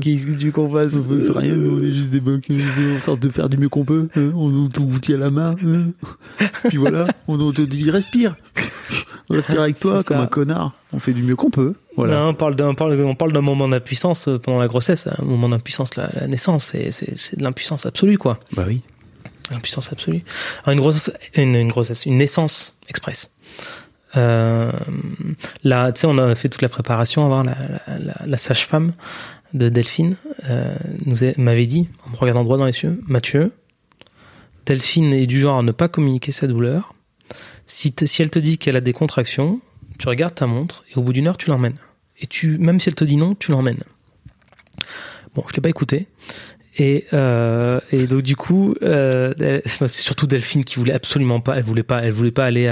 Qu'est-ce 0.00 0.26
que 0.26 0.32
tu 0.36 0.50
qu'on 0.50 0.68
fasse? 0.72 0.94
On 0.96 1.02
veut 1.02 1.30
rien, 1.30 1.54
nous, 1.54 1.78
on 1.78 1.82
est 1.82 1.92
juste 1.92 2.10
des 2.10 2.20
bugs. 2.20 2.40
On 2.96 3.00
sort 3.00 3.16
de 3.16 3.28
faire 3.28 3.48
du 3.48 3.56
mieux 3.56 3.68
qu'on 3.68 3.84
peut. 3.84 4.08
hein. 4.16 4.32
On 4.34 4.48
nous 4.50 4.68
tout 4.68 4.82
outil 4.82 5.14
à 5.14 5.18
la 5.18 5.30
main. 5.30 5.54
hein. 5.64 5.90
Puis 6.68 6.78
voilà, 6.78 7.06
on, 7.28 7.38
on 7.40 7.52
te 7.52 7.62
dit 7.62 7.88
respire. 7.88 8.34
On 9.30 9.34
respire 9.34 9.60
avec 9.62 9.78
toi 9.78 10.02
comme 10.02 10.16
ça. 10.16 10.22
un 10.22 10.26
connard. 10.26 10.74
On 10.94 11.00
fait 11.00 11.12
du 11.12 11.22
mieux 11.22 11.34
qu'on 11.34 11.50
peut. 11.50 11.74
Voilà. 11.96 12.14
Non, 12.14 12.28
on 12.28 12.34
parle 12.34 12.54
d'un 12.54 12.68
on 12.68 12.74
parle, 12.74 13.00
on 13.00 13.14
parle 13.16 13.32
d'un 13.32 13.40
moment 13.40 13.68
d'impuissance 13.68 14.28
euh, 14.28 14.38
pendant 14.38 14.60
la 14.60 14.68
grossesse, 14.68 15.08
un 15.08 15.24
moment 15.24 15.48
d'impuissance, 15.48 15.96
la, 15.96 16.08
la 16.14 16.28
naissance, 16.28 16.74
c'est 16.90 17.36
de 17.36 17.42
l'impuissance 17.42 17.84
absolue, 17.84 18.16
quoi. 18.16 18.38
Bah 18.52 18.64
oui. 18.66 18.80
L'impuissance 19.50 19.92
absolue. 19.92 20.22
Alors 20.62 20.72
une 20.72 20.80
grossesse, 20.80 21.12
une, 21.34 21.56
une 21.56 21.68
grossesse, 21.68 22.06
une 22.06 22.16
naissance 22.16 22.78
express. 22.88 23.32
Euh, 24.16 24.70
là, 25.64 25.90
tu 25.90 26.02
sais, 26.02 26.06
on 26.06 26.16
a 26.18 26.34
fait 26.36 26.48
toute 26.48 26.62
la 26.62 26.68
préparation 26.68 27.26
avant 27.26 27.42
la, 27.42 27.56
la, 27.88 27.98
la, 27.98 28.14
la 28.24 28.36
sage-femme 28.36 28.92
de 29.52 29.68
Delphine 29.68 30.16
euh, 30.48 30.76
nous 31.06 31.16
m'avait 31.36 31.66
dit, 31.66 31.88
en 32.06 32.10
me 32.10 32.16
regardant 32.16 32.44
droit 32.44 32.56
dans 32.56 32.64
les 32.64 32.82
yeux, 32.82 33.00
Mathieu, 33.06 33.52
Delphine 34.66 35.12
est 35.12 35.26
du 35.26 35.40
genre 35.40 35.58
à 35.58 35.62
ne 35.62 35.72
pas 35.72 35.88
communiquer 35.88 36.32
sa 36.32 36.46
douleur. 36.46 36.94
Si 37.66 37.94
elle 38.18 38.30
te 38.30 38.38
dit 38.38 38.58
qu'elle 38.58 38.76
a 38.76 38.80
des 38.80 38.92
contractions, 38.92 39.60
tu 40.04 40.10
regardes 40.10 40.34
ta 40.34 40.46
montre 40.46 40.84
et 40.90 40.98
au 40.98 41.02
bout 41.02 41.14
d'une 41.14 41.26
heure, 41.28 41.38
tu 41.38 41.48
l'emmènes. 41.48 41.78
Et 42.20 42.26
tu, 42.26 42.58
même 42.58 42.78
si 42.78 42.90
elle 42.90 42.94
te 42.94 43.04
dit 43.04 43.16
non, 43.16 43.34
tu 43.34 43.52
l'emmènes. 43.52 43.82
Bon, 45.34 45.42
je 45.48 45.54
l'ai 45.54 45.62
pas 45.62 45.70
écouté. 45.70 46.08
Et, 46.76 47.06
euh, 47.14 47.80
et 47.90 48.06
donc 48.06 48.20
du 48.20 48.36
coup, 48.36 48.74
euh, 48.82 49.32
c'est 49.64 49.88
surtout 49.88 50.26
Delphine 50.26 50.62
qui 50.62 50.76
voulait 50.76 50.92
absolument 50.92 51.40
pas, 51.40 51.56
elle 51.56 51.62
voulait 51.62 51.82
pas, 51.82 52.02
elle 52.02 52.12
voulait 52.12 52.32
pas 52.32 52.44
aller 52.44 52.68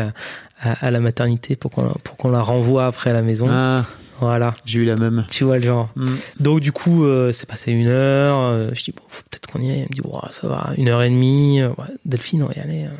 à 0.60 0.90
la 0.90 1.00
maternité 1.00 1.56
pour 1.56 1.70
qu'on 1.70 1.94
pour 2.04 2.18
qu'on 2.18 2.30
la 2.30 2.42
renvoie 2.42 2.84
après 2.84 3.08
à 3.08 3.14
la 3.14 3.22
maison. 3.22 3.46
Ah, 3.48 3.86
Voilà, 4.22 4.54
j'ai 4.64 4.78
eu 4.80 4.84
la 4.84 4.96
même. 4.96 5.26
tu 5.30 5.44
vois 5.44 5.58
le 5.58 5.64
genre. 5.64 5.90
Mm. 5.96 6.06
Donc 6.40 6.60
du 6.60 6.72
coup, 6.72 7.04
euh, 7.04 7.32
c'est 7.32 7.48
passé 7.48 7.72
une 7.72 7.88
heure. 7.88 8.38
euh, 8.38 8.70
je 8.72 8.84
dis 8.84 8.92
bon, 8.92 9.02
faut 9.08 9.22
peut-être 9.30 9.46
qu'on 9.48 9.58
y 9.60 9.70
aille. 9.70 9.78
Elle 9.80 9.84
me 9.84 9.94
dit 9.94 10.00
bon, 10.00 10.18
ça 10.30 10.48
va, 10.48 10.70
une 10.78 10.88
heure 10.88 11.02
et 11.02 11.10
demie. 11.10 11.60
euh, 11.60 11.68
ouais, 11.70 11.94
Delphine, 12.04 12.42
on 12.44 12.46
va 12.46 12.54
y 12.56 12.60
aller. 12.60 12.84
euh, 12.84 12.90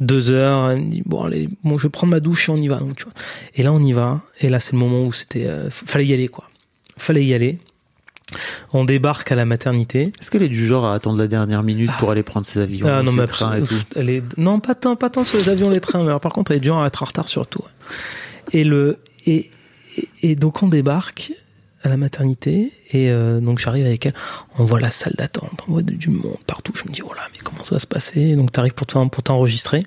deux 0.00 0.30
heures. 0.30 0.70
Elle 0.70 0.82
me 0.82 0.90
dit 0.90 1.02
bon, 1.04 1.24
allez, 1.24 1.48
bon, 1.64 1.78
je 1.78 1.84
vais 1.84 1.90
prendre 1.90 2.12
ma 2.12 2.20
douche 2.20 2.48
et 2.48 2.52
on 2.52 2.56
y 2.56 2.68
va. 2.68 2.76
Donc, 2.76 2.96
tu 2.96 3.04
vois. 3.04 3.12
Et 3.54 3.62
là, 3.62 3.72
on 3.72 3.80
y 3.82 3.92
va. 3.92 4.20
Et 4.40 4.48
là, 4.48 4.60
c'est 4.60 4.72
le 4.72 4.78
moment 4.78 5.02
où 5.04 5.12
c'était, 5.12 5.48
fallait 5.70 6.06
y 6.06 6.12
aller 6.14 6.28
quoi. 6.28 6.44
Fallait 6.96 7.24
y 7.24 7.34
aller. 7.34 7.58
On 8.72 8.84
débarque 8.84 9.30
à 9.30 9.36
la 9.36 9.44
maternité. 9.44 10.10
Est-ce 10.20 10.30
qu'elle 10.32 10.42
est 10.42 10.48
du 10.48 10.66
genre 10.66 10.84
à 10.84 10.94
attendre 10.94 11.16
la 11.16 11.28
dernière 11.28 11.62
minute 11.62 11.92
pour 11.98 12.10
aller 12.10 12.24
prendre 12.24 12.44
ses 12.44 12.58
avions, 12.60 12.86
Ah 12.90 13.02
non, 13.02 13.12
ses 13.12 13.18
mais 13.20 13.26
trains 13.26 13.56
et 13.56 13.62
tout 13.62 13.74
Elle 13.94 14.10
est, 14.10 14.22
non, 14.36 14.58
pas 14.58 14.74
tant, 14.74 14.96
pas 14.96 15.10
tant 15.10 15.22
sur 15.22 15.38
les 15.38 15.48
avions, 15.48 15.70
les 15.70 15.80
trains, 15.80 16.00
mais 16.02 16.08
alors, 16.08 16.20
par 16.20 16.32
contre, 16.32 16.50
elle 16.50 16.56
est 16.56 16.60
dure 16.60 16.76
à 16.78 16.86
être 16.88 17.02
en 17.02 17.06
retard 17.06 17.28
surtout. 17.28 17.62
Et 18.52 18.64
le, 18.64 18.98
et, 19.26 19.48
et, 19.96 20.08
et 20.22 20.34
donc 20.36 20.62
on 20.62 20.68
débarque 20.68 21.32
à 21.82 21.88
la 21.88 21.96
maternité 21.96 22.72
et 22.90 23.10
euh, 23.10 23.40
donc 23.40 23.58
j'arrive 23.58 23.86
avec 23.86 24.06
elle. 24.06 24.14
On 24.58 24.64
voit 24.64 24.80
la 24.80 24.90
salle 24.90 25.14
d'attente, 25.16 25.62
on 25.68 25.72
voit 25.72 25.82
du 25.82 26.10
monde 26.10 26.36
partout. 26.46 26.72
Je 26.74 26.84
me 26.84 26.90
dis, 26.92 27.00
voilà, 27.00 27.22
mais 27.32 27.38
comment 27.44 27.62
ça 27.62 27.76
va 27.76 27.78
se 27.78 27.86
passer? 27.86 28.34
Donc 28.34 28.50
t'arrives 28.52 28.74
pour 28.74 28.86
t'en- 28.86 29.08
pour 29.08 29.22
t'enregistrer. 29.22 29.84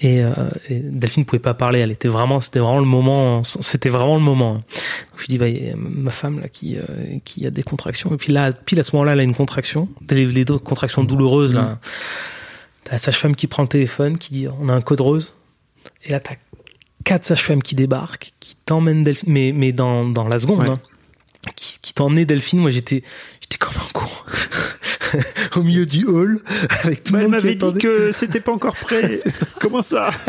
Et, 0.00 0.22
euh, 0.22 0.34
et 0.68 0.80
Delphine 0.80 1.24
pouvait 1.24 1.40
pas 1.40 1.54
parler. 1.54 1.78
Elle 1.78 1.90
était 1.90 2.08
vraiment, 2.08 2.38
c'était 2.40 2.58
vraiment 2.58 2.80
le 2.80 2.84
moment. 2.84 3.44
C'était 3.44 3.88
vraiment 3.88 4.16
le 4.16 4.22
moment. 4.22 4.54
Donc 4.56 4.64
je 5.16 5.26
dis, 5.26 5.38
bah, 5.38 5.48
y 5.48 5.70
a 5.70 5.74
ma 5.76 6.10
femme 6.10 6.38
là 6.38 6.48
qui 6.48 6.76
euh, 6.76 6.82
qui 7.24 7.46
a 7.46 7.50
des 7.50 7.62
contractions. 7.62 8.12
Et 8.12 8.18
puis 8.18 8.30
là, 8.30 8.52
pile 8.52 8.78
à 8.78 8.82
ce 8.82 8.94
moment-là, 8.94 9.12
elle 9.12 9.20
a 9.20 9.22
une 9.22 9.34
contraction, 9.34 9.88
les, 10.10 10.26
les 10.26 10.44
deux 10.44 10.58
contractions 10.58 11.02
douloureuses 11.02 11.54
là. 11.54 11.78
T'as 12.84 12.92
la 12.92 12.98
sage-femme 12.98 13.34
qui 13.34 13.46
prend 13.46 13.62
le 13.62 13.68
téléphone, 13.70 14.18
qui 14.18 14.32
dit, 14.32 14.48
on 14.60 14.68
a 14.68 14.74
un 14.74 14.82
code 14.82 15.00
rose. 15.00 15.34
Et 16.04 16.12
là, 16.12 16.20
t'as 16.20 16.34
quatre 17.06 17.24
sages-femmes 17.24 17.62
qui 17.62 17.74
débarquent, 17.74 18.32
qui 18.40 18.56
t'emmènent 18.66 19.02
Delphine, 19.04 19.32
mais, 19.32 19.52
mais 19.54 19.72
dans, 19.72 20.04
dans 20.06 20.28
la 20.28 20.38
seconde, 20.38 20.60
Ouais. 20.60 20.68
hein, 20.68 20.80
qui, 21.54 21.78
qui 21.80 21.94
emmené 22.02 22.26
Delphine. 22.26 22.58
Moi, 22.58 22.70
j'étais, 22.70 23.02
j'étais 23.40 23.56
comme 23.58 23.74
un 23.76 23.92
con. 23.92 24.06
Au 25.56 25.62
milieu 25.62 25.86
du 25.86 26.04
hall, 26.04 26.40
avec 26.82 27.04
tout 27.04 27.12
Bah, 27.12 27.20
le 27.20 27.24
elle 27.26 27.30
monde 27.30 27.40
qui 27.40 27.46
m'avait 27.46 27.72
dit 27.72 27.78
que 27.78 28.12
c'était 28.12 28.40
pas 28.40 28.52
encore 28.52 28.74
prêt. 28.74 29.16
Ça. 29.28 29.46
Comment 29.60 29.80
ça 29.82 30.10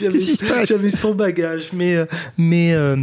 J'avais, 0.00 0.90
son 0.90 1.14
bagage, 1.14 1.68
mais 1.72 1.94
euh, 1.94 2.06
mais 2.36 2.74
euh, 2.74 2.96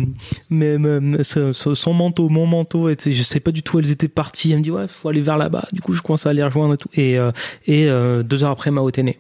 mais, 0.50 0.78
mais, 0.78 1.24
ce- 1.24 1.54
ce- 1.54 1.74
son 1.74 1.94
manteau, 1.94 2.28
mon 2.30 2.46
manteau, 2.46 2.90
et 2.90 2.96
je 3.00 3.22
sais 3.24 3.40
pas 3.40 3.52
du 3.52 3.64
tout 3.64 3.78
où 3.78 3.80
elles 3.80 3.92
étaient 3.92 4.08
parties. 4.10 4.52
Elle 4.52 4.58
me 4.60 4.64
dit 4.64 4.72
ouais, 4.72 4.88
faut 4.88 5.08
aller 5.08 5.22
vers 5.22 5.38
là-bas. 5.38 5.68
Du 5.72 5.80
coup, 5.82 5.94
je 5.94 6.02
commence 6.02 6.26
à 6.26 6.34
les 6.34 6.44
rejoindre 6.44 6.74
et 6.74 6.78
tout. 6.78 6.90
Et 6.94 7.18
euh, 7.18 7.32
et 7.68 7.86
deux 8.24 8.44
heures 8.44 8.52
après, 8.52 8.72
Mao 8.72 8.90
était 8.90 9.04
né. 9.04 9.18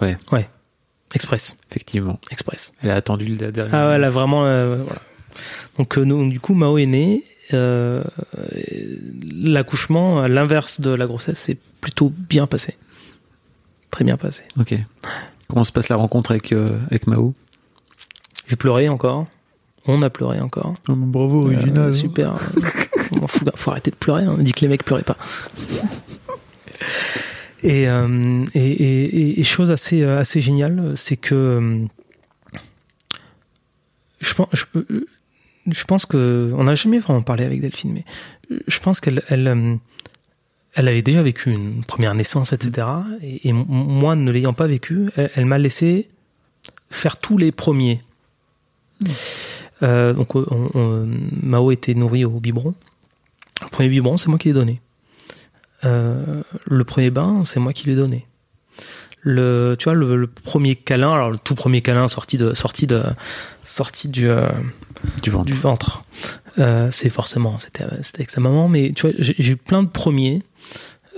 Ouais, 0.00 0.16
Ouais, 0.32 0.48
express, 1.14 1.56
effectivement. 1.70 2.18
express. 2.30 2.72
Elle 2.82 2.90
a 2.90 2.96
attendu 2.96 3.36
la 3.36 3.50
dernière 3.50 3.74
Ah 3.74 3.88
ouais, 3.88 3.98
là 3.98 4.10
vraiment. 4.10 4.46
euh, 4.46 4.76
voilà. 4.76 5.00
Donc 5.78 5.96
euh, 5.98 6.02
nous, 6.04 6.28
du 6.30 6.40
coup, 6.40 6.54
Mao 6.54 6.78
est 6.78 6.86
né. 6.86 7.24
Euh, 7.54 8.02
L'accouchement, 9.34 10.20
à 10.22 10.28
l'inverse 10.28 10.80
de 10.80 10.90
la 10.90 11.06
grossesse, 11.06 11.38
c'est 11.38 11.56
plutôt 11.80 12.10
bien 12.16 12.46
passé. 12.46 12.76
Très 13.90 14.04
bien 14.04 14.16
passé. 14.16 14.44
Ok. 14.58 14.74
Comment 15.48 15.64
se 15.64 15.72
passe 15.72 15.88
la 15.88 15.96
rencontre 15.96 16.30
avec, 16.30 16.52
euh, 16.52 16.78
avec 16.90 17.06
Mao? 17.06 17.34
J'ai 18.46 18.56
pleuré 18.56 18.88
encore. 18.88 19.26
On 19.86 20.00
a 20.02 20.10
pleuré 20.10 20.40
encore. 20.40 20.74
Bravo, 20.86 21.50
Euh, 21.50 21.92
super. 21.92 22.36
Bon, 23.12 23.26
faut, 23.26 23.44
faut 23.54 23.70
arrêter 23.72 23.90
de 23.90 23.96
pleurer. 23.96 24.22
hein. 24.24 24.36
On 24.38 24.42
dit 24.42 24.52
que 24.52 24.60
les 24.60 24.68
mecs 24.68 24.84
pleuraient 24.84 25.02
pas. 25.02 25.16
Et, 27.62 27.88
euh, 27.88 28.44
et, 28.54 28.60
et- 28.70 29.40
et 29.40 29.42
chose 29.44 29.70
assez, 29.70 30.02
euh, 30.02 30.18
assez 30.18 30.40
géniale, 30.40 30.94
c'est 30.96 31.16
que 31.16 31.34
euh, 31.34 31.86
je 34.20 35.84
pense, 35.84 36.06
que 36.06 36.52
on 36.56 36.64
n'a 36.64 36.74
jamais 36.74 36.98
vraiment 36.98 37.22
parlé 37.22 37.44
avec 37.44 37.60
Delphine, 37.60 37.92
mais 37.92 38.04
je 38.66 38.80
pense 38.80 39.00
qu'elle, 39.00 39.22
elle, 39.28 39.68
avait 40.88 41.02
déjà 41.02 41.22
vécu 41.22 41.50
une 41.52 41.84
première 41.84 42.14
naissance, 42.14 42.52
etc. 42.52 42.86
Et, 43.22 43.52
moi, 43.52 44.16
ne 44.16 44.30
l'ayant 44.32 44.54
pas 44.54 44.66
vécu, 44.66 45.10
elle, 45.16 45.46
m'a 45.46 45.58
laissé 45.58 46.08
faire 46.90 47.16
tous 47.18 47.38
les 47.38 47.52
premiers. 47.52 48.00
Donc, 49.80 50.34
on- 50.34 50.70
on- 50.74 51.08
Mao 51.42 51.70
était 51.70 51.94
nourri 51.94 52.24
au 52.24 52.40
biberon. 52.40 52.74
Le 53.62 53.68
premier 53.68 53.88
biberon, 53.88 54.16
c'est 54.16 54.28
moi 54.28 54.38
qui 54.38 54.48
l'ai 54.48 54.54
donné. 54.54 54.80
Euh, 55.84 56.42
le 56.66 56.84
premier 56.84 57.10
bain, 57.10 57.42
c'est 57.44 57.60
moi 57.60 57.72
qui 57.72 57.86
l'ai 57.88 57.94
donné. 57.94 58.26
Le, 59.24 59.76
tu 59.78 59.84
vois, 59.84 59.94
le, 59.94 60.16
le 60.16 60.26
premier 60.26 60.74
câlin, 60.74 61.10
alors 61.10 61.30
le 61.30 61.38
tout 61.38 61.54
premier 61.54 61.80
câlin 61.80 62.08
sorti 62.08 62.36
de, 62.36 62.54
sorti 62.54 62.86
de, 62.88 63.02
sorti 63.62 64.08
du, 64.08 64.28
euh, 64.28 64.48
Du 65.22 65.30
ventre. 65.30 65.44
du 65.44 65.52
ventre. 65.52 66.02
Euh, 66.58 66.88
c'est 66.90 67.08
forcément, 67.10 67.56
c'était, 67.58 67.84
c'était 68.02 68.18
avec 68.18 68.30
sa 68.30 68.40
maman, 68.40 68.68
mais 68.68 68.92
tu 68.94 69.06
vois, 69.06 69.14
j'ai, 69.18 69.34
j'ai 69.38 69.52
eu 69.52 69.56
plein 69.56 69.82
de 69.82 69.88
premiers. 69.88 70.42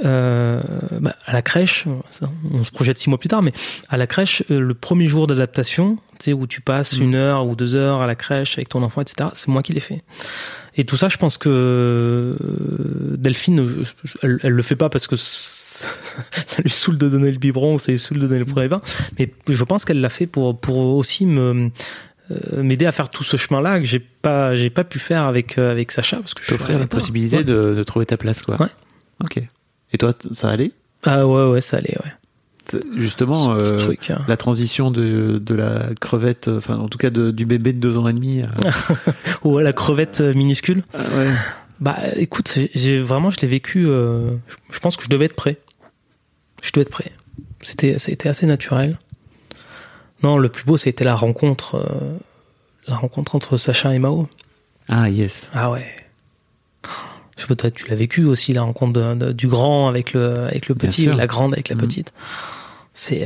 Euh, 0.04 0.60
bah, 1.00 1.14
à 1.24 1.32
la 1.32 1.42
crèche, 1.42 1.84
ça, 2.10 2.26
on 2.52 2.64
se 2.64 2.70
projette 2.72 2.98
six 2.98 3.08
mois 3.08 3.18
plus 3.18 3.28
tard, 3.28 3.42
mais 3.42 3.52
à 3.88 3.96
la 3.96 4.06
crèche, 4.08 4.42
euh, 4.50 4.58
le 4.58 4.74
premier 4.74 5.06
jour 5.06 5.26
d'adaptation, 5.28 5.98
tu 6.18 6.24
sais, 6.24 6.32
où 6.32 6.46
tu 6.48 6.60
passes 6.60 6.94
une 6.94 7.14
heure 7.14 7.46
ou 7.46 7.54
deux 7.54 7.74
heures 7.76 8.02
à 8.02 8.06
la 8.08 8.16
crèche 8.16 8.58
avec 8.58 8.68
ton 8.68 8.82
enfant, 8.82 9.02
etc., 9.02 9.28
c'est 9.34 9.48
moi 9.48 9.62
qui 9.62 9.72
l'ai 9.72 9.80
fait. 9.80 10.02
Et 10.76 10.84
tout 10.84 10.96
ça, 10.96 11.08
je 11.08 11.16
pense 11.16 11.38
que 11.38 11.48
euh, 11.48 13.16
Delphine, 13.16 13.66
je- 13.68 13.82
je- 13.82 14.18
elle, 14.22 14.40
elle 14.42 14.52
le 14.52 14.62
fait 14.62 14.74
pas 14.76 14.88
parce 14.88 15.06
que 15.06 15.14
ça 15.16 16.62
lui 16.62 16.70
saoule 16.70 16.98
de 16.98 17.08
donner 17.08 17.30
le 17.30 17.38
biberon 17.38 17.74
ou 17.74 17.78
ça 17.78 17.92
lui 17.92 17.98
saoule 17.98 18.18
de 18.18 18.26
donner 18.26 18.40
le 18.40 18.44
premier 18.46 18.68
bain, 18.68 18.80
mais 19.18 19.32
je 19.48 19.64
pense 19.64 19.84
qu'elle 19.84 20.00
l'a 20.00 20.10
fait 20.10 20.26
pour 20.26 20.58
pour 20.58 20.76
aussi 20.78 21.26
me 21.26 21.70
m'aider 22.56 22.86
à 22.86 22.92
faire 22.92 23.10
tout 23.10 23.22
ce 23.22 23.36
chemin-là 23.36 23.78
que 23.78 23.84
j'ai 23.84 23.98
pas 24.00 24.56
j'ai 24.56 24.70
pas 24.70 24.82
pu 24.84 24.98
faire 24.98 25.24
avec 25.24 25.58
avec 25.58 25.92
Sacha 25.92 26.16
parce 26.16 26.32
que 26.34 26.42
je 26.42 26.50
T'offrir 26.50 26.78
la 26.78 26.86
possibilité 26.86 27.38
Ouais. 27.38 27.44
de, 27.44 27.74
de 27.76 27.82
trouver 27.82 28.06
ta 28.06 28.16
place, 28.16 28.42
quoi. 28.42 28.60
Ouais. 28.60 28.68
Ok. 29.22 29.42
Et 29.94 29.98
toi, 29.98 30.12
ça 30.32 30.50
allait? 30.50 30.72
Ah 31.06 31.26
ouais 31.26 31.46
ouais 31.48 31.60
ça 31.62 31.78
allait 31.78 31.96
ouais 32.04 32.80
Justement, 32.96 33.52
euh, 33.52 33.78
truc, 33.78 34.10
hein. 34.10 34.24
la 34.26 34.36
transition 34.36 34.90
de, 34.90 35.38
de 35.38 35.54
la 35.54 35.90
crevette, 36.00 36.48
euh, 36.48 36.58
enfin, 36.58 36.76
en 36.78 36.88
tout 36.88 36.96
cas, 36.98 37.10
de- 37.10 37.30
du 37.30 37.44
bébé 37.46 37.72
de 37.74 37.78
deux 37.78 37.96
ans 37.98 38.08
et 38.08 38.12
demi. 38.12 38.40
euh, 38.42 38.70
ou 39.44 39.58
la 39.58 39.72
crevette 39.74 40.20
euh, 40.22 40.32
minuscule 40.34 40.82
ah 40.94 40.98
ouais. 41.16 41.28
bah 41.78 41.96
écoute 42.16 42.58
j'ai- 42.74 43.00
vraiment 43.02 43.28
je 43.30 43.38
l'ai 43.40 43.48
vécu 43.48 43.84
euh, 43.86 44.30
je 44.72 44.78
pense 44.78 44.96
que 44.96 45.04
je 45.04 45.08
devais 45.10 45.26
être 45.26 45.34
prêt 45.36 45.58
je 46.62 46.72
devais 46.72 46.82
être 46.82 46.90
prêt 46.90 47.12
c'était 47.60 47.98
ça 47.98 48.10
a 48.10 48.12
été 48.14 48.28
assez 48.30 48.46
naturel 48.46 48.98
non 50.22 50.38
le 50.38 50.48
plus 50.48 50.64
beau 50.64 50.76
ça 50.78 50.88
a 50.88 50.90
été 50.90 51.04
la 51.04 51.14
rencontre 51.16 51.84
la 52.88 52.96
rencontre 52.96 53.34
entre 53.34 53.56
Sacha 53.58 53.92
et 53.94 53.98
Mao 53.98 54.28
Ah, 54.88 55.10
yes. 55.10 55.50
Ah 55.52 55.70
ouais. 55.70 55.94
Je 57.36 57.42
sais 57.42 57.48
pas, 57.48 57.56
toi, 57.56 57.70
tu 57.70 57.88
l'as 57.88 57.96
vécu 57.96 58.24
aussi, 58.24 58.52
la 58.52 58.62
rencontre 58.62 58.92
de- 58.92 59.14
de- 59.26 59.32
du 59.32 59.48
grand 59.48 59.88
avec 59.88 60.12
le, 60.12 60.44
avec 60.44 60.68
le 60.68 60.74
petit, 60.74 61.06
la 61.06 61.26
grande 61.26 61.52
avec 61.54 61.68
la 61.68 61.74
Mhm. 61.74 61.80
petite. 61.82 62.12
C'est. 62.92 63.24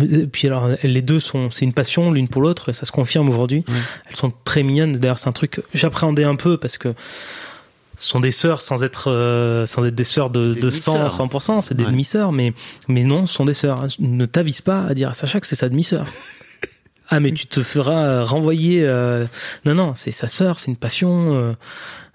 euh, 0.00 0.26
puis 0.32 0.46
alors, 0.48 0.68
les 0.82 1.02
deux 1.02 1.20
sont, 1.20 1.50
c'est 1.50 1.66
une 1.66 1.74
passion 1.74 2.10
l'une 2.10 2.28
pour 2.28 2.40
l'autre, 2.40 2.70
et 2.70 2.72
ça 2.72 2.86
se 2.86 2.92
confirme 2.92 3.28
aujourd'hui. 3.28 3.64
Ouais. 3.68 3.74
Elles 4.08 4.16
sont 4.16 4.32
très 4.44 4.62
mignonnes. 4.62 4.92
D'ailleurs, 4.92 5.18
c'est 5.18 5.28
un 5.28 5.32
truc 5.32 5.60
j'appréhendais 5.74 6.24
un 6.24 6.36
peu 6.36 6.56
parce 6.56 6.78
que 6.78 6.94
ce 7.98 8.08
sont 8.08 8.20
des 8.20 8.30
sœurs 8.30 8.62
sans 8.62 8.82
être, 8.82 9.10
euh, 9.10 9.66
sans 9.66 9.84
être 9.84 9.94
des 9.94 10.04
sœurs 10.04 10.30
de, 10.30 10.54
des 10.54 10.60
de 10.62 10.70
100, 10.70 10.92
demi-sœurs. 10.94 11.12
100%, 11.12 11.60
c'est 11.60 11.76
des 11.76 11.84
Ouais. 11.84 11.90
demi-sœurs, 11.90 12.32
mais, 12.32 12.54
mais 12.88 13.04
non, 13.04 13.26
ce 13.26 13.34
sont 13.34 13.44
des 13.44 13.52
sœurs. 13.54 13.84
Ne 13.98 14.24
t'avise 14.24 14.62
pas 14.62 14.84
à 14.86 14.94
dire 14.94 15.10
à 15.10 15.14
Sacha 15.14 15.38
que 15.40 15.46
c'est 15.46 15.56
sa 15.56 15.68
demi-sœur. 15.68 16.06
Ah, 17.14 17.20
mais 17.20 17.30
tu 17.32 17.46
te 17.46 17.60
feras 17.62 18.24
renvoyer. 18.24 18.84
euh, 18.84 19.26
Non, 19.66 19.74
non, 19.74 19.92
c'est 19.94 20.12
sa 20.12 20.28
sœur, 20.28 20.58
c'est 20.58 20.68
une 20.70 20.78
passion. 20.78 21.34
euh, 21.34 21.52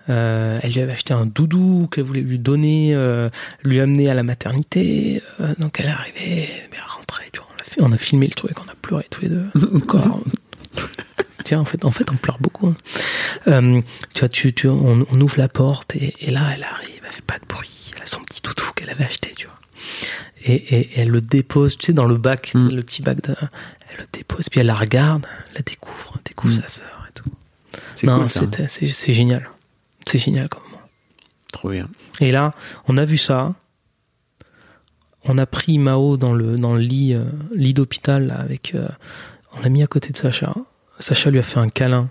euh, 0.09 0.59
elle 0.63 0.71
lui 0.73 0.81
avait 0.81 0.93
acheté 0.93 1.13
un 1.13 1.25
doudou 1.25 1.87
qu'elle 1.91 2.03
voulait 2.05 2.21
lui 2.21 2.39
donner, 2.39 2.93
euh, 2.95 3.29
lui 3.63 3.79
amener 3.79 4.09
à 4.09 4.13
la 4.13 4.23
maternité. 4.23 5.21
euh, 5.39 5.53
donc 5.59 5.79
elle 5.79 5.87
est 5.87 5.89
arrivée, 5.89 6.49
mais 6.71 6.77
elle 6.77 6.83
rentrait. 6.87 7.25
Tu 7.33 7.39
vois, 7.39 7.49
on, 7.57 7.61
a 7.61 7.63
fait, 7.65 7.81
on 7.83 7.91
a 7.91 7.97
filmé 7.97 8.27
le 8.27 8.33
truc, 8.33 8.53
on 8.65 8.69
a 8.71 8.75
pleuré 8.81 9.05
tous 9.09 9.21
les 9.21 9.29
deux. 9.29 9.49
Encore. 9.75 10.21
Tiens, 11.43 11.59
en 11.61 11.65
fait, 11.65 11.85
en 11.85 11.91
fait, 11.91 12.11
on 12.11 12.15
pleure 12.15 12.39
beaucoup. 12.39 12.67
hein. 12.67 12.75
Euh, 13.47 13.81
tu 14.13 14.19
vois, 14.19 14.29
tu, 14.29 14.53
tu, 14.53 14.67
on, 14.67 15.05
on 15.09 15.21
ouvre 15.21 15.37
la 15.37 15.47
porte 15.47 15.95
et, 15.95 16.13
et 16.19 16.31
là, 16.31 16.41
elle 16.53 16.63
arrive, 16.63 17.01
elle 17.05 17.11
fait 17.13 17.21
pas 17.25 17.39
de 17.39 17.45
bruit. 17.47 17.91
Elle 17.95 18.03
a 18.03 18.05
son 18.05 18.19
petit 18.21 18.41
doudou 18.41 18.63
qu'elle 18.75 18.89
avait 18.89 19.05
acheté, 19.05 19.31
tu 19.37 19.45
vois. 19.45 19.55
Et, 20.43 20.53
et- 20.55 20.79
et 20.79 20.99
elle 20.99 21.09
le 21.09 21.21
dépose, 21.21 21.77
tu 21.77 21.85
sais, 21.87 21.93
dans 21.93 22.05
le 22.05 22.17
bac, 22.17 22.51
Mm. 22.53 22.69
le 22.69 22.83
petit 22.83 23.01
bac 23.01 23.21
de. 23.21 23.33
Elle 23.91 23.97
le 23.99 24.05
dépose, 24.11 24.49
puis 24.49 24.59
elle 24.59 24.65
la 24.67 24.75
regarde, 24.75 25.25
elle 25.49 25.55
la 25.55 25.61
découvre, 25.61 26.13
elle 26.15 26.21
découvre 26.25 26.53
Mm. 26.53 26.61
sa 26.61 26.67
sœur 26.67 27.07
et 27.09 27.13
tout. 27.13 27.31
C'est 27.95 28.07
Non, 28.07 28.19
cool, 28.27 28.29
c'est 28.67 28.87
c'est 28.87 29.13
génial. 29.13 29.49
C'est 30.07 30.17
génial 30.19 30.49
comme 30.49 30.63
moment. 30.63 30.81
Trop 31.51 31.69
bien. 31.69 31.87
Et 32.19 32.31
là, 32.31 32.53
on 32.87 32.97
a 32.97 33.05
vu 33.05 33.17
ça. 33.17 33.53
On 35.23 35.37
a 35.37 35.45
pris 35.45 35.77
Mao 35.77 36.15
dans 36.17 36.33
le, 36.33 36.57
dans 36.57 36.73
le 36.75 36.79
lit, 36.81 37.13
euh, 37.13 37.25
lit 37.53 37.73
d'hôpital 37.73 38.31
avec. 38.37 38.73
euh, 38.75 38.87
on 39.53 39.61
l'a 39.61 39.69
mis 39.69 39.83
à 39.83 39.87
côté 39.87 40.11
de 40.11 40.17
Sacha. 40.17 40.53
Sacha 40.99 41.29
lui 41.29 41.39
a 41.39 41.43
fait 41.43 41.59
un 41.59 41.69
câlin. 41.69 42.09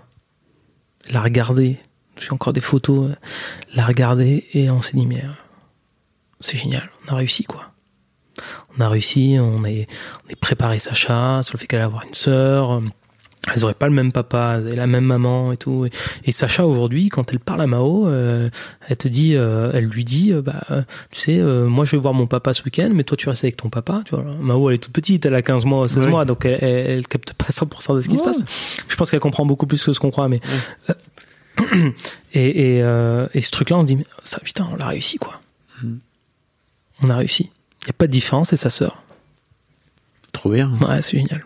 L'a 1.09 1.21
regardé. 1.21 1.77
J'ai 2.19 2.31
encore 2.31 2.53
des 2.53 2.59
photos. 2.61 3.11
euh, 3.11 3.15
L'a 3.75 3.85
regardé 3.85 4.47
et 4.53 4.69
on 4.69 4.81
s'est 4.81 4.95
dit 4.97 5.05
mais 5.05 5.23
c'est 6.39 6.57
génial. 6.57 6.89
On 7.07 7.13
a 7.13 7.15
réussi 7.15 7.43
quoi. 7.43 7.71
On 8.77 8.81
a 8.81 8.89
réussi. 8.89 9.37
On 9.39 9.63
est, 9.65 9.87
on 10.25 10.29
est 10.29 10.35
préparé 10.35 10.77
Sacha 10.79 11.41
sur 11.41 11.55
le 11.55 11.59
fait 11.59 11.67
qu'elle 11.67 11.79
allait 11.79 11.85
avoir 11.87 12.03
une 12.05 12.13
sœur. 12.13 12.81
Elles 13.53 13.63
auraient 13.63 13.73
pas 13.73 13.87
le 13.87 13.93
même 13.93 14.11
papa, 14.11 14.55
elles 14.57 14.67
avaient 14.67 14.75
la 14.75 14.87
même 14.87 15.05
maman 15.05 15.51
et 15.51 15.57
tout. 15.57 15.85
Et, 15.85 15.91
et 16.25 16.31
Sacha 16.31 16.65
aujourd'hui, 16.65 17.09
quand 17.09 17.31
elle 17.31 17.39
parle 17.39 17.61
à 17.61 17.67
Mao, 17.67 18.07
euh, 18.07 18.49
elle 18.87 18.97
te 18.97 19.07
dit, 19.07 19.35
euh, 19.35 19.71
elle 19.73 19.85
lui 19.85 20.03
dit, 20.03 20.33
euh, 20.33 20.41
bah, 20.41 20.63
tu 21.11 21.19
sais, 21.19 21.37
moi 21.37 21.85
je 21.85 21.91
vais 21.91 21.97
voir 22.01 22.13
mon 22.13 22.27
papa 22.27 22.53
ce 22.53 22.63
week-end, 22.63 22.89
mais 22.93 23.03
toi 23.03 23.17
tu 23.17 23.29
restes 23.29 23.43
avec 23.43 23.57
ton 23.57 23.69
papa. 23.69 24.01
Tu 24.05 24.15
vois, 24.15 24.23
Mao 24.23 24.69
elle 24.69 24.75
est 24.75 24.79
toute 24.79 24.93
petite, 24.93 25.25
elle 25.25 25.35
a 25.35 25.41
15 25.41 25.65
mois, 25.65 25.87
16 25.87 26.05
Ouais. 26.05 26.09
mois, 26.11 26.25
donc 26.25 26.45
elle, 26.45 26.57
elle, 26.61 26.89
elle 26.97 27.07
capte 27.07 27.33
pas 27.33 27.47
100% 27.47 27.95
de 27.95 28.01
ce 28.01 28.09
qui 28.09 28.17
se 28.17 28.23
passe. 28.23 28.39
Je 28.87 28.95
pense 28.95 29.11
qu'elle 29.11 29.19
comprend 29.19 29.45
beaucoup 29.45 29.67
plus 29.67 29.83
que 29.83 29.93
ce 29.93 29.99
qu'on 29.99 30.11
croit, 30.11 30.27
mais 30.29 30.41
et 32.33 32.77
et, 32.77 32.79
et 33.33 33.41
ce 33.41 33.51
truc-là, 33.51 33.77
on 33.77 33.83
dit, 33.83 33.95
mais 33.95 34.05
ça 34.23 34.39
putain, 34.39 34.67
on 34.71 34.75
l'a 34.75 34.87
réussi 34.87 35.17
quoi. 35.17 35.39
Hmm. 35.81 35.97
On 37.03 37.09
a 37.09 37.15
réussi. 37.15 37.49
Il 37.83 37.87
y 37.87 37.89
a 37.91 37.93
pas 37.93 38.07
de 38.07 38.11
différence, 38.11 38.49
c'est 38.49 38.55
sa 38.55 38.69
sœur. 38.69 39.03
Trop 40.33 40.51
bien. 40.51 40.75
Ouais, 40.87 41.01
c'est 41.01 41.17
génial. 41.17 41.45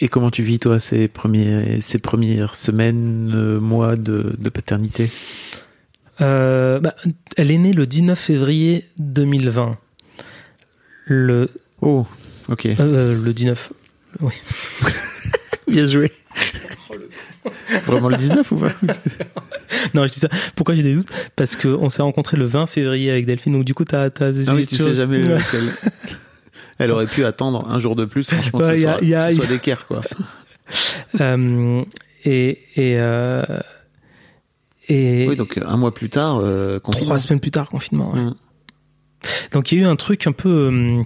Et 0.00 0.08
comment 0.08 0.30
tu 0.30 0.42
vis, 0.42 0.58
toi, 0.58 0.78
ces, 0.80 1.08
premiers, 1.08 1.80
ces 1.80 1.98
premières 1.98 2.54
semaines, 2.54 3.32
euh, 3.34 3.60
mois 3.60 3.96
de, 3.96 4.34
de 4.38 4.48
paternité? 4.48 5.10
Euh, 6.20 6.80
bah, 6.80 6.94
elle 7.36 7.50
est 7.50 7.58
née 7.58 7.72
le 7.72 7.86
19 7.86 8.18
février 8.18 8.84
2020. 8.98 9.78
Le, 11.06 11.50
Oh, 11.80 12.06
ok. 12.48 12.66
euh, 12.66 13.20
le 13.22 13.32
19. 13.32 13.72
Oui. 14.20 14.32
Bien 15.68 15.86
joué. 15.86 16.10
Vraiment 17.86 18.08
le 18.08 18.16
19 18.16 18.52
ou 18.52 18.56
pas? 18.56 18.72
Non, 19.92 20.06
je 20.06 20.12
dis 20.12 20.20
ça. 20.20 20.28
Pourquoi 20.56 20.74
j'ai 20.74 20.82
des 20.82 20.94
doutes? 20.94 21.10
Parce 21.36 21.56
qu'on 21.56 21.90
s'est 21.90 22.02
rencontrés 22.02 22.36
le 22.36 22.46
20 22.46 22.66
février 22.66 23.10
avec 23.10 23.26
Delphine. 23.26 23.52
Donc 23.52 23.64
du 23.64 23.74
coup, 23.74 23.84
t'as, 23.84 24.08
t'as. 24.10 24.30
Ah 24.46 24.54
oui, 24.54 24.66
tu 24.66 24.76
sais 24.76 24.94
jamais 24.94 25.18
lequel. 25.18 25.64
Elle 26.78 26.90
aurait 26.90 27.06
pu 27.06 27.24
attendre 27.24 27.66
un 27.70 27.78
jour 27.78 27.94
de 27.96 28.04
plus, 28.04 28.28
franchement, 28.30 28.58
que 28.60 28.64
Ouais, 28.64 28.76
ce 28.76 28.82
y 28.82 28.86
a- 28.86 28.98
soit, 28.98 29.06
y 29.06 29.14
a- 29.14 29.30
ce 29.30 29.36
soit 29.36 29.46
d'équerre, 29.46 29.86
quoi. 29.86 30.00
Euh, 31.20 31.84
et 32.24 32.58
et 32.74 32.96
euh, 32.98 33.42
et 34.88 35.26
Oui, 35.28 35.36
donc 35.36 35.58
un 35.58 35.76
mois 35.76 35.92
plus 35.94 36.08
tard, 36.10 36.38
euh, 36.40 36.78
confinement. 36.80 37.06
trois 37.06 37.18
semaines 37.18 37.40
plus 37.40 37.50
tard, 37.50 37.68
confinement. 37.68 38.12
ouais. 38.12 38.20
Mm. 38.20 38.34
Donc 39.52 39.72
il 39.72 39.78
y 39.78 39.82
a 39.82 39.84
eu 39.84 39.86
un 39.88 39.96
truc 39.96 40.26
un 40.26 40.32
peu 40.32 40.70
euh, 40.72 41.02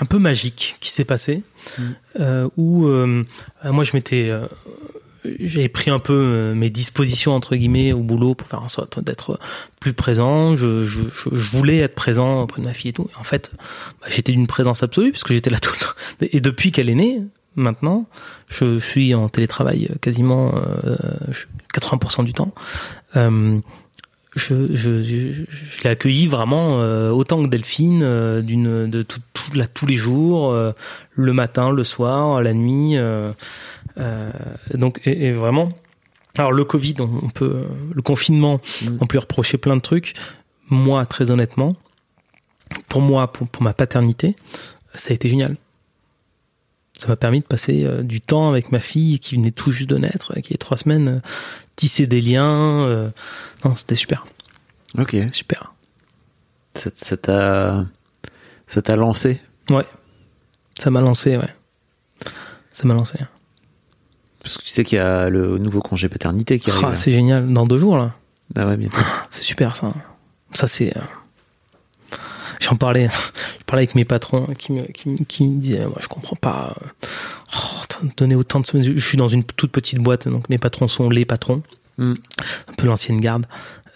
un 0.00 0.04
peu 0.04 0.18
magique 0.18 0.76
qui 0.80 0.90
s'est 0.90 1.04
passé 1.04 1.42
Mm. 1.78 1.82
euh, 2.20 2.48
où 2.56 2.86
euh, 2.86 3.24
moi 3.64 3.84
je 3.84 3.92
m'étais 3.94 4.30
euh, 5.28 5.36
j'avais 5.40 5.68
pris 5.68 5.90
un 5.90 5.98
peu 5.98 6.12
euh, 6.12 6.54
mes 6.54 6.70
dispositions 6.70 7.32
entre 7.32 7.56
guillemets 7.56 7.92
au 7.92 8.00
boulot 8.00 8.34
pour 8.34 8.48
faire 8.48 8.62
en 8.62 8.68
sorte 8.68 9.00
d'être 9.00 9.38
plus 9.80 9.92
présent. 9.92 10.56
Je, 10.56 10.84
voulais 11.52 11.78
être 11.78 11.94
présent 11.94 12.42
auprès 12.42 12.60
de 12.60 12.66
ma 12.66 12.72
fille 12.72 12.90
et 12.90 12.94
tout. 12.94 13.08
En 13.18 13.24
fait, 13.24 13.52
bah, 14.00 14.08
j'étais 14.08 14.32
d'une 14.32 14.46
présence 14.46 14.82
absolue 14.82 15.10
puisque 15.10 15.32
j'étais 15.32 15.50
là 15.50 15.58
tout 15.60 15.72
le 15.72 15.84
temps. 15.84 16.28
Et 16.32 16.40
depuis 16.40 16.72
qu'elle 16.72 16.90
est 16.90 16.94
née, 16.94 17.22
maintenant, 17.56 18.06
je 18.48 18.78
suis 18.78 19.14
en 19.14 19.28
télétravail 19.28 19.90
quasiment 20.00 20.54
euh, 20.54 20.96
je- 21.30 21.46
80% 21.74 22.24
du 22.24 22.32
temps. 22.32 22.52
Euh, 23.16 23.60
je, 24.38 25.82
l'ai 25.82 25.90
accueilli 25.90 26.26
vraiment 26.26 26.80
euh, 26.80 27.10
autant 27.10 27.42
que 27.42 27.48
Delphine, 27.48 28.02
euh, 28.02 28.40
d'une 28.40 28.88
de 28.88 29.02
tout, 29.02 29.20
là, 29.54 29.66
tous 29.66 29.86
les 29.86 29.96
jours, 29.96 30.52
euh, 30.52 30.72
le 31.14 31.32
matin, 31.32 31.70
le 31.70 31.84
soir, 31.84 32.40
la 32.42 32.52
nuit. 32.52 32.96
Euh, 33.98 34.30
donc 34.74 35.00
et, 35.04 35.26
et 35.26 35.32
vraiment. 35.32 35.72
Alors 36.36 36.52
le 36.52 36.64
Covid, 36.64 36.94
on, 37.00 37.30
peut 37.30 37.64
euh, 37.64 37.64
le 37.92 38.02
confinement, 38.02 38.60
on 39.00 39.06
peut 39.06 39.14
lui 39.14 39.18
reprocher 39.20 39.58
plein 39.58 39.76
de 39.76 39.80
trucs. 39.80 40.14
Moi, 40.70 41.04
très 41.06 41.30
honnêtement, 41.30 41.74
pour 42.88 43.00
moi, 43.00 43.32
pour, 43.32 43.48
pour 43.48 43.62
ma 43.62 43.72
paternité, 43.72 44.36
ça 44.94 45.10
a 45.10 45.14
été 45.14 45.28
génial. 45.28 45.56
Ça 46.98 47.08
m'a 47.08 47.16
permis 47.16 47.40
de 47.40 47.44
passer 47.46 47.84
euh, 47.84 48.02
du 48.02 48.20
temps 48.20 48.48
avec 48.48 48.70
ma 48.72 48.80
fille 48.80 49.18
qui 49.20 49.36
venait 49.36 49.50
tout 49.52 49.70
juste 49.72 49.88
de 49.88 49.96
naître, 49.96 50.34
qui 50.40 50.52
est 50.52 50.58
trois 50.58 50.76
semaines, 50.76 51.08
euh, 51.08 51.20
tisser 51.76 52.06
des 52.06 52.20
liens. 52.20 52.82
euh, 52.86 53.10
non, 53.64 53.74
c'était 53.76 53.94
super, 53.94 54.26
Ok. 54.96 55.16
super. 55.32 55.74
Ça 56.74 56.90
ça 56.94 57.16
t'a, 57.16 57.86
ça 58.66 58.82
t'a 58.82 58.96
lancé? 58.96 59.40
Ouais, 59.70 59.86
ça 60.78 60.90
m'a 60.90 61.00
lancé, 61.00 61.36
ouais. 61.36 61.54
Ça 62.72 62.86
m'a 62.86 62.94
lancé. 62.94 63.18
Parce 64.42 64.56
que 64.56 64.62
tu 64.62 64.68
sais 64.68 64.84
qu'il 64.84 64.96
y 64.96 65.00
a 65.00 65.28
le 65.30 65.58
nouveau 65.58 65.80
congé 65.80 66.08
paternité 66.08 66.58
qui 66.58 66.70
arrive. 66.70 66.86
Ah, 66.90 66.94
c'est 66.94 67.12
génial. 67.12 67.52
Dans 67.52 67.66
deux 67.66 67.78
jours, 67.78 67.96
là. 67.98 68.14
ah 68.56 68.66
ouais, 68.66 68.76
bientôt. 68.76 69.00
C'est 69.30 69.42
super, 69.42 69.76
ça. 69.76 69.92
Ça, 70.54 70.66
c'est. 70.66 70.96
euh, 70.96 71.00
J'en 72.60 72.74
parlais, 72.74 73.08
je 73.58 73.64
parlais 73.66 73.82
avec 73.82 73.94
mes 73.94 74.04
patrons 74.04 74.46
qui 74.58 74.72
me, 74.72 74.82
qui, 74.86 75.08
me- 75.08 75.16
qui 75.24 75.44
me 75.46 75.60
disaient, 75.60 75.86
moi, 75.86 75.98
je 76.00 76.08
comprends 76.08 76.34
pas. 76.36 76.74
euh, 76.80 77.06
oh, 77.56 78.06
donner 78.16 78.34
autant 78.34 78.60
de. 78.60 78.66
Je 78.80 78.98
suis 78.98 79.16
dans 79.16 79.28
une 79.28 79.44
toute 79.44 79.70
petite 79.70 79.98
boîte, 80.00 80.26
donc 80.28 80.48
mes 80.48 80.58
patrons 80.58 80.88
sont 80.88 81.08
les 81.08 81.24
patrons, 81.24 81.62
Mm. 81.98 82.14
un 82.68 82.72
peu 82.76 82.86
l'ancienne 82.86 83.20
garde. 83.20 83.46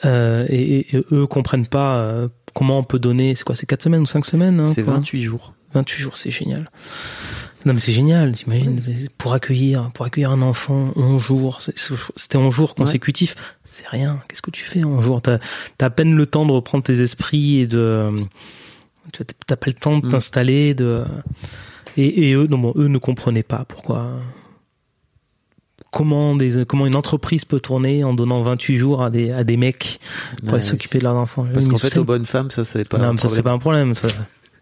Euh, 0.05 0.45
et, 0.49 0.97
et- 0.97 1.05
eux 1.13 1.27
comprennent 1.29 1.67
pas 1.69 1.95
euh, 1.97 2.29
comment 2.55 2.79
on 2.79 2.85
peut 2.85 2.99
donner. 2.99 3.35
C'est 3.37 3.45
quoi, 3.45 3.55
c'est 3.55 3.67
4 3.67 3.83
semaines 3.83 4.01
ou 4.03 4.07
5 4.07 4.27
semaines 4.27 4.61
hein, 4.61 4.67
C'est 4.67 4.83
quoi 4.83 4.95
28 4.95 5.23
jours. 5.23 5.55
28 5.75 6.01
jours, 6.01 6.17
c'est 6.17 6.31
génial. 6.31 6.71
Non 7.65 7.75
mais 7.75 7.81
c'est 7.81 7.93
génial, 7.93 8.33
t'imagines, 8.33 8.81
pour 9.19 9.35
accueillir, 9.35 9.91
pour 9.95 10.05
accueillir 10.05 10.31
un 10.33 10.43
enfant 10.43 10.91
11 10.97 11.23
jours, 11.23 11.61
c'était 12.17 12.37
11 12.37 12.53
jours 12.53 12.75
consécutifs, 12.75 13.35
c'est 13.63 13.87
rien. 13.87 14.21
Qu'est-ce 14.29 14.43
que 14.43 14.51
tu 14.51 14.65
fais 14.65 14.83
en 14.85 14.91
11 14.95 15.05
jours 15.05 15.23
T'as 15.23 15.39
as 15.81 15.85
à 15.85 15.91
peine 15.91 16.17
le 16.17 16.27
temps 16.27 16.45
de 16.45 16.51
reprendre 16.53 16.83
tes 16.83 17.01
esprits 17.01 17.59
et 17.61 17.67
de, 17.69 18.07
t'as 19.47 19.57
pas 19.57 19.67
le 19.69 19.73
temps 19.75 19.99
de 19.99 20.07
Mm. 20.07 20.11
t'installer, 20.11 20.75
de 20.75 21.05
et, 21.97 22.31
et 22.31 22.35
eux, 22.35 22.47
non 22.49 22.59
bon, 22.59 22.73
eux 22.77 22.89
ne 22.89 22.99
comprenaient 22.99 23.43
pas 23.43 23.65
pourquoi. 23.69 24.09
Comment 25.91 26.35
des, 26.35 26.65
comment 26.65 26.87
une 26.87 26.97
entreprise 26.97 27.45
peut 27.45 27.61
tourner 27.61 28.03
en 28.03 28.15
donnant 28.15 28.41
28 28.41 28.77
jours 28.79 29.03
à 29.03 29.11
des, 29.11 29.31
à 29.31 29.45
des 29.45 29.59
mecs 29.59 30.01
pour 30.45 30.55
Ouais. 30.55 30.61
s'occuper 30.63 30.99
de 30.99 31.05
leurs 31.05 31.17
enfants. 31.17 31.47
Parce 31.53 31.69
qu'en 31.69 31.77
fait, 31.79 31.91
sais- 31.91 31.99
aux 31.99 32.05
bonnes 32.05 32.25
femmes, 32.25 32.51
ça, 32.51 32.65
c'est 32.65 32.89
pas. 32.89 32.97
non, 32.99 33.05
un 33.05 33.13
mais 33.13 33.19
ça 33.19 33.29
c'est 33.29 33.43
problème. 33.43 33.45
pas 33.45 33.53
un 33.53 33.59
problème. 33.59 33.95
Ça. 33.95 34.09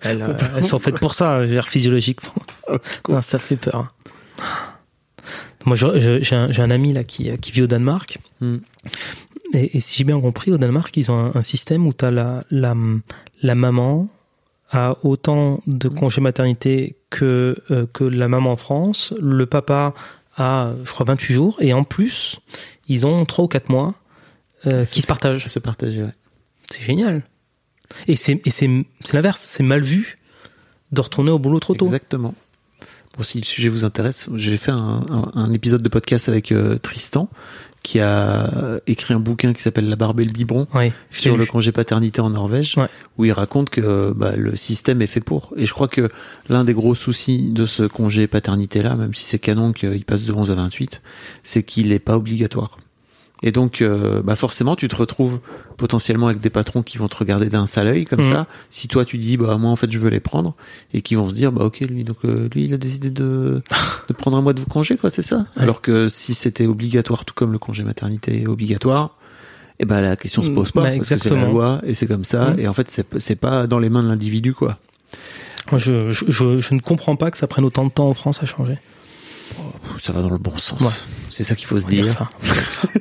Elles, 0.01 0.23
euh, 0.23 0.35
elles 0.57 0.65
sont 0.65 0.79
faites 0.81 0.99
pour 0.99 1.15
ça, 1.15 1.43
je 1.43 1.47
veux 1.47 1.53
dire, 1.53 1.69
physiologiquement. 1.69 2.33
Non, 3.09 3.21
ça 3.21 3.39
fait 3.39 3.57
peur. 3.57 3.93
Moi, 5.67 5.77
je- 5.77 6.01
je- 6.01 6.23
j'ai 6.23 6.63
un, 6.63 6.71
ami 6.71 6.93
là 6.93 7.05
qui, 7.05 7.31
qui 7.39 7.53
vit 7.53 7.63
au 7.63 7.67
Danemark. 7.67 8.19
Hmm. 8.41 8.59
Et, 9.53 9.77
et 9.77 9.81
si 9.81 9.99
j'ai 9.99 10.05
bien 10.05 10.21
compris, 10.21 10.51
au 10.53 10.59
Danemark, 10.59 10.97
ils 10.97 11.11
ont 11.11 11.19
un, 11.19 11.33
un 11.35 11.43
système 11.43 11.87
où 11.87 11.93
tu 11.93 12.05
as 12.05 12.11
la, 12.11 12.45
la, 12.51 12.75
la 13.43 13.55
maman 13.55 14.09
a 14.71 14.97
autant 15.03 15.61
de 15.67 15.89
congés 15.89 16.21
maternité 16.21 16.97
que, 17.11 17.57
euh, 17.71 17.87
que 17.93 18.05
la 18.05 18.29
maman 18.29 18.53
en 18.53 18.57
France. 18.57 19.13
Le 19.21 19.45
papa 19.47 19.93
a, 20.37 20.73
je 20.85 20.93
crois, 20.93 21.05
28 21.07 21.35
jours. 21.35 21.57
Et 21.61 21.73
en 21.75 21.83
plus, 21.85 22.39
ils 22.89 23.07
ont 23.07 23.25
3 23.25 23.45
ou 23.45 23.49
4 23.49 23.69
mois 23.69 23.95
euh, 24.67 24.85
qui 24.85 25.01
se 25.03 25.07
partagent. 25.09 25.47
Se 25.47 25.59
partager, 25.59 26.05
ouais. 26.05 26.15
C'est 26.71 26.83
génial. 26.83 27.23
Et 28.07 28.15
c'est 28.15 28.41
l'inverse, 29.13 29.41
c'est 29.41 29.65
mal 29.65 29.81
vu 29.83 30.19
de 30.93 31.01
retourner 31.01 31.33
au 31.33 31.39
boulot 31.41 31.59
trop 31.59 31.75
tôt. 31.75 31.87
Exactement. 31.87 32.35
Bon, 33.17 33.25
si 33.25 33.39
le 33.39 33.45
sujet 33.45 33.69
vous 33.69 33.85
intéresse, 33.85 34.29
j'ai 34.37 34.57
fait 34.57 34.71
un, 34.71 35.05
un- 35.11 35.31
un 35.35 35.53
épisode 35.53 35.83
de 35.83 35.89
podcast 35.89 36.29
avec 36.29 36.53
euh, 36.53 36.79
Tristan 36.79 37.29
qui 37.83 37.99
a 37.99 38.55
euh, 38.57 38.79
écrit 38.87 39.15
un 39.15 39.21
bouquin 39.21 39.53
qui 39.55 39.63
s'appelle 39.63 39.89
La 39.89 39.97
barbe 39.97 40.21
et 40.21 40.25
le 40.25 40.33
biberon 40.33 40.67
sur 41.09 41.37
le 41.39 41.47
congé 41.47 41.73
paternité 41.73 42.21
en 42.21 42.29
Norvège, 42.31 42.77
Ouais. 42.77 42.89
où 43.17 43.25
il 43.25 43.33
raconte 43.33 43.71
que 43.71 44.13
bah, 44.15 44.37
le 44.37 44.55
système 44.55 45.01
est 45.03 45.07
fait 45.07 45.23
pour. 45.23 45.55
Et 45.57 45.65
je 45.67 45.73
crois 45.73 45.89
que 45.89 46.11
l'un 46.51 46.65
des 46.65 46.75
gros 46.75 46.95
soucis 46.95 47.51
de 47.51 47.65
ce 47.67 47.83
congé 47.85 48.27
paternité-là, 48.27 48.97
même 48.97 49.15
si 49.15 49.25
c'est 49.25 49.39
canon 49.39 49.73
qu'il 49.73 50.05
passe 50.05 50.25
de 50.25 50.33
11 50.33 50.51
à 50.51 50.55
28, 50.57 51.01
c'est 51.43 51.63
qu'il 51.63 51.89
n'est 51.89 51.99
pas 51.99 52.17
obligatoire. 52.17 52.77
Et 53.43 53.53
donc, 53.53 53.81
euh, 53.81 54.21
bah 54.23 54.37
forcément, 54.37 54.77
tu 54.77 54.87
te 54.89 54.97
retrouves 54.97 55.41
potentiellement 55.79 56.27
avec 56.29 56.41
des 56.41 56.51
patrons 56.51 56.83
qui 56.83 56.99
vont 56.99 57.09
te 57.09 57.17
regarder 57.17 57.49
d'un 57.49 57.67
sale 57.67 57.87
œil 57.87 58.05
comme 58.05 58.21
Mhm. 58.21 58.33
ça. 58.33 58.47
Si 58.69 58.87
toi 58.87 59.05
tu 59.07 59.17
dis, 59.17 59.37
bah 59.39 59.57
moi 59.57 59.71
en 59.71 59.77
fait 59.77 59.91
je 59.91 59.99
veux 59.99 60.11
les 60.11 60.21
prendre, 60.21 60.55
et 60.93 61.01
qui 61.01 61.15
vont 61.15 61.29
se 61.31 61.35
dire, 61.35 61.51
bah 61.51 61.65
ok 61.65 61.81
lui 61.81 62.05
donc 62.05 62.19
euh, 62.27 62.49
lui 62.55 62.65
il 62.67 62.75
a 62.75 62.77
décidé 62.77 63.09
de, 63.11 63.63
de 64.09 64.13
prendre 64.13 64.37
un 64.37 64.43
mois 64.43 64.53
de 64.53 64.61
congé 64.65 64.97
quoi, 64.99 65.09
c'est 65.09 65.23
ça. 65.23 65.39
Ouais. 65.57 65.63
Alors 65.63 65.81
que 65.81 66.09
si 66.09 66.35
c'était 66.35 66.67
obligatoire, 66.67 67.25
tout 67.25 67.33
comme 67.35 67.53
le 67.53 67.59
congé 67.59 67.83
maternité 67.83 68.43
est 68.43 68.47
obligatoire, 68.47 69.17
et 69.79 69.87
ben 69.87 70.03
la 70.03 70.17
question 70.17 70.43
se 70.43 70.51
pose 70.51 70.71
pas 70.73 70.83
Bah, 70.83 70.91
parce 70.97 71.09
que 71.09 71.17
c'est 71.17 71.35
la 71.35 71.47
loi 71.47 71.81
et 71.87 71.95
c'est 71.95 72.07
comme 72.07 72.27
ça. 72.27 72.51
Mhm. 72.51 72.61
Et 72.61 72.69
en 72.69 72.75
fait 72.75 72.91
c'est 72.91 73.19
c'est 73.19 73.37
pas 73.37 73.67
dans 73.67 73.79
les 73.79 73.89
mains 73.89 74.03
de 74.03 74.09
l'individu 74.09 74.53
quoi. 74.53 74.77
Moi, 75.71 75.79
je, 75.79 76.11
je, 76.11 76.25
je, 76.29 76.59
je 76.59 76.75
ne 76.75 76.81
comprends 76.81 77.17
pas 77.17 77.31
que 77.31 77.37
ça 77.39 77.47
prenne 77.47 77.65
autant 77.65 77.85
de 77.85 77.91
temps 77.91 78.09
en 78.09 78.15
France 78.15 78.43
à 78.43 78.47
changer. 78.47 78.79
Ça 80.01 80.13
va 80.13 80.23
dans 80.23 80.31
le 80.31 80.39
bon 80.39 80.57
sens. 80.57 80.81
Ouais. 80.81 80.89
C'est 81.31 81.45
ça 81.45 81.55
qu'il 81.55 81.67
faut 81.67 81.79
se 81.79 81.85
On 81.87 81.89
dire 81.89 82.09
ça. 82.09 82.29
Ça. 82.43 82.89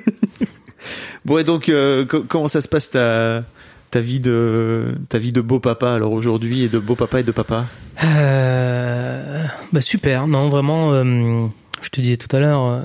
Bon, 1.26 1.38
et 1.38 1.44
donc, 1.44 1.70
euh, 1.70 2.06
co- 2.06 2.24
comment 2.28 2.48
ça 2.48 2.62
se 2.62 2.68
passe 2.68 2.90
ta, 2.90 3.44
ta 3.92 4.00
vie 4.00 4.20
de 4.22 4.96
ta 5.10 5.20
vie 5.20 5.34
de 5.34 5.42
beau 5.42 5.60
papa 5.60 5.94
alors 5.94 6.14
aujourd'hui 6.14 6.64
et 6.64 6.70
de 6.70 6.80
beau 6.80 6.96
papa 6.96 7.20
et 7.20 7.24
de 7.24 7.32
papa? 7.32 7.66
Euh, 8.04 9.44
bah 9.74 9.82
super, 9.82 10.28
non 10.28 10.48
vraiment, 10.50 10.94
euh, 10.94 11.46
je 11.82 11.90
te 11.90 12.00
disais 12.02 12.18
tout 12.18 12.34
à 12.36 12.40
l'heure, 12.40 12.82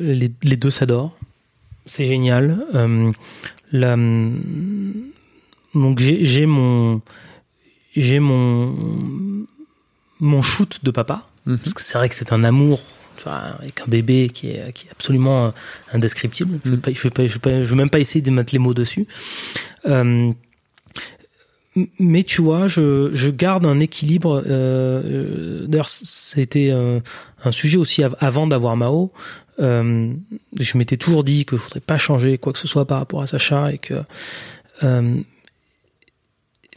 les, 0.00 0.30
les 0.42 0.56
deux 0.56 0.70
s'adorent, 0.70 1.16
c'est 1.86 2.06
génial. 2.06 2.64
La, 3.72 3.96
donc 5.74 5.98
j'ai 5.98 6.24
j'ai 6.24 6.46
mon 6.46 7.02
j'ai 7.96 8.20
mon 8.20 8.74
mon 10.20 10.40
shoot 10.40 10.78
de 10.84 10.90
papa 10.92 11.26
Mhm. 11.46 11.58
parce 11.58 11.74
que 11.74 11.80
c'est 11.82 11.96
vrai 11.98 12.08
que 12.08 12.14
c'est 12.14 12.32
un 12.32 12.44
amour 12.44 12.80
tu 13.16 13.24
vois, 13.24 13.34
avec 13.34 13.80
un 13.80 13.86
bébé 13.88 14.28
qui 14.32 14.48
est, 14.50 14.72
qui 14.72 14.86
est 14.86 14.90
absolument 14.90 15.46
euh, 15.46 15.50
indescriptible. 15.92 16.58
Je 16.64 16.70
ne 16.70 16.76
vais, 16.76 16.94
je 17.28 17.38
vais, 17.70 17.74
même 17.76 17.88
pas 17.90 17.98
essayer 18.00 18.20
de 18.20 18.30
mettre 18.30 18.52
les 18.52 18.58
mots 18.58 18.74
dessus. 18.74 19.06
Euh, 19.86 20.32
mais 21.98 22.22
tu 22.22 22.40
vois, 22.42 22.68
je, 22.68 23.10
je 23.12 23.30
garde 23.30 23.66
un 23.66 23.78
équilibre. 23.78 24.42
Euh, 24.46 25.02
euh, 25.04 25.66
D'ailleurs, 25.66 25.88
c'était 25.88 26.70
un, 26.70 27.02
un 27.44 27.52
sujet 27.52 27.76
aussi 27.76 28.02
av- 28.02 28.16
avant 28.20 28.46
d'avoir 28.46 28.76
Mao. 28.76 29.12
Euh, 29.58 30.12
je 30.58 30.78
m'étais 30.78 30.96
toujours 30.96 31.24
dit 31.24 31.44
que 31.44 31.56
je 31.56 31.62
voudrais 31.62 31.80
pas 31.80 31.98
changer 31.98 32.38
quoi 32.38 32.52
que 32.52 32.58
ce 32.58 32.68
soit 32.68 32.86
par 32.86 32.98
rapport 32.98 33.22
à 33.22 33.26
Sacha 33.26 33.72
et 33.72 33.78
que. 33.78 33.94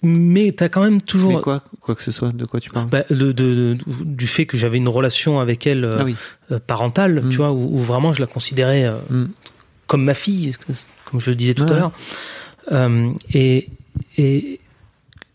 Mais 0.04 0.52
t'as 0.52 0.70
quand 0.70 0.82
même 0.82 1.02
toujours 1.02 1.34
Mais 1.38 1.42
quoi 1.42 1.64
quoi 1.82 1.96
que 1.96 2.04
ce 2.04 2.12
soit 2.12 2.32
de 2.32 2.46
quoi 2.46 2.60
tu 2.60 2.70
parles? 2.70 2.88
Bah, 2.90 3.04
de, 3.10 3.16
de- 3.16 3.34
de- 3.34 3.78
du 4.04 4.28
fait 4.28 4.46
que 4.46 4.58
j'avais 4.58 4.78
une 4.78 4.90
relation 4.90 5.40
avec 5.40 5.66
elle 5.68 5.86
euh, 5.86 5.98
Ah 6.00 6.04
oui. 6.06 6.16
euh, 6.52 6.60
parentale, 6.66 7.22
Mm. 7.24 7.30
tu 7.30 7.38
vois, 7.38 7.52
où, 7.52 7.78
où 7.78 7.82
vraiment 7.82 8.14
je 8.14 8.22
la 8.22 8.28
considérais 8.28 8.86
euh, 8.86 8.98
Mm. 9.10 9.26
comme 9.88 10.04
ma 10.04 10.14
fille, 10.14 10.54
comme 11.06 11.20
je 11.20 11.30
le 11.32 11.36
disais 11.36 11.54
tout 11.54 11.64
Ouais. 11.64 11.72
à 11.74 11.76
l'heure. 11.76 11.92
Euh, 12.72 13.12
et 13.34 13.70
et 14.18 14.60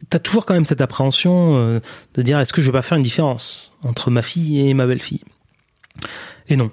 t'as 0.09 0.19
toujours 0.19 0.47
quand 0.47 0.55
même 0.55 0.65
cette 0.67 0.81
appréhension 0.81 1.57
euh, 1.59 1.81
de 2.15 2.23
dire 2.23 2.39
est-ce 2.39 2.53
que 2.53 2.62
je 2.62 2.67
vais 2.69 2.73
pas 2.79 2.83
faire 2.83 2.97
une 2.99 3.03
différence 3.05 3.73
entre 3.83 4.11
ma 4.11 4.23
fille 4.23 4.69
et 4.69 4.75
ma 4.75 4.87
belle-fille? 4.87 5.23
Et 6.49 6.57
non. 6.57 6.71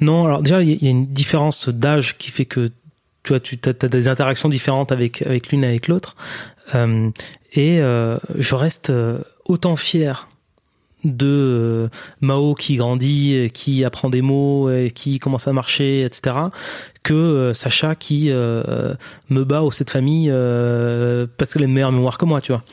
Non, 0.00 0.24
alors 0.26 0.42
déjà, 0.42 0.62
il 0.62 0.68
y 0.70 0.72
a- 0.72 0.76
il 0.80 0.84
y 0.84 0.88
a 0.88 0.90
une 0.90 1.06
différence 1.06 1.68
d'âge 1.68 2.18
qui 2.18 2.30
fait 2.30 2.44
que 2.44 2.70
tu 3.22 3.28
vois, 3.32 3.40
tu 3.40 3.58
as, 3.66 3.88
des 3.88 4.08
interactions 4.08 4.48
différentes 4.48 4.90
avec, 4.92 5.22
avec 5.22 5.50
l'une 5.50 5.62
et 5.64 5.66
avec 5.68 5.88
l'autre. 5.88 6.16
Euh, 6.74 7.10
et 7.52 7.80
euh, 7.80 8.18
je 8.36 8.54
reste 8.54 8.90
euh, 8.90 9.18
autant 9.44 9.76
fier 9.76 10.28
de 11.04 11.88
Mao 12.20 12.54
qui 12.54 12.76
grandit, 12.76 13.50
qui 13.54 13.84
apprend 13.84 14.10
des 14.10 14.20
mots, 14.20 14.68
et 14.68 14.90
qui 14.90 15.20
commence 15.20 15.46
à 15.46 15.52
marcher, 15.52 16.04
etc., 16.04 16.36
que 17.04 17.52
Sacha 17.54 17.94
qui 17.94 18.30
me 18.30 19.44
bat 19.44 19.62
au 19.62 19.70
cette 19.70 19.90
famille 19.90 20.28
parce 20.28 21.52
qu'elle 21.52 21.62
a 21.62 21.66
une 21.66 21.72
meilleure 21.72 21.92
mémoire 21.92 22.18
que 22.18 22.24
moi, 22.24 22.40
tu 22.40 22.50
vois. 22.50 22.64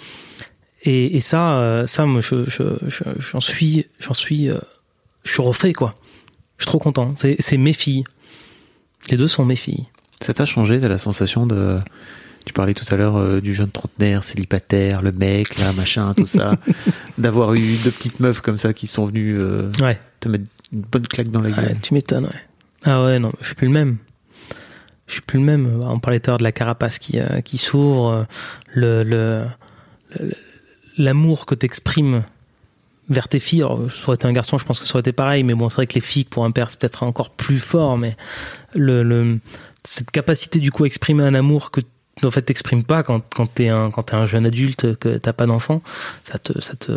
Et, 0.81 1.19
ça, 1.19 1.83
ça, 1.85 2.07
j'en 2.07 3.39
suis, 3.39 3.85
j'en 3.99 4.13
suis, 4.15 4.49
je 5.23 5.31
suis 5.31 5.41
refait, 5.43 5.73
quoi. 5.73 5.93
Je 6.57 6.63
suis 6.63 6.67
trop 6.67 6.79
content. 6.79 7.13
C'est, 7.19 7.35
c'est 7.37 7.57
mes 7.57 7.73
filles. 7.73 8.05
Les 9.09 9.17
deux 9.17 9.27
sont 9.27 9.45
mes 9.45 9.55
filles. 9.55 9.85
Ça 10.19 10.33
t'a 10.33 10.47
changé 10.47 10.79
T'as 10.79 10.87
la 10.87 10.97
sensation 10.97 11.45
de 11.45 11.79
tu 12.45 12.53
parlais 12.53 12.73
tout 12.73 12.85
à 12.93 12.95
l'heure 12.97 13.17
euh, 13.17 13.41
du 13.41 13.53
jeune 13.53 13.69
trentenaire, 13.71 14.23
célibataire, 14.23 15.01
le 15.01 15.11
mec, 15.11 15.57
là, 15.57 15.73
machin, 15.73 16.13
tout 16.13 16.25
ça. 16.25 16.55
D'avoir 17.17 17.53
eu 17.55 17.75
deux 17.83 17.91
petites 17.91 18.19
meufs 18.19 18.41
comme 18.41 18.57
ça 18.57 18.73
qui 18.73 18.87
sont 18.87 19.05
venues 19.07 19.37
euh, 19.37 19.69
Ouais. 19.81 19.99
te 20.19 20.29
mettre 20.29 20.45
une 20.71 20.81
bonne 20.81 21.07
claque 21.07 21.29
dans 21.29 21.41
la 21.41 21.49
Ouais, 21.49 21.55
gueule. 21.55 21.77
tu 21.81 21.93
m'étonnes, 21.93 22.25
ouais. 22.25 22.41
Ah 22.83 23.03
ouais, 23.03 23.19
non, 23.19 23.31
je 23.41 23.45
suis 23.47 23.55
plus 23.55 23.67
le 23.67 23.73
même. 23.73 23.97
Je 25.07 25.13
suis 25.13 25.21
plus 25.21 25.39
le 25.39 25.45
même. 25.45 25.81
On 25.83 25.99
parlait 25.99 26.19
tout 26.19 26.29
à 26.29 26.33
l'heure 26.33 26.37
de 26.39 26.43
la 26.43 26.51
carapace 26.51 26.99
qui, 26.99 27.19
euh, 27.19 27.41
qui 27.41 27.57
s'ouvre, 27.57 28.25
le, 28.73 29.03
le, 29.03 29.45
le- 30.19 30.33
l'amour 30.97 31.45
que 31.45 31.55
t'exprimes 31.55 32.23
vers 33.09 33.27
tes 33.27 33.39
filles. 33.39 33.61
Alors, 33.63 33.91
ça 33.91 34.07
aurait 34.07 34.15
été 34.15 34.27
un 34.27 34.33
garçon, 34.33 34.57
je 34.57 34.65
pense 34.65 34.79
que 34.79 34.85
ça 34.87 34.93
aurait 34.95 35.01
été 35.01 35.11
pareil, 35.11 35.43
mais 35.43 35.53
bon, 35.53 35.69
c'est 35.69 35.75
vrai 35.75 35.87
que 35.87 35.93
les 35.95 36.01
filles, 36.01 36.25
pour 36.25 36.45
un 36.45 36.51
père, 36.51 36.69
c'est 36.69 36.79
peut-être 36.79 37.03
encore 37.03 37.29
plus 37.31 37.59
fort, 37.59 37.97
mais 37.97 38.15
le, 38.73 39.03
le, 39.03 39.39
cette 39.83 40.09
capacité, 40.11 40.59
du 40.59 40.71
coup, 40.71 40.83
à 40.85 40.87
exprimer 40.87 41.23
un 41.23 41.35
amour 41.35 41.69
que 41.71 41.81
en 42.23 42.31
fait 42.31 42.43
t'exprimes 42.43 42.83
pas 42.83 43.03
quand 43.03 43.21
quand 43.33 43.47
t'es 43.47 43.69
un 43.69 43.91
quand 43.91 44.03
t'es 44.03 44.15
un 44.15 44.25
jeune 44.25 44.45
adulte 44.45 44.97
que 44.97 45.17
t'as 45.17 45.33
pas 45.33 45.45
d'enfant 45.45 45.81
ça 46.23 46.37
te 46.37 46.59
ça 46.61 46.75
te 46.75 46.91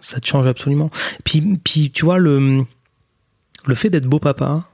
ça 0.00 0.20
te 0.20 0.26
change 0.26 0.46
absolument 0.46 0.90
puis 1.24 1.58
puis 1.64 1.90
tu 1.90 2.04
vois 2.04 2.18
le 2.18 2.64
le 3.66 3.74
fait 3.74 3.90
d'être 3.90 4.06
beau 4.06 4.18
papa, 4.18 4.64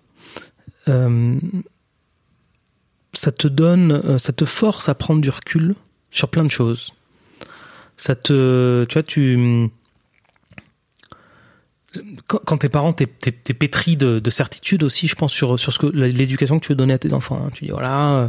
euh, 0.88 1.38
ça 3.12 3.32
te 3.32 3.48
donne, 3.48 3.92
euh, 3.92 4.18
ça 4.18 4.32
te 4.32 4.44
force 4.44 4.88
à 4.88 4.94
prendre 4.94 5.20
du 5.20 5.30
recul 5.30 5.74
sur 6.10 6.28
plein 6.28 6.44
de 6.44 6.50
choses. 6.50 6.94
Ça 7.96 8.14
te, 8.14 8.84
tu 8.84 8.94
vois, 8.94 9.02
tu, 9.02 9.70
quand, 12.26 12.58
t'es 12.58 12.68
parent, 12.68 12.92
t'es, 12.92 13.06
t'es, 13.06 13.32
t'es 13.32 13.54
pétri 13.54 13.96
de, 13.96 14.18
de 14.18 14.30
certitude 14.30 14.82
aussi, 14.82 15.08
je 15.08 15.14
pense, 15.14 15.32
sur, 15.32 15.58
sur 15.58 15.72
ce 15.72 15.78
que 15.78 15.86
l'éducation 15.86 16.58
que 16.58 16.64
tu 16.66 16.72
veux 16.72 16.76
donner 16.76 16.92
à 16.92 16.98
tes 16.98 17.14
enfants. 17.14 17.42
hein. 17.46 17.50
Tu 17.54 17.64
dis 17.64 17.70
voilà, 17.70 18.10
euh, 18.10 18.28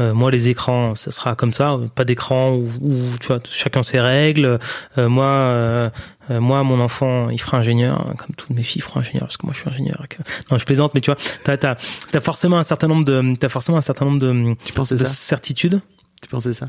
euh, 0.00 0.12
moi 0.14 0.30
les 0.32 0.48
écrans, 0.48 0.94
ça 0.96 1.12
sera 1.12 1.36
comme 1.36 1.52
ça, 1.52 1.78
pas 1.94 2.04
d'écran 2.04 2.50
où, 2.54 2.68
où, 2.80 3.02
tu 3.20 3.28
vois, 3.28 3.38
chacun 3.48 3.84
ses 3.84 4.00
règles. 4.00 4.58
Euh, 4.98 5.08
moi, 5.08 5.26
euh, 5.26 5.88
euh, 6.32 6.40
moi, 6.40 6.64
mon 6.64 6.80
enfant, 6.80 7.30
il 7.30 7.40
fera 7.40 7.58
ingénieur, 7.58 8.00
hein, 8.10 8.14
comme 8.18 8.34
toutes 8.36 8.50
mes 8.50 8.64
filles 8.64 8.82
feront 8.82 8.98
ingénieur, 9.00 9.22
parce 9.22 9.36
que 9.36 9.46
moi 9.46 9.52
je 9.54 9.60
suis 9.60 9.68
ingénieur. 9.70 10.04
que- 10.10 10.22
Non, 10.50 10.58
je 10.58 10.64
plaisante, 10.64 10.92
mais 10.94 11.00
tu 11.00 11.12
vois, 11.12 11.18
t'as, 11.44 11.56
t'as, 11.56 11.76
t'as 12.10 12.20
forcément 12.20 12.58
un 12.58 12.64
certain 12.64 12.88
nombre 12.88 13.04
de, 13.04 13.36
t'as 13.38 13.48
forcément 13.48 13.78
un 13.78 13.82
certain 13.82 14.04
nombre 14.06 14.18
de, 14.18 14.54
Tu 14.64 14.72
de 14.72 14.96
ça? 14.98 15.06
certitudes. 15.06 15.80
Tu 16.22 16.28
pensais 16.28 16.52
ça? 16.52 16.68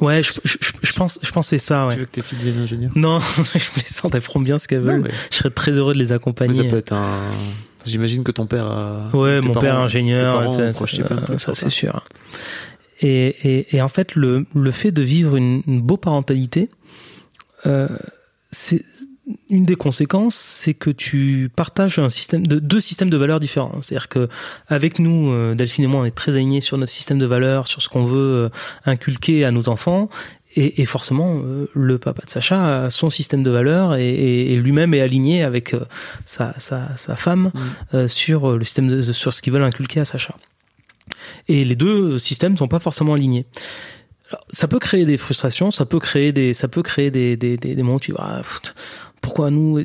Ouais, 0.00 0.22
je, 0.22 0.32
je, 0.44 0.56
je, 0.60 0.70
je 0.82 0.92
pense, 0.92 1.18
je 1.22 1.30
pensais 1.32 1.58
ça. 1.58 1.86
Ouais. 1.86 1.94
Tu 1.94 2.00
veux 2.00 2.06
que 2.06 2.10
tes 2.12 2.22
filles 2.22 2.38
deviennent 2.38 2.62
ingénieurs? 2.62 2.92
Non, 2.94 3.18
je 3.54 3.70
plaisante, 3.70 4.14
elles 4.14 4.20
feront 4.20 4.40
bien 4.40 4.58
ce 4.58 4.68
qu'elles 4.68 4.80
Non, 4.82 4.92
veulent. 4.92 5.00
mais- 5.02 5.10
Je 5.30 5.36
serais 5.36 5.50
très 5.50 5.72
heureux 5.72 5.92
de 5.94 5.98
les 5.98 6.06
Mais 6.06 6.12
accompagner. 6.12 6.54
ça 6.54 6.64
peut 6.64 6.76
être 6.76 6.92
un. 6.92 7.30
J'imagine 7.84 8.22
que 8.22 8.30
ton 8.32 8.46
père 8.46 8.66
a. 8.66 9.08
Ouais, 9.12 9.40
mon 9.40 9.52
parents- 9.52 9.60
père 9.60 9.80
ingénieur, 9.80 10.34
tes 10.34 10.38
parents 10.38 10.72
ça, 10.72 10.72
ça, 10.72 11.38
ça, 11.38 11.54
c'est 11.54 11.70
sûr. 11.70 12.04
Et, 13.00 13.26
et, 13.48 13.76
et 13.76 13.82
en 13.82 13.88
fait, 13.88 14.14
le, 14.14 14.44
le 14.54 14.70
fait 14.70 14.90
de 14.92 15.02
vivre 15.02 15.36
une, 15.36 15.62
une 15.66 15.80
beau 15.80 15.96
parentalité, 15.96 16.68
euh, 17.66 17.88
c'est 18.50 18.84
une 19.50 19.64
des 19.64 19.76
conséquences, 19.76 20.36
c'est 20.36 20.74
que 20.74 20.90
tu 20.90 21.50
partages 21.54 21.98
un 21.98 22.08
système 22.08 22.46
de 22.46 22.58
deux 22.58 22.80
systèmes 22.80 23.10
de 23.10 23.16
valeurs 23.16 23.40
différents. 23.40 23.72
C'est-à-dire 23.82 24.08
que 24.08 24.28
avec 24.68 24.98
nous, 24.98 25.30
euh, 25.32 25.54
Delphine 25.54 25.84
et 25.84 25.86
moi, 25.86 26.00
on 26.00 26.04
est 26.04 26.14
très 26.14 26.32
alignés 26.36 26.60
sur 26.62 26.78
notre 26.78 26.92
système 26.92 27.18
de 27.18 27.26
valeurs, 27.26 27.66
sur 27.66 27.82
ce 27.82 27.88
qu'on 27.88 28.04
veut 28.04 28.18
euh, 28.46 28.48
inculquer 28.86 29.44
à 29.44 29.50
nos 29.50 29.68
enfants. 29.68 30.08
Et, 30.56 30.80
et 30.80 30.86
forcément, 30.86 31.40
euh, 31.44 31.66
le 31.74 31.98
papa 31.98 32.22
de 32.24 32.30
Sacha 32.30 32.84
a 32.84 32.90
son 32.90 33.10
système 33.10 33.42
de 33.42 33.50
valeurs 33.50 33.94
et, 33.96 34.08
et- 34.08 34.52
et 34.52 34.56
lui-même 34.56 34.94
est 34.94 35.02
aligné 35.02 35.42
avec 35.42 35.74
sa, 36.24 36.54
sa, 36.58 36.96
sa 36.96 37.14
femme 37.14 37.52
euh, 37.94 38.08
sur 38.08 38.56
le 38.56 38.64
système 38.64 38.88
de, 38.88 39.02
sur 39.12 39.34
ce 39.34 39.42
qu'ils 39.42 39.52
veulent 39.52 39.62
inculquer 39.62 40.00
à 40.00 40.04
Sacha. 40.06 40.34
Et 41.48 41.64
les 41.64 41.76
deux 41.76 42.18
systèmes 42.18 42.52
ne 42.52 42.56
sont 42.58 42.68
pas 42.68 42.78
forcément 42.80 43.12
alignés. 43.14 43.44
Alors, 44.30 44.44
ça 44.50 44.68
peut 44.68 44.78
créer 44.78 45.06
des 45.06 45.16
frustrations, 45.16 45.70
ça 45.70 45.86
peut 45.86 46.00
créer 46.00 46.32
des, 46.32 46.52
ça 46.54 46.68
peut 46.68 46.82
créer 46.82 47.10
des, 47.10 47.36
des, 47.36 47.56
des, 47.56 47.74
des 47.74 47.82
moments 47.82 47.96
où 47.96 48.00
tu 48.00 48.10
dis, 48.12 48.16
ah, 48.20 48.40
pff, 48.42 48.74
pourquoi 49.20 49.50
nous 49.50 49.82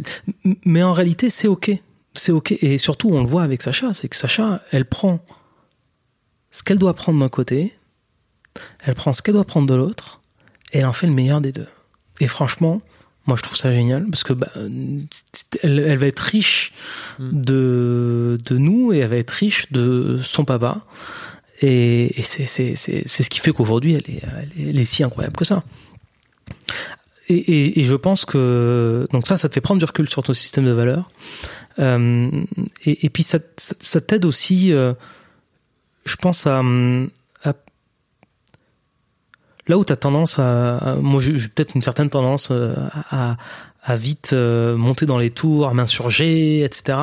Mais 0.66 0.84
en 0.84 0.94
réalité, 0.94 1.30
c'est 1.30 1.48
ok, 1.48 1.72
c'est 2.14 2.32
ok. 2.32 2.52
Et 2.62 2.78
surtout, 2.78 3.10
on 3.10 3.22
le 3.22 3.28
voit 3.28 3.44
avec 3.44 3.62
Sacha, 3.62 3.94
c'est 3.94 4.08
que 4.08 4.16
Sacha, 4.16 4.62
elle 4.72 4.86
prend 4.86 5.20
ce 6.52 6.64
qu'elle 6.64 6.78
doit 6.78 6.94
prendre 6.94 7.20
d'un 7.20 7.30
côté, 7.30 7.74
elle 8.86 8.96
prend 8.96 9.14
ce 9.14 9.22
qu'elle 9.22 9.34
doit 9.34 9.46
prendre 9.46 9.68
de 9.68 9.74
l'autre, 9.74 10.22
et 10.72 10.80
elle 10.80 10.86
en 10.86 10.94
fait 10.94 11.08
le 11.08 11.14
meilleur 11.14 11.42
des 11.42 11.52
deux. 11.52 11.68
Et 12.20 12.28
franchement, 12.28 12.82
moi, 13.26 13.38
je 13.38 13.44
trouve 13.44 13.56
ça 13.56 13.72
génial 13.72 14.06
parce 14.10 14.24
que 14.24 14.34
bah, 14.34 14.50
elle, 14.56 15.80
elle 15.80 15.98
va 15.98 16.08
être 16.08 16.20
riche 16.20 16.74
de, 17.20 18.38
de 18.46 18.58
nous 18.58 18.92
et 18.92 19.00
elle 19.00 19.10
va 19.10 19.18
être 19.18 19.32
riche 19.32 19.72
de 19.72 20.20
son 20.22 20.44
papa. 20.44 20.82
Et, 21.62 22.20
et 22.20 22.22
c'est, 22.22 22.46
ce 22.76 23.30
qui 23.30 23.40
fait 23.40 23.54
qu'aujourd'hui, 23.54 23.94
elle 23.94 24.16
est, 24.16 24.22
elle, 24.24 24.66
est, 24.66 24.70
elle 24.70 24.80
est 24.80 24.86
si 24.86 25.04
incroyable 25.04 25.38
que 25.38 25.46
ça. 25.46 25.64
Et, 27.30 27.84
je 27.84 27.96
pense 27.96 28.26
que 28.26 29.08
donc 29.12 29.28
ça, 29.28 29.38
ça 29.38 29.48
te 29.48 29.54
fait 29.54 29.62
prendre 29.62 29.80
du 29.80 29.86
recul 29.86 30.10
sur 30.10 30.24
ton 30.24 30.34
système 30.34 30.66
de 30.66 30.72
valeurs. 30.72 31.08
Euh, 31.80 32.30
et, 32.86 33.10
puis 33.10 33.24
ça, 33.24 33.40
t'aide 34.02 34.26
aussi, 34.26 34.74
euh, 34.74 34.94
je 36.06 36.16
pense 36.18 36.46
à, 36.48 36.62
là 39.68 39.78
où 39.78 39.86
tu 39.86 39.94
as 39.94 39.96
tendance 39.96 40.40
à, 40.40 40.98
moi 41.02 41.22
j'ai 41.22 41.48
peut-être 41.48 41.74
une 41.76 41.82
certaine 41.82 42.10
tendance 42.10 42.50
euh, 42.52 42.76
à, 43.10 43.96
vite 43.96 44.34
monter 44.34 45.06
dans 45.06 45.18
les 45.18 45.30
tours, 45.30 45.68
à 45.68 45.74
m'insurger, 45.74 46.64
etc. 46.64 46.98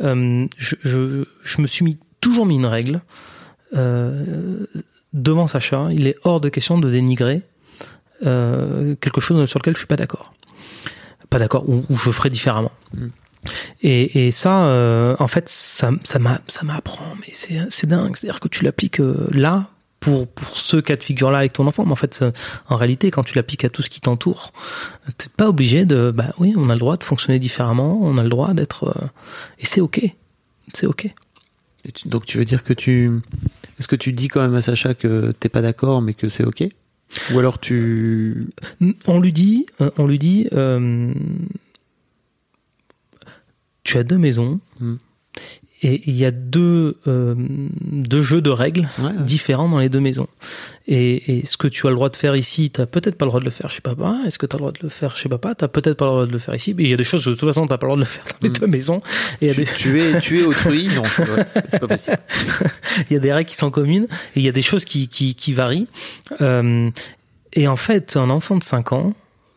Je, 0.00 1.24
me 1.58 1.66
suis 1.66 1.84
mis 1.84 1.98
toujours 2.20 2.46
mis 2.46 2.56
une 2.56 2.66
règle 2.66 3.02
devant 5.12 5.46
Sacha. 5.46 5.88
Il 5.92 6.06
est 6.06 6.16
hors 6.24 6.40
de 6.40 6.48
question 6.48 6.78
de 6.78 6.90
dénigrer 6.90 7.42
euh, 8.26 8.94
quelque 9.00 9.20
chose 9.20 9.48
sur 9.48 9.58
lequel 9.58 9.74
je 9.74 9.78
suis 9.78 9.86
pas 9.86 9.96
d'accord, 9.96 10.32
pas 11.30 11.38
d'accord 11.38 11.68
ou, 11.68 11.84
ou 11.88 11.96
je 11.96 12.10
ferai 12.10 12.30
différemment. 12.30 12.72
Et, 13.82 14.26
et 14.26 14.30
ça, 14.32 14.64
euh, 14.66 15.14
en 15.18 15.28
fait, 15.28 15.48
ça, 15.48 15.90
ça 16.02 16.18
m'a, 16.18 16.40
ça 16.48 16.64
m'apprend, 16.64 17.14
mais 17.20 17.32
c'est, 17.32 17.86
dingue. 17.86 18.16
C'est-à-dire 18.16 18.40
que 18.40 18.48
tu 18.48 18.64
l'appliques 18.64 19.00
euh, 19.00 19.28
là 19.30 19.68
pour 20.00 20.28
pour 20.28 20.56
ce 20.56 20.76
cas 20.76 20.96
de 20.96 21.02
figure-là 21.02 21.38
avec 21.38 21.52
ton 21.52 21.66
enfant, 21.66 21.84
mais 21.84 21.92
en 21.92 21.96
fait, 21.96 22.24
en 22.68 22.76
réalité, 22.76 23.10
quand 23.10 23.22
tu 23.24 23.34
l'appliques 23.34 23.64
à 23.64 23.68
tout 23.68 23.82
ce 23.82 23.90
qui 23.90 24.00
t'entoure, 24.00 24.52
t'es 25.16 25.28
pas 25.36 25.48
obligé 25.48 25.86
de. 25.86 26.12
Bah 26.14 26.34
oui, 26.38 26.54
on 26.56 26.68
a 26.70 26.74
le 26.74 26.78
droit 26.80 26.96
de 26.96 27.04
fonctionner 27.04 27.38
différemment, 27.38 27.98
on 28.02 28.16
a 28.18 28.22
le 28.22 28.28
droit 28.28 28.54
d'être, 28.54 28.84
euh, 28.88 29.06
et 29.58 29.66
c'est 29.66 29.80
ok, 29.80 30.00
c'est 30.74 30.86
ok. 30.86 31.06
Et 31.84 31.92
tu- 31.92 32.08
donc 32.08 32.26
tu 32.26 32.38
veux 32.38 32.44
dire 32.44 32.64
que 32.64 32.72
tu... 32.72 33.10
Est-ce 33.78 33.86
que 33.88 33.96
tu 33.96 34.12
dis 34.12 34.26
quand 34.28 34.40
même 34.40 34.54
à 34.54 34.60
Sacha 34.60 34.94
que 34.94 35.32
t'es 35.32 35.48
pas 35.48 35.62
d'accord 35.62 36.02
mais 36.02 36.12
que 36.14 36.28
c'est 36.28 36.44
ok? 36.44 36.64
Ou 37.32 37.38
alors 37.38 37.58
tu... 37.58 38.48
On 39.06 39.20
lui 39.20 39.32
dit, 39.32 39.66
euh, 39.80 39.90
on 39.96 40.06
lui 40.06 40.18
dit, 40.18 40.48
euh, 40.52 41.12
tu 43.84 43.98
as 43.98 44.04
deux 44.04 44.18
maisons 44.18 44.60
Hmm. 44.80 44.96
Et 45.82 46.02
il 46.10 46.16
y 46.16 46.24
a 46.24 46.30
deux 46.32 46.96
euh, 47.06 47.34
deux 47.82 48.22
jeux 48.22 48.40
de 48.40 48.50
règles 48.50 48.88
Ouais, 48.98 49.04
ouais. 49.06 49.22
différents 49.22 49.68
dans 49.68 49.78
les 49.78 49.88
deux 49.88 50.00
maisons. 50.00 50.26
Et, 50.88 51.38
et 51.38 51.46
ce 51.46 51.56
que 51.56 51.68
tu 51.68 51.86
as 51.86 51.90
le 51.90 51.96
droit 51.96 52.08
de 52.08 52.16
faire 52.16 52.34
ici, 52.34 52.70
t'as 52.70 52.86
peut-être 52.86 53.16
pas 53.16 53.26
le 53.26 53.30
droit 53.30 53.40
de 53.40 53.44
le 53.44 53.50
faire 53.50 53.70
chez 53.70 53.80
papa. 53.80 54.16
Est-ce 54.26 54.38
que 54.38 54.46
tu 54.46 54.56
as 54.56 54.58
le 54.58 54.60
droit 54.60 54.72
de 54.72 54.78
le 54.82 54.88
faire 54.88 55.14
chez 55.16 55.28
papa? 55.28 55.54
T'as 55.54 55.68
peut-être 55.68 55.96
pas 55.96 56.06
le 56.06 56.10
droit 56.10 56.26
de 56.26 56.32
le 56.32 56.38
faire 56.38 56.54
ici. 56.54 56.74
Mais 56.74 56.84
il 56.84 56.90
y 56.90 56.94
a 56.94 56.96
des 56.96 57.04
choses 57.04 57.24
de 57.24 57.34
toute 57.34 57.46
façon 57.48 57.66
t'as 57.66 57.78
pas 57.78 57.86
le 57.86 57.90
droit 57.90 57.96
de 57.96 58.00
le 58.02 58.06
faire 58.06 58.24
dans 58.24 58.38
les 58.42 58.48
Hmm. 58.48 58.52
deux 58.60 58.66
maisons. 58.66 59.00
Et 59.40 59.52
Tu, 59.52 59.60
des 59.60 59.66
tu 59.66 60.00
es, 60.00 60.20
tu 60.20 60.40
es 60.40 60.44
autrui 60.44 60.88
Non, 60.96 61.02
c'est 61.04 61.78
pas 61.78 61.86
possible. 61.86 62.18
il 63.10 63.12
y 63.12 63.16
a 63.16 63.20
des 63.20 63.32
règles 63.32 63.48
qui 63.50 63.56
sont 63.56 63.70
communes 63.70 64.08
et 64.34 64.40
il 64.40 64.42
y 64.42 64.48
a 64.48 64.52
des 64.52 64.62
choses 64.62 64.84
qui, 64.84 65.06
qui, 65.08 65.34
qui 65.34 65.52
varient. 65.52 65.86
Euh, 66.40 66.90
et 67.52 67.68
en 67.68 67.76
fait, 67.76 68.16
un 68.16 68.30
enfant 68.30 68.56
de 68.56 68.64
5 68.64 68.92
ans, 68.92 69.14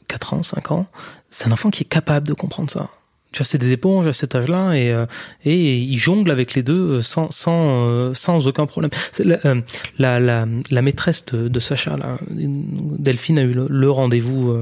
4 0.08 0.34
ans, 0.36 0.44
5 0.44 0.72
ans, 0.72 0.88
c'est 1.30 1.48
un 1.48 1.52
enfant 1.52 1.70
qui 1.72 1.84
est 1.84 1.88
capable 1.90 2.28
de 2.28 2.34
comprendre 2.34 2.70
ça. 2.70 2.90
Tu 3.32 3.38
vois, 3.40 3.46
c'est 3.46 3.58
des 3.58 3.72
éponges 3.72 4.08
à 4.08 4.14
cet 4.14 4.36
âge-là 4.36 4.74
et, 4.74 4.92
euh, 4.92 5.06
et 5.46 5.78
il 5.78 5.98
jongle 5.98 6.32
avec 6.32 6.54
les 6.54 6.64
deux 6.64 6.98
euh, 6.98 7.02
sans, 7.02 7.32
sans, 7.32 7.88
euh, 7.88 8.14
sans 8.14 8.46
aucun 8.48 8.66
problème. 8.66 8.92
La, 9.24 9.38
la, 9.98 10.20
la, 10.20 10.46
la 10.70 10.82
maîtresse 10.82 11.26
de, 11.28 11.48
de 11.48 11.60
Sacha, 11.60 11.96
là, 11.98 12.18
Delphine, 12.30 13.40
a 13.40 13.44
eu 13.44 13.54
le, 13.54 13.68
le 13.70 13.90
rendez-vous. 13.92 14.54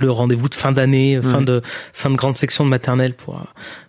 le 0.00 0.10
rendez-vous 0.10 0.48
de 0.50 0.54
fin 0.54 0.70
d'année, 0.72 1.18
fin 1.22 1.40
de 1.40 1.62
fin 1.94 2.10
de 2.10 2.16
grande 2.16 2.36
section 2.36 2.64
de 2.64 2.68
maternelle 2.70 3.14
pour 3.14 3.42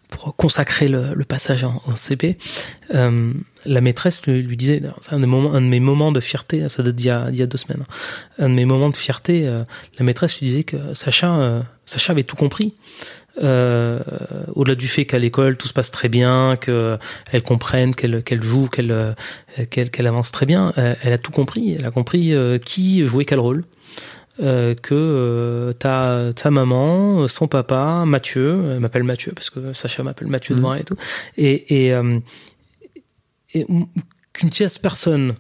pour 0.09 0.35
consacrer 0.35 0.87
le, 0.87 1.13
le 1.13 1.23
passage 1.23 1.63
en, 1.63 1.83
en 1.85 1.95
CP. 1.95 2.37
Euh, 2.95 3.31
la 3.67 3.79
maîtresse 3.81 4.25
lui, 4.25 4.41
lui 4.41 4.57
disait, 4.57 4.81
c'est 5.01 5.13
un, 5.13 5.19
des 5.19 5.27
moments- 5.27 5.53
un 5.53 5.61
de 5.61 5.67
mes 5.67 5.79
moments 5.79 6.11
de 6.11 6.19
fierté, 6.19 6.67
ça 6.67 6.81
date 6.81 6.95
d'il 6.95 7.05
y 7.05 7.09
a, 7.11 7.29
d'il 7.29 7.39
y 7.39 7.43
a 7.43 7.45
deux 7.45 7.59
semaines, 7.59 7.83
un 8.39 8.49
de 8.49 8.55
mes 8.55 8.65
moments 8.65 8.89
de 8.89 8.95
fierté, 8.95 9.45
euh, 9.45 9.63
la 9.99 10.05
maîtresse 10.05 10.39
lui 10.39 10.47
disait 10.47 10.63
que 10.63 10.77
Sacha, 10.95 11.35
euh, 11.35 11.61
Sacha 11.85 12.13
avait 12.13 12.23
tout 12.23 12.35
compris. 12.35 12.73
Euh, 13.41 13.99
au-delà 14.55 14.75
du 14.75 14.87
fait 14.87 15.05
qu'à 15.05 15.19
l'école 15.19 15.55
tout 15.55 15.67
se 15.67 15.73
passe 15.73 15.91
très 15.91 16.09
bien, 16.09 16.57
qu'elle 16.57 17.43
comprenne, 17.43 17.95
qu'elle 17.95 18.21
qu'elle 18.23 18.41
joue, 18.43 18.67
qu'elle 18.67 18.91
euh, 18.91 19.13
qu'elle 19.69 19.91
qu'elle 19.91 20.07
avance 20.07 20.31
très 20.31 20.45
bien, 20.45 20.73
euh, 20.77 20.95
elle 21.01 21.13
a 21.13 21.17
tout 21.17 21.31
compris. 21.31 21.75
Elle 21.77 21.85
a 21.85 21.91
compris 21.91 22.33
euh, 22.33 22.57
qui 22.57 23.05
jouait 23.05 23.25
quel 23.25 23.39
rôle. 23.39 23.63
Euh, 24.41 24.73
que 24.73 24.95
euh, 24.95 25.73
ta, 25.73 26.31
ta 26.33 26.49
maman, 26.49 27.27
son 27.27 27.49
papa, 27.49 28.03
Mathieu, 28.05 28.71
elle 28.71 28.79
m'appelle 28.79 29.03
Mathieu 29.03 29.33
parce 29.33 29.49
que 29.49 29.73
Sacha 29.73 30.01
m'appelle 30.01 30.29
Mathieu 30.29 30.55
devant 30.55 30.73
elle 30.73 30.81
et 30.81 30.85
tout, 30.85 30.95
et, 31.35 31.87
et, 31.87 31.93
euh, 31.93 32.19
et 33.53 33.65
qu'une 34.31 34.49
tierce 34.49 34.77
personne 34.79 35.35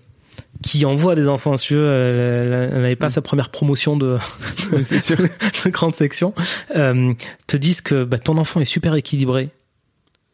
qui 0.61 0.85
envoie 0.85 1.15
des 1.15 1.27
enfants 1.27 1.55
si 1.57 1.67
tu 1.67 1.75
veux, 1.75 1.85
elle 1.89 2.19
elle- 2.19 2.69
elle 2.73 2.81
n'avait 2.81 2.95
pas 2.95 3.09
sa 3.09 3.21
première 3.21 3.49
promotion 3.49 3.95
de, 3.97 4.17
de, 4.71 4.75
de 5.65 5.69
grande 5.69 5.95
section, 5.95 6.33
euh, 6.75 7.13
te 7.47 7.57
disent 7.57 7.81
que 7.81 8.03
bah, 8.03 8.19
ton 8.19 8.37
enfant 8.37 8.59
est 8.59 8.65
super 8.65 8.93
équilibré, 8.95 9.49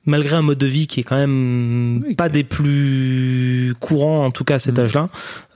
malgré 0.05 0.35
un 0.35 0.41
mode 0.41 0.57
de 0.57 0.65
vie 0.67 0.87
qui 0.87 0.99
est 0.99 1.03
quand 1.03 1.17
même 1.17 2.03
Oui, 2.05 2.15
pas 2.15 2.29
des 2.29 2.43
plus 2.43 3.75
courants, 3.79 4.25
en 4.25 4.31
tout 4.31 4.43
cas 4.43 4.55
à 4.55 4.59
cet 4.59 4.77
Mm. 4.77 4.81
âge-là, 4.81 5.09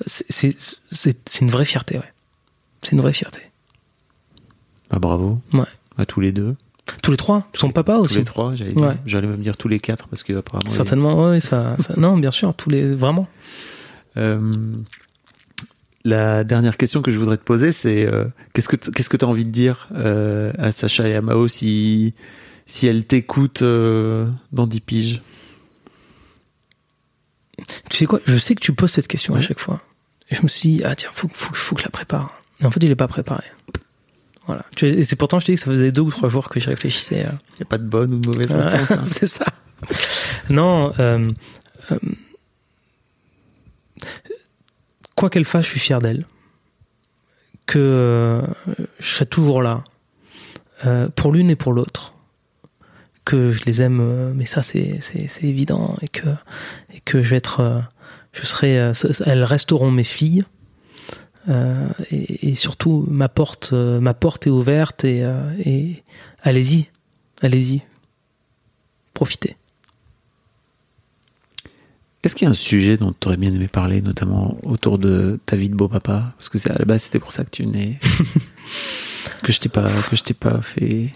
c'est- 0.05 0.55
une 1.41 1.49
vraie 1.49 1.65
fierté, 1.65 1.97
ouais. 1.97 2.13
C'est 2.81 2.91
une 2.93 3.01
vraie 3.01 3.13
fierté. 3.13 3.41
Bah, 4.89 4.99
bravo. 4.99 5.39
Ouais. 5.53 5.65
À 5.97 6.05
tous 6.05 6.19
les 6.21 6.31
deux. 6.31 6.55
Tous 7.03 7.11
les 7.11 7.17
trois, 7.17 7.47
son 7.53 7.69
papa 7.71 7.95
Tous 7.97 8.01
aussi? 8.05 8.17
les 8.17 8.23
trois, 8.23 8.55
j'allais 8.55 8.71
dire. 8.71 8.81
Ouais. 8.87 8.95
J'allais 9.05 9.27
même 9.27 9.41
dire 9.41 9.55
tous 9.57 9.67
les 9.67 9.79
quatre 9.79 10.07
parce 10.07 10.23
que 10.23 10.33
apparemment. 10.33 10.63
il 10.65 10.69
y 10.71 10.73
a- 10.73 10.75
Certainement, 10.75 11.29
ouais, 11.29 11.39
ça, 11.39 11.75
ça- 11.77 11.93
non, 11.97 12.17
bien 12.17 12.31
sûr, 12.31 12.53
tous 12.55 12.69
les, 12.71 12.95
vraiment. 12.95 13.27
Euh, 14.17 14.51
la 16.05 16.43
dernière 16.43 16.77
question 16.77 17.01
que 17.01 17.11
je 17.11 17.17
voudrais 17.17 17.37
te 17.37 17.43
poser, 17.43 17.71
c'est 17.71 18.05
euh, 18.05 18.25
qu'est-ce 18.53 18.69
que 18.69 18.75
qu'est-ce 18.77 19.09
que 19.09 19.17
tu 19.17 19.25
as 19.25 19.27
envie 19.27 19.45
de 19.45 19.51
dire 19.51 19.87
euh, 19.93 20.53
à 20.57 20.71
Sacha 20.71 21.07
et 21.07 21.15
à 21.15 21.21
Mao 21.21 21.47
si 21.47 22.13
si 22.65 22.87
elles 22.87 23.05
t'écoutent 23.05 23.61
euh, 23.63 24.29
dans 24.51 24.65
10 24.67 24.79
piges? 24.81 25.21
Tu 27.89 27.97
sais 27.97 28.05
quoi? 28.05 28.19
Je 28.25 28.37
sais 28.37 28.55
que 28.55 28.61
tu 28.61 28.73
poses 28.73 28.91
cette 28.91 29.07
question 29.07 29.35
à 29.35 29.41
chaque 29.41 29.59
fois. 29.59 29.81
Et 30.29 30.35
je 30.35 30.43
me 30.43 30.47
suis 30.47 30.69
dit, 30.69 30.81
ah 30.85 30.95
tiens, 30.95 31.09
faut, 31.11 31.27
faut, 31.31 31.53
faut 31.53 31.75
que 31.75 31.81
je 31.81 31.85
la 31.87 31.91
prépare. 31.91 32.39
Mais 32.59 32.67
en 32.67 32.71
fait, 32.71 32.79
il 32.83 32.89
est 32.91 32.95
pas 32.95 33.07
préparé. 33.07 33.43
Voilà. 34.45 34.63
Et 34.81 35.03
c'est 35.03 35.15
pourtant, 35.15 35.39
je 35.39 35.45
te 35.47 35.51
dis 35.51 35.57
que 35.57 35.63
ça 35.63 35.69
faisait 35.71 35.91
deux 35.91 36.01
ou 36.01 36.09
trois 36.11 36.29
jours 36.29 36.49
que 36.49 36.59
j'y 36.59 36.69
réfléchissais. 36.69 37.25
euh. 37.25 37.29
Il 37.55 37.61
n'y 37.61 37.63
a 37.63 37.65
pas 37.65 37.77
de 37.77 37.83
bonne 37.83 38.13
ou 38.13 38.19
de 38.19 38.27
mauvaise 38.27 38.51
réponse. 38.51 38.91
hein. 38.91 39.01
c'est 39.05 39.25
ça. 39.25 39.45
Non. 40.49 40.93
euh, 40.99 41.27
quoi 45.19 45.29
qu'elle 45.29 45.45
fasse, 45.45 45.65
je 45.65 45.71
suis 45.71 45.79
fier 45.81 45.99
d'elle. 45.99 46.25
Que 47.65 47.77
euh, 47.77 48.41
je 48.99 49.09
serai 49.09 49.25
toujours 49.25 49.61
là 49.61 49.83
euh, 50.85 51.09
pour 51.09 51.33
l'une 51.33 51.51
et 51.51 51.57
pour 51.57 51.73
l'autre. 51.73 52.15
Que 53.25 53.51
je 53.51 53.65
les 53.65 53.81
aime, 53.81 53.99
euh, 53.99 54.31
mais 54.33 54.45
ça 54.45 54.61
c'est 54.61 55.01
évident 55.43 55.97
et 56.01 56.07
que 56.07 56.29
et 56.93 57.01
que 57.01 57.21
je 57.21 57.27
vais 57.27 57.35
être, 57.35 57.83
je 58.31 58.45
serai, 58.45 58.91
elles 59.25 59.43
resteront 59.43 59.91
mes 59.91 60.05
filles. 60.05 60.45
Et, 62.11 62.53
surtout, 62.53 63.05
ma 63.09 63.27
porte, 63.27 63.73
ma 63.73 64.13
porte 64.13 64.45
est 64.45 64.51
ouverte 64.51 65.03
et 65.03 66.03
allez-y, 66.43 66.89
allez-y, 67.41 67.81
profitez. 69.15 69.57
Est-ce 72.23 72.35
qu'il 72.35 72.45
y 72.45 72.47
a 72.47 72.51
un 72.51 72.53
sujet 72.53 72.97
dont 72.97 73.13
tu 73.17 73.27
aurais 73.27 73.37
bien 73.37 73.53
aimé 73.53 73.67
parler, 73.69 74.01
notamment 74.01 74.57
autour 74.63 74.97
de 74.97 75.39
ta 75.45 75.55
vie 75.55 75.69
de 75.69 75.75
beau 75.75 75.87
papa? 75.87 76.33
Parce 76.37 76.49
que 76.49 76.57
c'est- 76.57 76.71
à 76.71 76.77
la 76.77 76.85
base, 76.85 77.03
c'était 77.03 77.19
pour 77.19 77.31
ça 77.31 77.43
que 77.45 77.49
tu 77.49 77.63
venais. 77.63 77.97
que 79.43 79.51
je 79.53 79.59
t'ai 79.59 79.69
pas, 79.69 79.87
que 80.09 80.15
je 80.15 80.23
t'ai 80.23 80.33
pas 80.33 80.59
fait. 80.61 81.13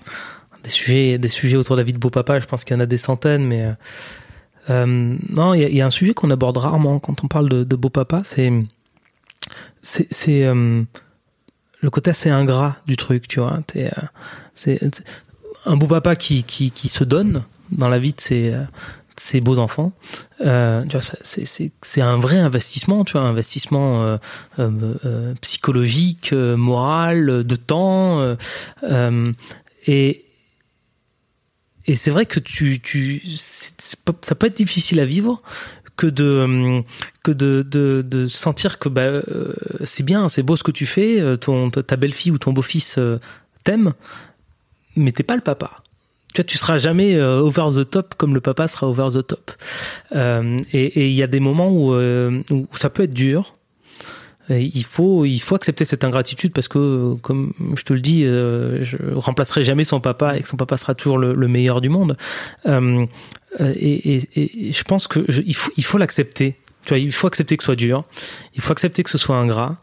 des 0.63 0.69
sujets, 0.69 1.17
des 1.17 1.27
sujets 1.27 1.57
autour 1.57 1.75
de 1.75 1.81
la 1.81 1.85
vie 1.85 1.91
de 1.93 1.97
beau 1.97 2.09
papa. 2.09 2.39
Je 2.39 2.45
pense 2.45 2.63
qu'il 2.63 2.73
y 2.73 2.77
en 2.77 2.81
a 2.81 2.85
des 2.85 2.95
centaines, 2.95 3.45
mais 3.45 3.63
euh, 3.63 3.73
euh, 4.69 5.17
non, 5.29 5.53
il 5.53 5.61
y, 5.61 5.65
a- 5.65 5.69
il 5.69 5.75
y 5.75 5.81
a 5.81 5.85
un 5.85 5.89
sujet 5.89 6.13
qu'on 6.13 6.31
aborde 6.31 6.55
rarement 6.57 6.99
quand 6.99 7.21
on 7.23 7.27
parle 7.27 7.49
de, 7.49 7.63
de 7.65 7.75
beau 7.75 7.89
papa. 7.89 8.21
C'est 8.23 8.51
c'est 9.81 10.45
euh, 10.45 10.83
le 11.81 11.89
côté 11.89 12.11
assez 12.11 12.29
ingrat 12.29 12.77
du 12.87 12.95
truc, 12.95 13.27
tu 13.27 13.41
vois. 13.41 13.59
Euh, 13.75 13.89
C'est 14.55 14.79
un 15.65 15.75
beau 15.75 15.87
papa 15.87 16.15
qui 16.15 16.43
qui 16.43 16.71
qui 16.71 16.87
se 16.87 17.03
donne 17.03 17.43
dans 17.71 17.89
la 17.89 17.99
vie 17.99 18.13
de 18.13 18.21
ses 18.21 18.53
ses 19.23 19.39
beaux 19.39 19.57
enfants. 19.57 19.93
Euh, 20.41 20.83
c'est 21.23 22.01
un 22.01 22.17
vrai 22.17 22.39
investissement, 22.39 23.05
tu 23.05 23.13
vois, 23.13 23.21
investissement 23.21 24.03
euh, 24.03 24.17
euh, 24.59 24.95
euh, 25.05 25.33
psychologique, 25.39 26.33
moral, 26.33 27.45
de 27.45 27.55
temps. 27.55 28.35
et 29.87 30.25
et 31.85 31.97
c'est 31.97 32.11
vrai 32.11 32.25
que 32.25 32.39
tu, 32.39 32.81
ça 33.25 34.35
peut 34.35 34.47
être 34.47 34.57
difficile 34.57 34.99
à 34.99 35.05
vivre 35.05 35.41
que 35.95 36.07
de 36.07 36.81
que 37.23 37.31
de 37.31 38.27
sentir 38.27 38.79
que 38.79 38.89
bah 38.89 39.21
c'est 39.85 40.03
bien, 40.03 40.27
c'est 40.27 40.43
beau 40.43 40.55
ce 40.57 40.63
que 40.63 40.71
tu 40.71 40.85
fais, 40.85 41.37
ton 41.37 41.69
ta 41.69 41.95
belle-fille 41.95 42.31
ou 42.31 42.37
ton 42.37 42.51
beau-fils 42.51 42.99
t'aime, 43.63 43.93
mais 44.95 45.11
t'es 45.13 45.23
pas 45.23 45.35
le 45.35 45.41
papa. 45.41 45.83
Tu 46.33 46.43
tu 46.45 46.57
seras 46.57 46.77
jamais 46.77 47.15
euh, 47.15 47.39
over 47.41 47.67
the 47.75 47.89
top 47.89 48.15
comme 48.15 48.33
le 48.33 48.41
papa 48.41 48.67
sera 48.67 48.87
over 48.87 49.09
the 49.13 49.25
top. 49.25 49.51
Euh, 50.15 50.59
et 50.73 51.07
il 51.09 51.13
y 51.13 51.23
a 51.23 51.27
des 51.27 51.39
moments 51.39 51.69
où, 51.69 51.93
euh, 51.93 52.41
où 52.51 52.67
ça 52.75 52.89
peut 52.89 53.03
être 53.03 53.13
dur. 53.13 53.53
Il 54.49 54.83
faut, 54.83 55.23
il 55.23 55.39
faut 55.39 55.55
accepter 55.55 55.85
cette 55.85 56.03
ingratitude 56.03 56.51
parce 56.51 56.67
que, 56.67 57.13
comme 57.21 57.53
je 57.77 57.83
te 57.83 57.93
le 57.93 58.01
dis, 58.01 58.25
euh, 58.25 58.83
je 58.83 58.97
remplacerai 59.15 59.63
jamais 59.63 59.85
son 59.85 60.01
papa 60.01 60.35
et 60.37 60.41
que 60.41 60.47
son 60.49 60.57
papa 60.57 60.75
sera 60.75 60.95
toujours 60.95 61.17
le, 61.17 61.33
le 61.33 61.47
meilleur 61.47 61.79
du 61.79 61.87
monde. 61.87 62.17
Euh, 62.65 63.05
et, 63.61 64.15
et, 64.17 64.67
et 64.67 64.71
je 64.73 64.83
pense 64.83 65.07
que 65.07 65.23
je- 65.29 65.43
il 65.45 65.55
faut, 65.55 65.71
il 65.77 65.85
faut 65.85 65.97
l'accepter. 65.97 66.57
Tu 66.83 66.89
vois, 66.89 66.97
il 66.97 67.13
faut 67.13 67.27
accepter 67.27 67.55
que 67.55 67.63
ce 67.63 67.67
soit 67.67 67.77
dur. 67.77 68.03
Il 68.55 68.61
faut 68.61 68.73
accepter 68.73 69.03
que 69.03 69.09
ce 69.09 69.17
soit 69.17 69.37
ingrat. 69.37 69.77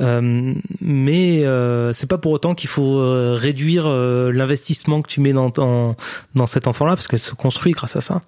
Euh, 0.00 0.54
mais 0.80 1.44
euh, 1.44 1.92
c'est 1.92 2.08
pas 2.08 2.18
pour 2.18 2.32
autant 2.32 2.54
qu'il 2.54 2.70
faut 2.70 2.98
euh, 2.98 3.34
réduire 3.38 3.86
l'investissement 3.88 5.02
que 5.02 5.08
tu 5.08 5.20
mets 5.20 5.32
dans, 5.32 5.50
dans, 5.50 5.96
dans 6.34 6.46
cet 6.46 6.66
enfant-là 6.66 6.94
parce 6.94 7.08
qu'elle 7.08 7.22
se 7.22 7.34
construit 7.34 7.72
grâce 7.72 7.96
à 7.96 8.00
ça. 8.00 8.22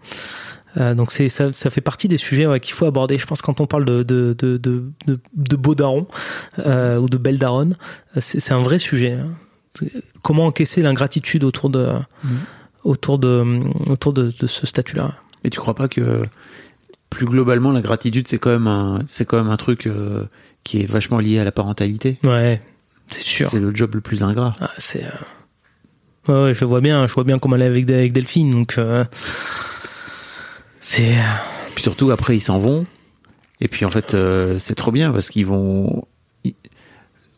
Euh, 0.76 0.94
donc 0.94 1.12
c'est 1.12 1.28
ça, 1.28 1.52
ça 1.52 1.70
fait 1.70 1.80
partie 1.80 2.08
des 2.08 2.16
sujets 2.16 2.46
ouais, 2.46 2.58
qu'il 2.60 2.74
faut 2.74 2.84
aborder. 2.86 3.16
Je 3.16 3.26
pense 3.26 3.40
quand 3.42 3.60
on 3.60 3.66
parle 3.66 3.84
de 3.84 4.02
de 4.02 4.34
de 4.36 4.56
de, 4.56 4.84
de, 5.06 5.20
de 5.34 5.56
beau 5.56 5.74
daron 5.74 6.06
euh, 6.58 6.98
ou 6.98 7.08
de 7.08 7.16
belle 7.16 7.38
daronne, 7.38 7.76
c'est 8.18 8.52
un 8.52 8.58
vrai 8.60 8.78
sujet. 8.78 9.12
hein. 9.12 9.28
Comment 10.22 10.46
encaisser 10.46 10.82
l'ingratitude 10.82 11.44
autour 11.44 11.70
de 11.70 11.88
autour 12.82 13.18
de 13.18 13.60
autour 13.88 14.12
de, 14.12 14.32
de 14.38 14.46
ce 14.46 14.66
statut-là. 14.66 15.14
Et 15.44 15.50
tu 15.50 15.60
crois 15.60 15.74
pas 15.74 15.88
que 15.88 16.26
plus 17.10 17.26
globalement 17.26 17.70
la 17.72 17.80
gratitude 17.80 18.26
c'est 18.28 18.38
quand 18.38 18.50
même 18.50 18.66
un 18.66 19.00
c'est 19.06 19.24
quand 19.24 19.36
même 19.36 19.50
un 19.50 19.56
truc 19.56 19.86
euh, 19.86 20.24
qui 20.64 20.80
est 20.80 20.86
vachement 20.86 21.18
lié 21.18 21.38
à 21.38 21.44
la 21.44 21.52
parentalité. 21.52 22.18
Ouais, 22.24 22.60
c'est 23.06 23.22
sûr. 23.22 23.46
C'est 23.48 23.60
le 23.60 23.74
job 23.74 23.94
le 23.94 24.00
plus 24.00 24.22
ingrat. 24.22 24.52
Ah, 24.60 24.70
c'est. 24.78 25.04
euh, 25.04 25.08
Ouais, 26.26 26.42
ouais, 26.44 26.54
je 26.54 26.64
vois 26.64 26.80
bien. 26.80 27.06
Je 27.06 27.12
vois 27.12 27.24
bien 27.24 27.38
comment 27.38 27.56
elle 27.56 27.62
est 27.62 27.66
avec, 27.66 27.90
avec 27.90 28.12
Delphine. 28.14 28.50
Donc, 28.50 28.78
euh, 28.78 29.04
c'est. 30.80 31.14
Puis 31.74 31.82
surtout 31.82 32.10
après 32.12 32.36
ils 32.36 32.40
s'en 32.40 32.58
vont 32.58 32.86
et 33.60 33.66
puis 33.68 33.84
en 33.84 33.90
fait 33.90 34.14
euh, 34.14 34.58
c'est 34.60 34.74
trop 34.76 34.92
bien 34.92 35.10
parce 35.12 35.28
qu'ils 35.28 35.44
vont 35.46 36.04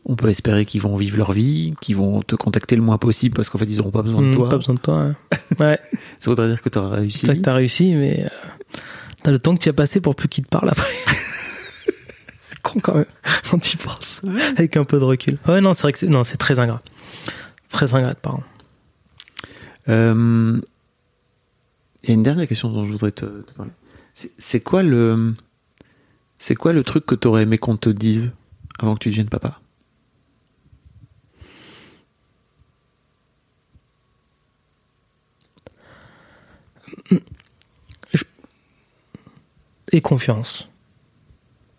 on 0.04 0.14
peut 0.14 0.28
espérer 0.28 0.64
qu'ils 0.66 0.80
vont 0.82 0.94
vivre 0.96 1.16
leur 1.16 1.32
vie, 1.32 1.74
qu'ils 1.80 1.96
vont 1.96 2.20
te 2.22 2.36
contacter 2.36 2.76
le 2.76 2.82
moins 2.82 2.98
possible 2.98 3.34
parce 3.34 3.48
qu'en 3.48 3.58
fait 3.58 3.64
ils 3.64 3.80
auront 3.80 3.90
pas 3.90 4.02
besoin 4.02 4.20
de 4.22 4.26
Hmm, 4.28 4.34
toi. 4.34 4.48
Pas 4.50 4.56
besoin 4.58 4.74
de 4.74 4.80
toi. 4.80 5.06
Ouais. 5.06 5.66
ouais. 5.66 5.80
Ça 6.20 6.30
voudrait 6.30 6.48
dire 6.48 6.60
que 6.62 6.68
tu 6.68 6.78
auras 6.78 6.96
réussi. 6.96 7.18
C'est 7.20 7.26
vrai 7.28 7.36
que 7.38 7.42
t'as 7.42 7.54
réussi, 7.54 7.94
mais 7.94 8.24
euh, 8.24 8.78
t'as 9.22 9.30
le 9.30 9.38
temps 9.38 9.54
que 9.54 9.60
tu 9.62 9.68
as 9.68 9.72
passé 9.72 10.00
pour 10.00 10.14
plus 10.14 10.28
qu'il 10.28 10.44
te 10.44 10.48
parle 10.50 10.68
après. 10.68 10.88
Con 12.72 12.80
quand 12.80 12.94
même 12.94 13.06
quand 13.50 13.58
tu 13.58 13.74
y 13.74 13.76
penses 13.76 14.22
avec 14.56 14.76
un 14.76 14.84
peu 14.84 14.98
de 14.98 15.04
recul. 15.04 15.38
Ouais, 15.46 15.60
non, 15.60 15.74
c'est 15.74 15.82
vrai 15.82 15.92
que 15.92 15.98
c'est 15.98 16.08
non, 16.08 16.24
c'est 16.24 16.36
très 16.36 16.58
ingrat. 16.58 16.82
Très 17.68 17.94
ingrat 17.94 18.12
de 18.12 18.18
parents. 18.18 18.42
Euh, 19.88 20.60
Il 22.02 22.08
y 22.08 22.12
a 22.12 22.14
une 22.14 22.22
dernière 22.22 22.46
question 22.48 22.70
dont 22.70 22.84
je 22.84 22.90
voudrais 22.92 23.12
te, 23.12 23.24
te 23.24 23.52
parler. 23.52 23.72
C'est- 24.14 24.32
C'est 24.38 24.60
quoi 24.60 24.82
le 24.82 25.34
c'est 26.38 26.54
quoi 26.54 26.72
le 26.72 26.82
truc 26.84 27.06
que 27.06 27.14
t'aurais 27.14 27.42
aimé 27.44 27.56
qu'on 27.58 27.76
te 27.76 27.88
dise 27.90 28.32
avant 28.78 28.94
que 28.94 29.00
tu 29.00 29.08
deviennes 29.10 29.28
papa? 29.28 29.60
Et 39.92 40.00
confiance. 40.00 40.68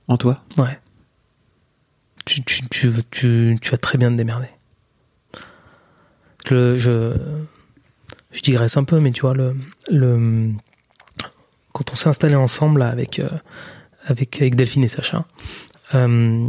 En 0.07 0.17
toi 0.17 0.41
Ouais. 0.57 0.79
Tu, 2.25 2.43
tu, 2.43 2.67
tu, 2.69 2.91
tu, 3.11 3.57
tu 3.61 3.71
vas 3.71 3.77
très 3.77 3.97
bien 3.97 4.11
te 4.11 4.15
démerder. 4.15 4.49
Je, 6.45 6.75
je, 6.77 7.13
digresse 8.41 8.77
un 8.77 8.85
peu, 8.85 8.99
mais 8.99 9.11
tu 9.11 9.21
vois, 9.21 9.33
le, 9.33 9.55
le, 9.89 10.51
quand 11.73 11.91
on 11.91 11.95
s'est 11.95 12.07
installé 12.07 12.35
ensemble 12.35 12.79
là, 12.79 12.89
avec, 12.89 13.19
euh, 13.19 13.29
avec, 14.05 14.41
avec 14.41 14.55
Delphine 14.55 14.85
et 14.85 14.87
Sacha, 14.87 15.25
euh, 15.93 16.47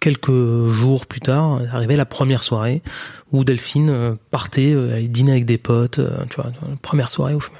quelques 0.00 0.66
jours 0.68 1.06
plus 1.06 1.20
tard, 1.20 1.60
arrivait 1.70 1.96
la 1.96 2.06
première 2.06 2.42
soirée 2.42 2.82
où 3.30 3.44
Delphine 3.44 3.90
euh, 3.90 4.14
partait 4.32 4.74
aller 4.74 5.08
dîner 5.08 5.32
avec 5.32 5.44
des 5.44 5.58
potes, 5.58 6.00
tu 6.30 6.36
vois, 6.40 6.50
première 6.82 7.08
soirée 7.08 7.34
où 7.34 7.40
je 7.40 7.50
me, 7.50 7.56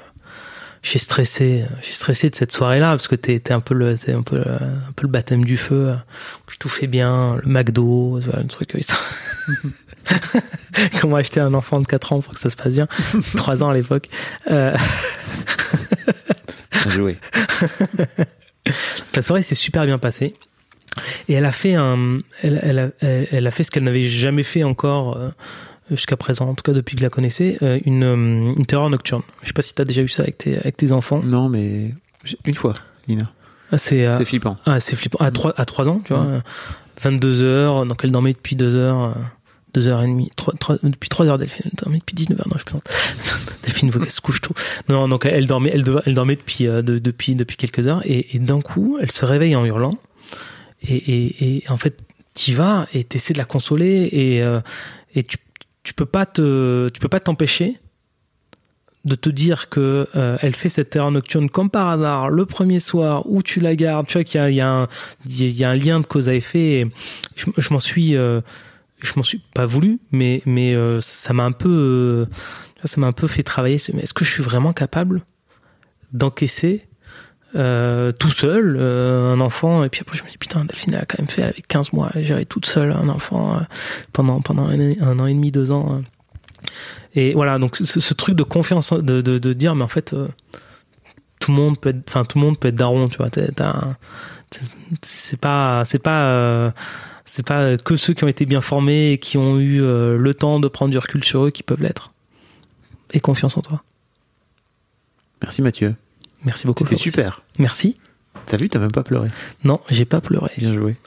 j'ai 0.83 0.99
stressé, 0.99 1.63
j'ai 1.81 1.93
stressé 1.93 2.29
de 2.29 2.35
cette 2.35 2.51
soirée-là 2.51 2.89
parce 2.91 3.07
que 3.07 3.15
t'es, 3.15 3.39
t'es 3.39 3.53
un 3.53 3.61
peu 3.61 3.73
le, 3.73 3.97
t'es 3.97 4.11
un 4.13 4.21
peu, 4.21 4.35
le- 4.37 4.51
un 4.51 4.91
peu 4.95 5.03
le 5.03 5.07
baptême 5.07 5.43
du 5.45 5.57
feu. 5.57 5.93
Je 6.49 6.57
tout 6.57 6.69
fais 6.69 6.87
bien, 6.87 7.37
le 7.43 7.49
McDo, 7.49 8.19
le 8.19 8.47
truc. 8.47 8.75
euh, 8.75 8.79
Comment 11.01 11.15
acheter 11.15 11.39
un 11.39 11.53
enfant 11.53 11.79
de 11.79 11.87
4 11.87 12.13
ans 12.13 12.21
pour 12.21 12.33
que 12.33 12.39
ça 12.39 12.49
se 12.49 12.55
passe 12.55 12.73
bien 12.73 12.87
3 13.37 13.63
ans 13.63 13.69
à 13.69 13.73
l'époque. 13.73 14.07
Euh, 14.51 14.75
joué. 16.89 17.17
la 19.15 19.21
soirée 19.21 19.41
s'est 19.41 19.55
super 19.55 19.85
bien 19.85 19.97
passée. 19.97 20.35
Et 21.27 21.33
elle 21.33 21.45
a 21.45 21.51
fait 21.51 21.73
un, 21.75 22.19
elle, 22.43 22.59
elle 22.61 22.79
a, 22.79 22.87
elle 23.01 23.27
elle 23.31 23.47
a 23.47 23.51
fait 23.51 23.63
ce 23.63 23.71
qu'elle 23.71 23.83
n'avait 23.83 24.03
jamais 24.03 24.43
fait 24.43 24.63
encore 24.63 25.17
euh, 25.17 25.29
jusqu'à 25.91 26.17
présent, 26.17 26.49
en 26.49 26.55
tout 26.55 26.63
cas 26.63 26.71
depuis 26.73 26.95
que 26.95 26.99
je 27.01 27.05
la 27.05 27.09
connaissais, 27.09 27.57
euh, 27.61 27.79
une, 27.85 28.03
euh, 28.03 28.53
une 28.57 28.65
terreur 28.65 28.89
nocturne. 28.89 29.21
Je 29.41 29.47
sais 29.47 29.53
pas 29.53 29.61
si 29.61 29.73
t'as 29.75 29.85
déjà 29.85 30.01
eu 30.01 30.07
ça 30.07 30.23
avec 30.23 30.37
tes, 30.37 30.57
avec 30.57 30.77
tes 30.77 30.91
enfants. 30.91 31.21
Non, 31.23 31.49
mais 31.49 31.93
une 32.45 32.55
fois, 32.55 32.73
Lina. 33.07 33.23
Ah, 33.71 33.77
C'est, 33.77 34.05
euh, 34.05 34.17
C'est 34.17 34.25
flippant. 34.25 34.57
Ah, 34.65 34.79
c'est 34.79 34.95
flippant. 34.95 35.17
À 35.23 35.31
3, 35.31 35.53
à 35.57 35.65
3 35.65 35.89
ans, 35.89 36.01
tu 36.05 36.13
vois. 36.13 36.41
22 37.01 37.41
heures, 37.41 37.85
donc 37.85 37.99
elle 38.03 38.11
dormait 38.11 38.33
depuis 38.33 38.55
2 38.55 38.75
heures, 38.75 39.15
2 39.73 39.87
heures 39.87 40.03
et 40.03 40.07
demie, 40.07 40.29
3, 40.35 40.53
3, 40.59 40.77
depuis 40.83 41.09
3 41.09 41.25
heures 41.25 41.37
Delphine, 41.39 41.63
elle 41.65 41.71
dormait 41.83 41.97
depuis 41.97 42.13
19 42.13 42.39
heures, 42.39 42.47
non, 42.47 42.55
je 42.59 42.63
plaisante. 42.63 42.83
Delphine 43.63 43.91
qu'elle 43.91 44.11
se 44.11 44.21
couche 44.21 44.41
tôt. 44.41 44.53
Non, 44.89 45.07
donc 45.07 45.25
elle 45.25 45.47
dormait, 45.47 45.71
elle, 45.73 45.83
dormait 46.13 46.35
depuis, 46.35 46.67
euh, 46.67 46.83
de- 46.83 46.99
depuis, 46.99 47.33
depuis 47.33 47.57
quelques 47.57 47.87
heures, 47.87 48.01
et, 48.05 48.35
et 48.35 48.39
d'un 48.39 48.61
coup, 48.61 48.97
elle 49.01 49.11
se 49.11 49.25
réveille 49.25 49.55
en 49.55 49.65
hurlant, 49.65 49.97
et, 50.87 50.95
et, 50.95 51.57
et 51.57 51.63
en 51.69 51.77
fait, 51.77 51.97
t'y 52.35 52.53
vas, 52.53 52.87
et 52.93 53.03
t'essaies 53.03 53.33
de 53.33 53.39
la 53.39 53.45
consoler, 53.45 54.07
et, 54.11 54.43
euh, 54.43 54.59
et 55.15 55.23
tu, 55.23 55.37
tu 55.83 55.93
peux 55.93 56.05
pas 56.05 56.25
peux 56.25 56.89
pas 57.09 57.19
t'empêcher 57.19 57.79
de 59.05 59.15
te 59.15 59.29
dire 59.29 59.67
que 59.69 60.07
euh, 60.15 60.37
elle 60.41 60.55
fait 60.55 60.69
cette 60.69 60.91
terreur 60.91 61.11
nocturne 61.11 61.49
comme 61.49 61.69
par 61.69 61.89
hasard 61.89 62.29
le 62.29 62.45
premier 62.45 62.79
soir 62.79 63.29
où 63.29 63.43
tu 63.43 63.59
la 63.59 63.75
gardes. 63.75 64.07
Tu 64.07 64.13
vois 64.13 64.23
qu'il 64.23 64.39
y 64.53 64.61
a, 64.61 64.87
un 65.69 65.75
lien 65.75 65.99
de 65.99 66.05
cause 66.05 66.29
à 66.29 66.35
effet 66.35 66.79
et 66.79 66.91
je, 67.35 67.73
m'en 67.73 67.79
suis 67.79 68.15
euh, 68.15 68.39
je 69.01 69.11
m'en 69.17 69.23
suis 69.23 69.41
pas 69.53 69.65
voulu 69.65 69.99
mais 70.11 70.41
euh, 70.47 71.01
ça 71.01 71.33
m'a 71.33 71.43
un 71.43 71.51
peu 71.51 72.27
ça 72.85 72.99
m'a 73.01 73.07
un 73.07 73.13
peu 73.13 73.27
fait 73.27 73.43
travailler. 73.43 73.75
Est-ce 73.75 74.13
que 74.13 74.23
je 74.23 74.31
suis 74.31 74.43
vraiment 74.43 74.73
capable 74.73 75.21
d'encaisser 76.13 76.85
euh, 77.55 78.11
tout 78.11 78.31
seul 78.31 78.77
euh, 78.79 79.33
un 79.33 79.39
enfant 79.39 79.83
et 79.83 79.89
puis 79.89 80.01
après 80.01 80.17
je 80.17 80.23
me 80.23 80.29
dis 80.29 80.37
putain 80.37 80.65
Delphine 80.65 80.95
a 80.95 81.05
quand 81.05 81.19
même 81.19 81.27
fait 81.27 81.43
avait 81.43 81.61
15 81.61 81.93
mois 81.93 82.09
elle 82.15 82.23
gérait 82.23 82.45
toute 82.45 82.65
seule 82.65 82.91
un 82.91 83.09
enfant 83.09 83.57
euh, 83.57 83.59
pendant 84.11 84.41
pendant 84.41 84.63
un, 84.67 85.19
an 85.19 85.25
et 85.27 85.33
demi 85.33 85.51
deux 85.51 85.71
ans 85.71 85.99
euh. 85.99 86.01
Et 87.15 87.33
voilà, 87.33 87.59
donc 87.59 87.75
ce, 87.75 87.99
ce 87.99 88.13
truc 88.13 88.35
de 88.35 88.43
confiance, 88.43 88.91
de, 88.91 89.21
de, 89.21 89.37
de 89.37 89.53
dire, 89.53 89.75
mais 89.75 89.83
en 89.83 89.87
fait, 89.87 90.13
euh, 90.13 90.27
tout 91.39 91.51
le 91.51 91.57
monde 91.57 91.79
peut 91.79 91.89
être, 91.89 92.03
enfin 92.07 92.25
tout 92.25 92.39
le 92.39 92.45
monde 92.45 92.57
peut 92.57 92.69
être 92.69 92.75
daron, 92.75 93.07
tu 93.07 93.17
vois. 93.17 93.27
C'est 95.03 95.39
pas, 95.39 95.83
c'est 95.85 95.99
pas, 95.99 96.25
euh, 96.25 96.71
c'est 97.25 97.45
pas 97.45 97.77
que 97.77 97.95
ceux 97.95 98.13
qui 98.13 98.23
ont 98.23 98.27
été 98.27 98.45
bien 98.45 98.61
formés 98.61 99.11
et 99.11 99.17
qui 99.17 99.37
ont 99.37 99.59
eu 99.59 99.79
le 99.79 100.33
temps 100.33 100.59
de 100.59 100.67
prendre 100.67 100.91
du 100.91 100.97
recul 100.97 101.23
sur 101.23 101.45
eux 101.45 101.51
qui 101.51 101.63
peuvent 101.63 101.81
l'être. 101.81 102.11
Et 103.11 103.19
confiance 103.19 103.57
en 103.57 103.61
toi. 103.61 103.83
Merci 105.41 105.61
Mathieu. 105.61 105.95
Merci 106.45 106.67
beaucoup. 106.67 106.83
C'était 106.83 106.95
super. 106.95 107.41
Merci. 107.59 107.99
T'as 108.45 108.57
vu, 108.57 108.69
t'as 108.69 108.79
même 108.79 108.91
pas 108.91 109.03
pleuré. 109.03 109.29
Non, 109.63 109.79
j'ai 109.89 110.05
pas 110.05 110.21
pleuré. 110.21 110.51
Bien 110.57 110.73
joué. 110.75 110.95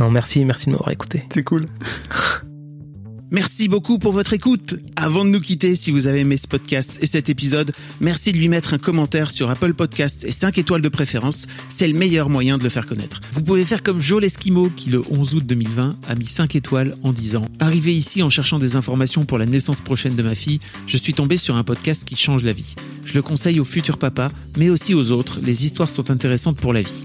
Non, 0.00 0.10
merci, 0.10 0.44
merci 0.44 0.66
de 0.66 0.72
m'avoir 0.72 0.90
écouté. 0.90 1.22
C'est 1.32 1.44
cool. 1.44 1.66
Merci 3.30 3.68
beaucoup 3.68 3.98
pour 3.98 4.12
votre 4.12 4.32
écoute. 4.32 4.76
Avant 4.96 5.24
de 5.24 5.30
nous 5.30 5.40
quitter, 5.40 5.74
si 5.74 5.90
vous 5.90 6.06
avez 6.06 6.20
aimé 6.20 6.36
ce 6.36 6.46
podcast 6.46 6.98
et 7.00 7.06
cet 7.06 7.28
épisode, 7.28 7.72
merci 8.00 8.32
de 8.32 8.38
lui 8.38 8.48
mettre 8.48 8.74
un 8.74 8.78
commentaire 8.78 9.30
sur 9.30 9.50
Apple 9.50 9.74
Podcast 9.74 10.24
et 10.24 10.30
5 10.30 10.58
étoiles 10.58 10.82
de 10.82 10.88
préférence. 10.88 11.46
C'est 11.68 11.88
le 11.88 11.94
meilleur 11.94 12.28
moyen 12.28 12.58
de 12.58 12.62
le 12.62 12.68
faire 12.68 12.86
connaître. 12.86 13.20
Vous 13.32 13.42
pouvez 13.42 13.64
faire 13.64 13.82
comme 13.82 14.00
Joe 14.00 14.20
Lesquimo 14.20 14.68
qui, 14.68 14.90
le 14.90 15.02
11 15.10 15.34
août 15.36 15.46
2020, 15.46 15.96
a 16.06 16.14
mis 16.14 16.26
5 16.26 16.54
étoiles 16.54 16.94
en 17.02 17.12
disant 17.12 17.42
Arrivé 17.60 17.94
ici 17.94 18.22
en 18.22 18.28
cherchant 18.28 18.58
des 18.58 18.76
informations 18.76 19.24
pour 19.24 19.38
la 19.38 19.46
naissance 19.46 19.80
prochaine 19.80 20.16
de 20.16 20.22
ma 20.22 20.34
fille, 20.34 20.60
je 20.86 20.96
suis 20.96 21.14
tombé 21.14 21.36
sur 21.36 21.56
un 21.56 21.64
podcast 21.64 22.04
qui 22.04 22.16
change 22.16 22.44
la 22.44 22.52
vie. 22.52 22.74
Je 23.04 23.14
le 23.14 23.22
conseille 23.22 23.58
aux 23.58 23.64
futurs 23.64 23.98
papas, 23.98 24.30
mais 24.58 24.70
aussi 24.70 24.94
aux 24.94 25.12
autres. 25.12 25.40
Les 25.42 25.64
histoires 25.64 25.90
sont 25.90 26.10
intéressantes 26.10 26.56
pour 26.56 26.72
la 26.72 26.82
vie. 26.82 27.04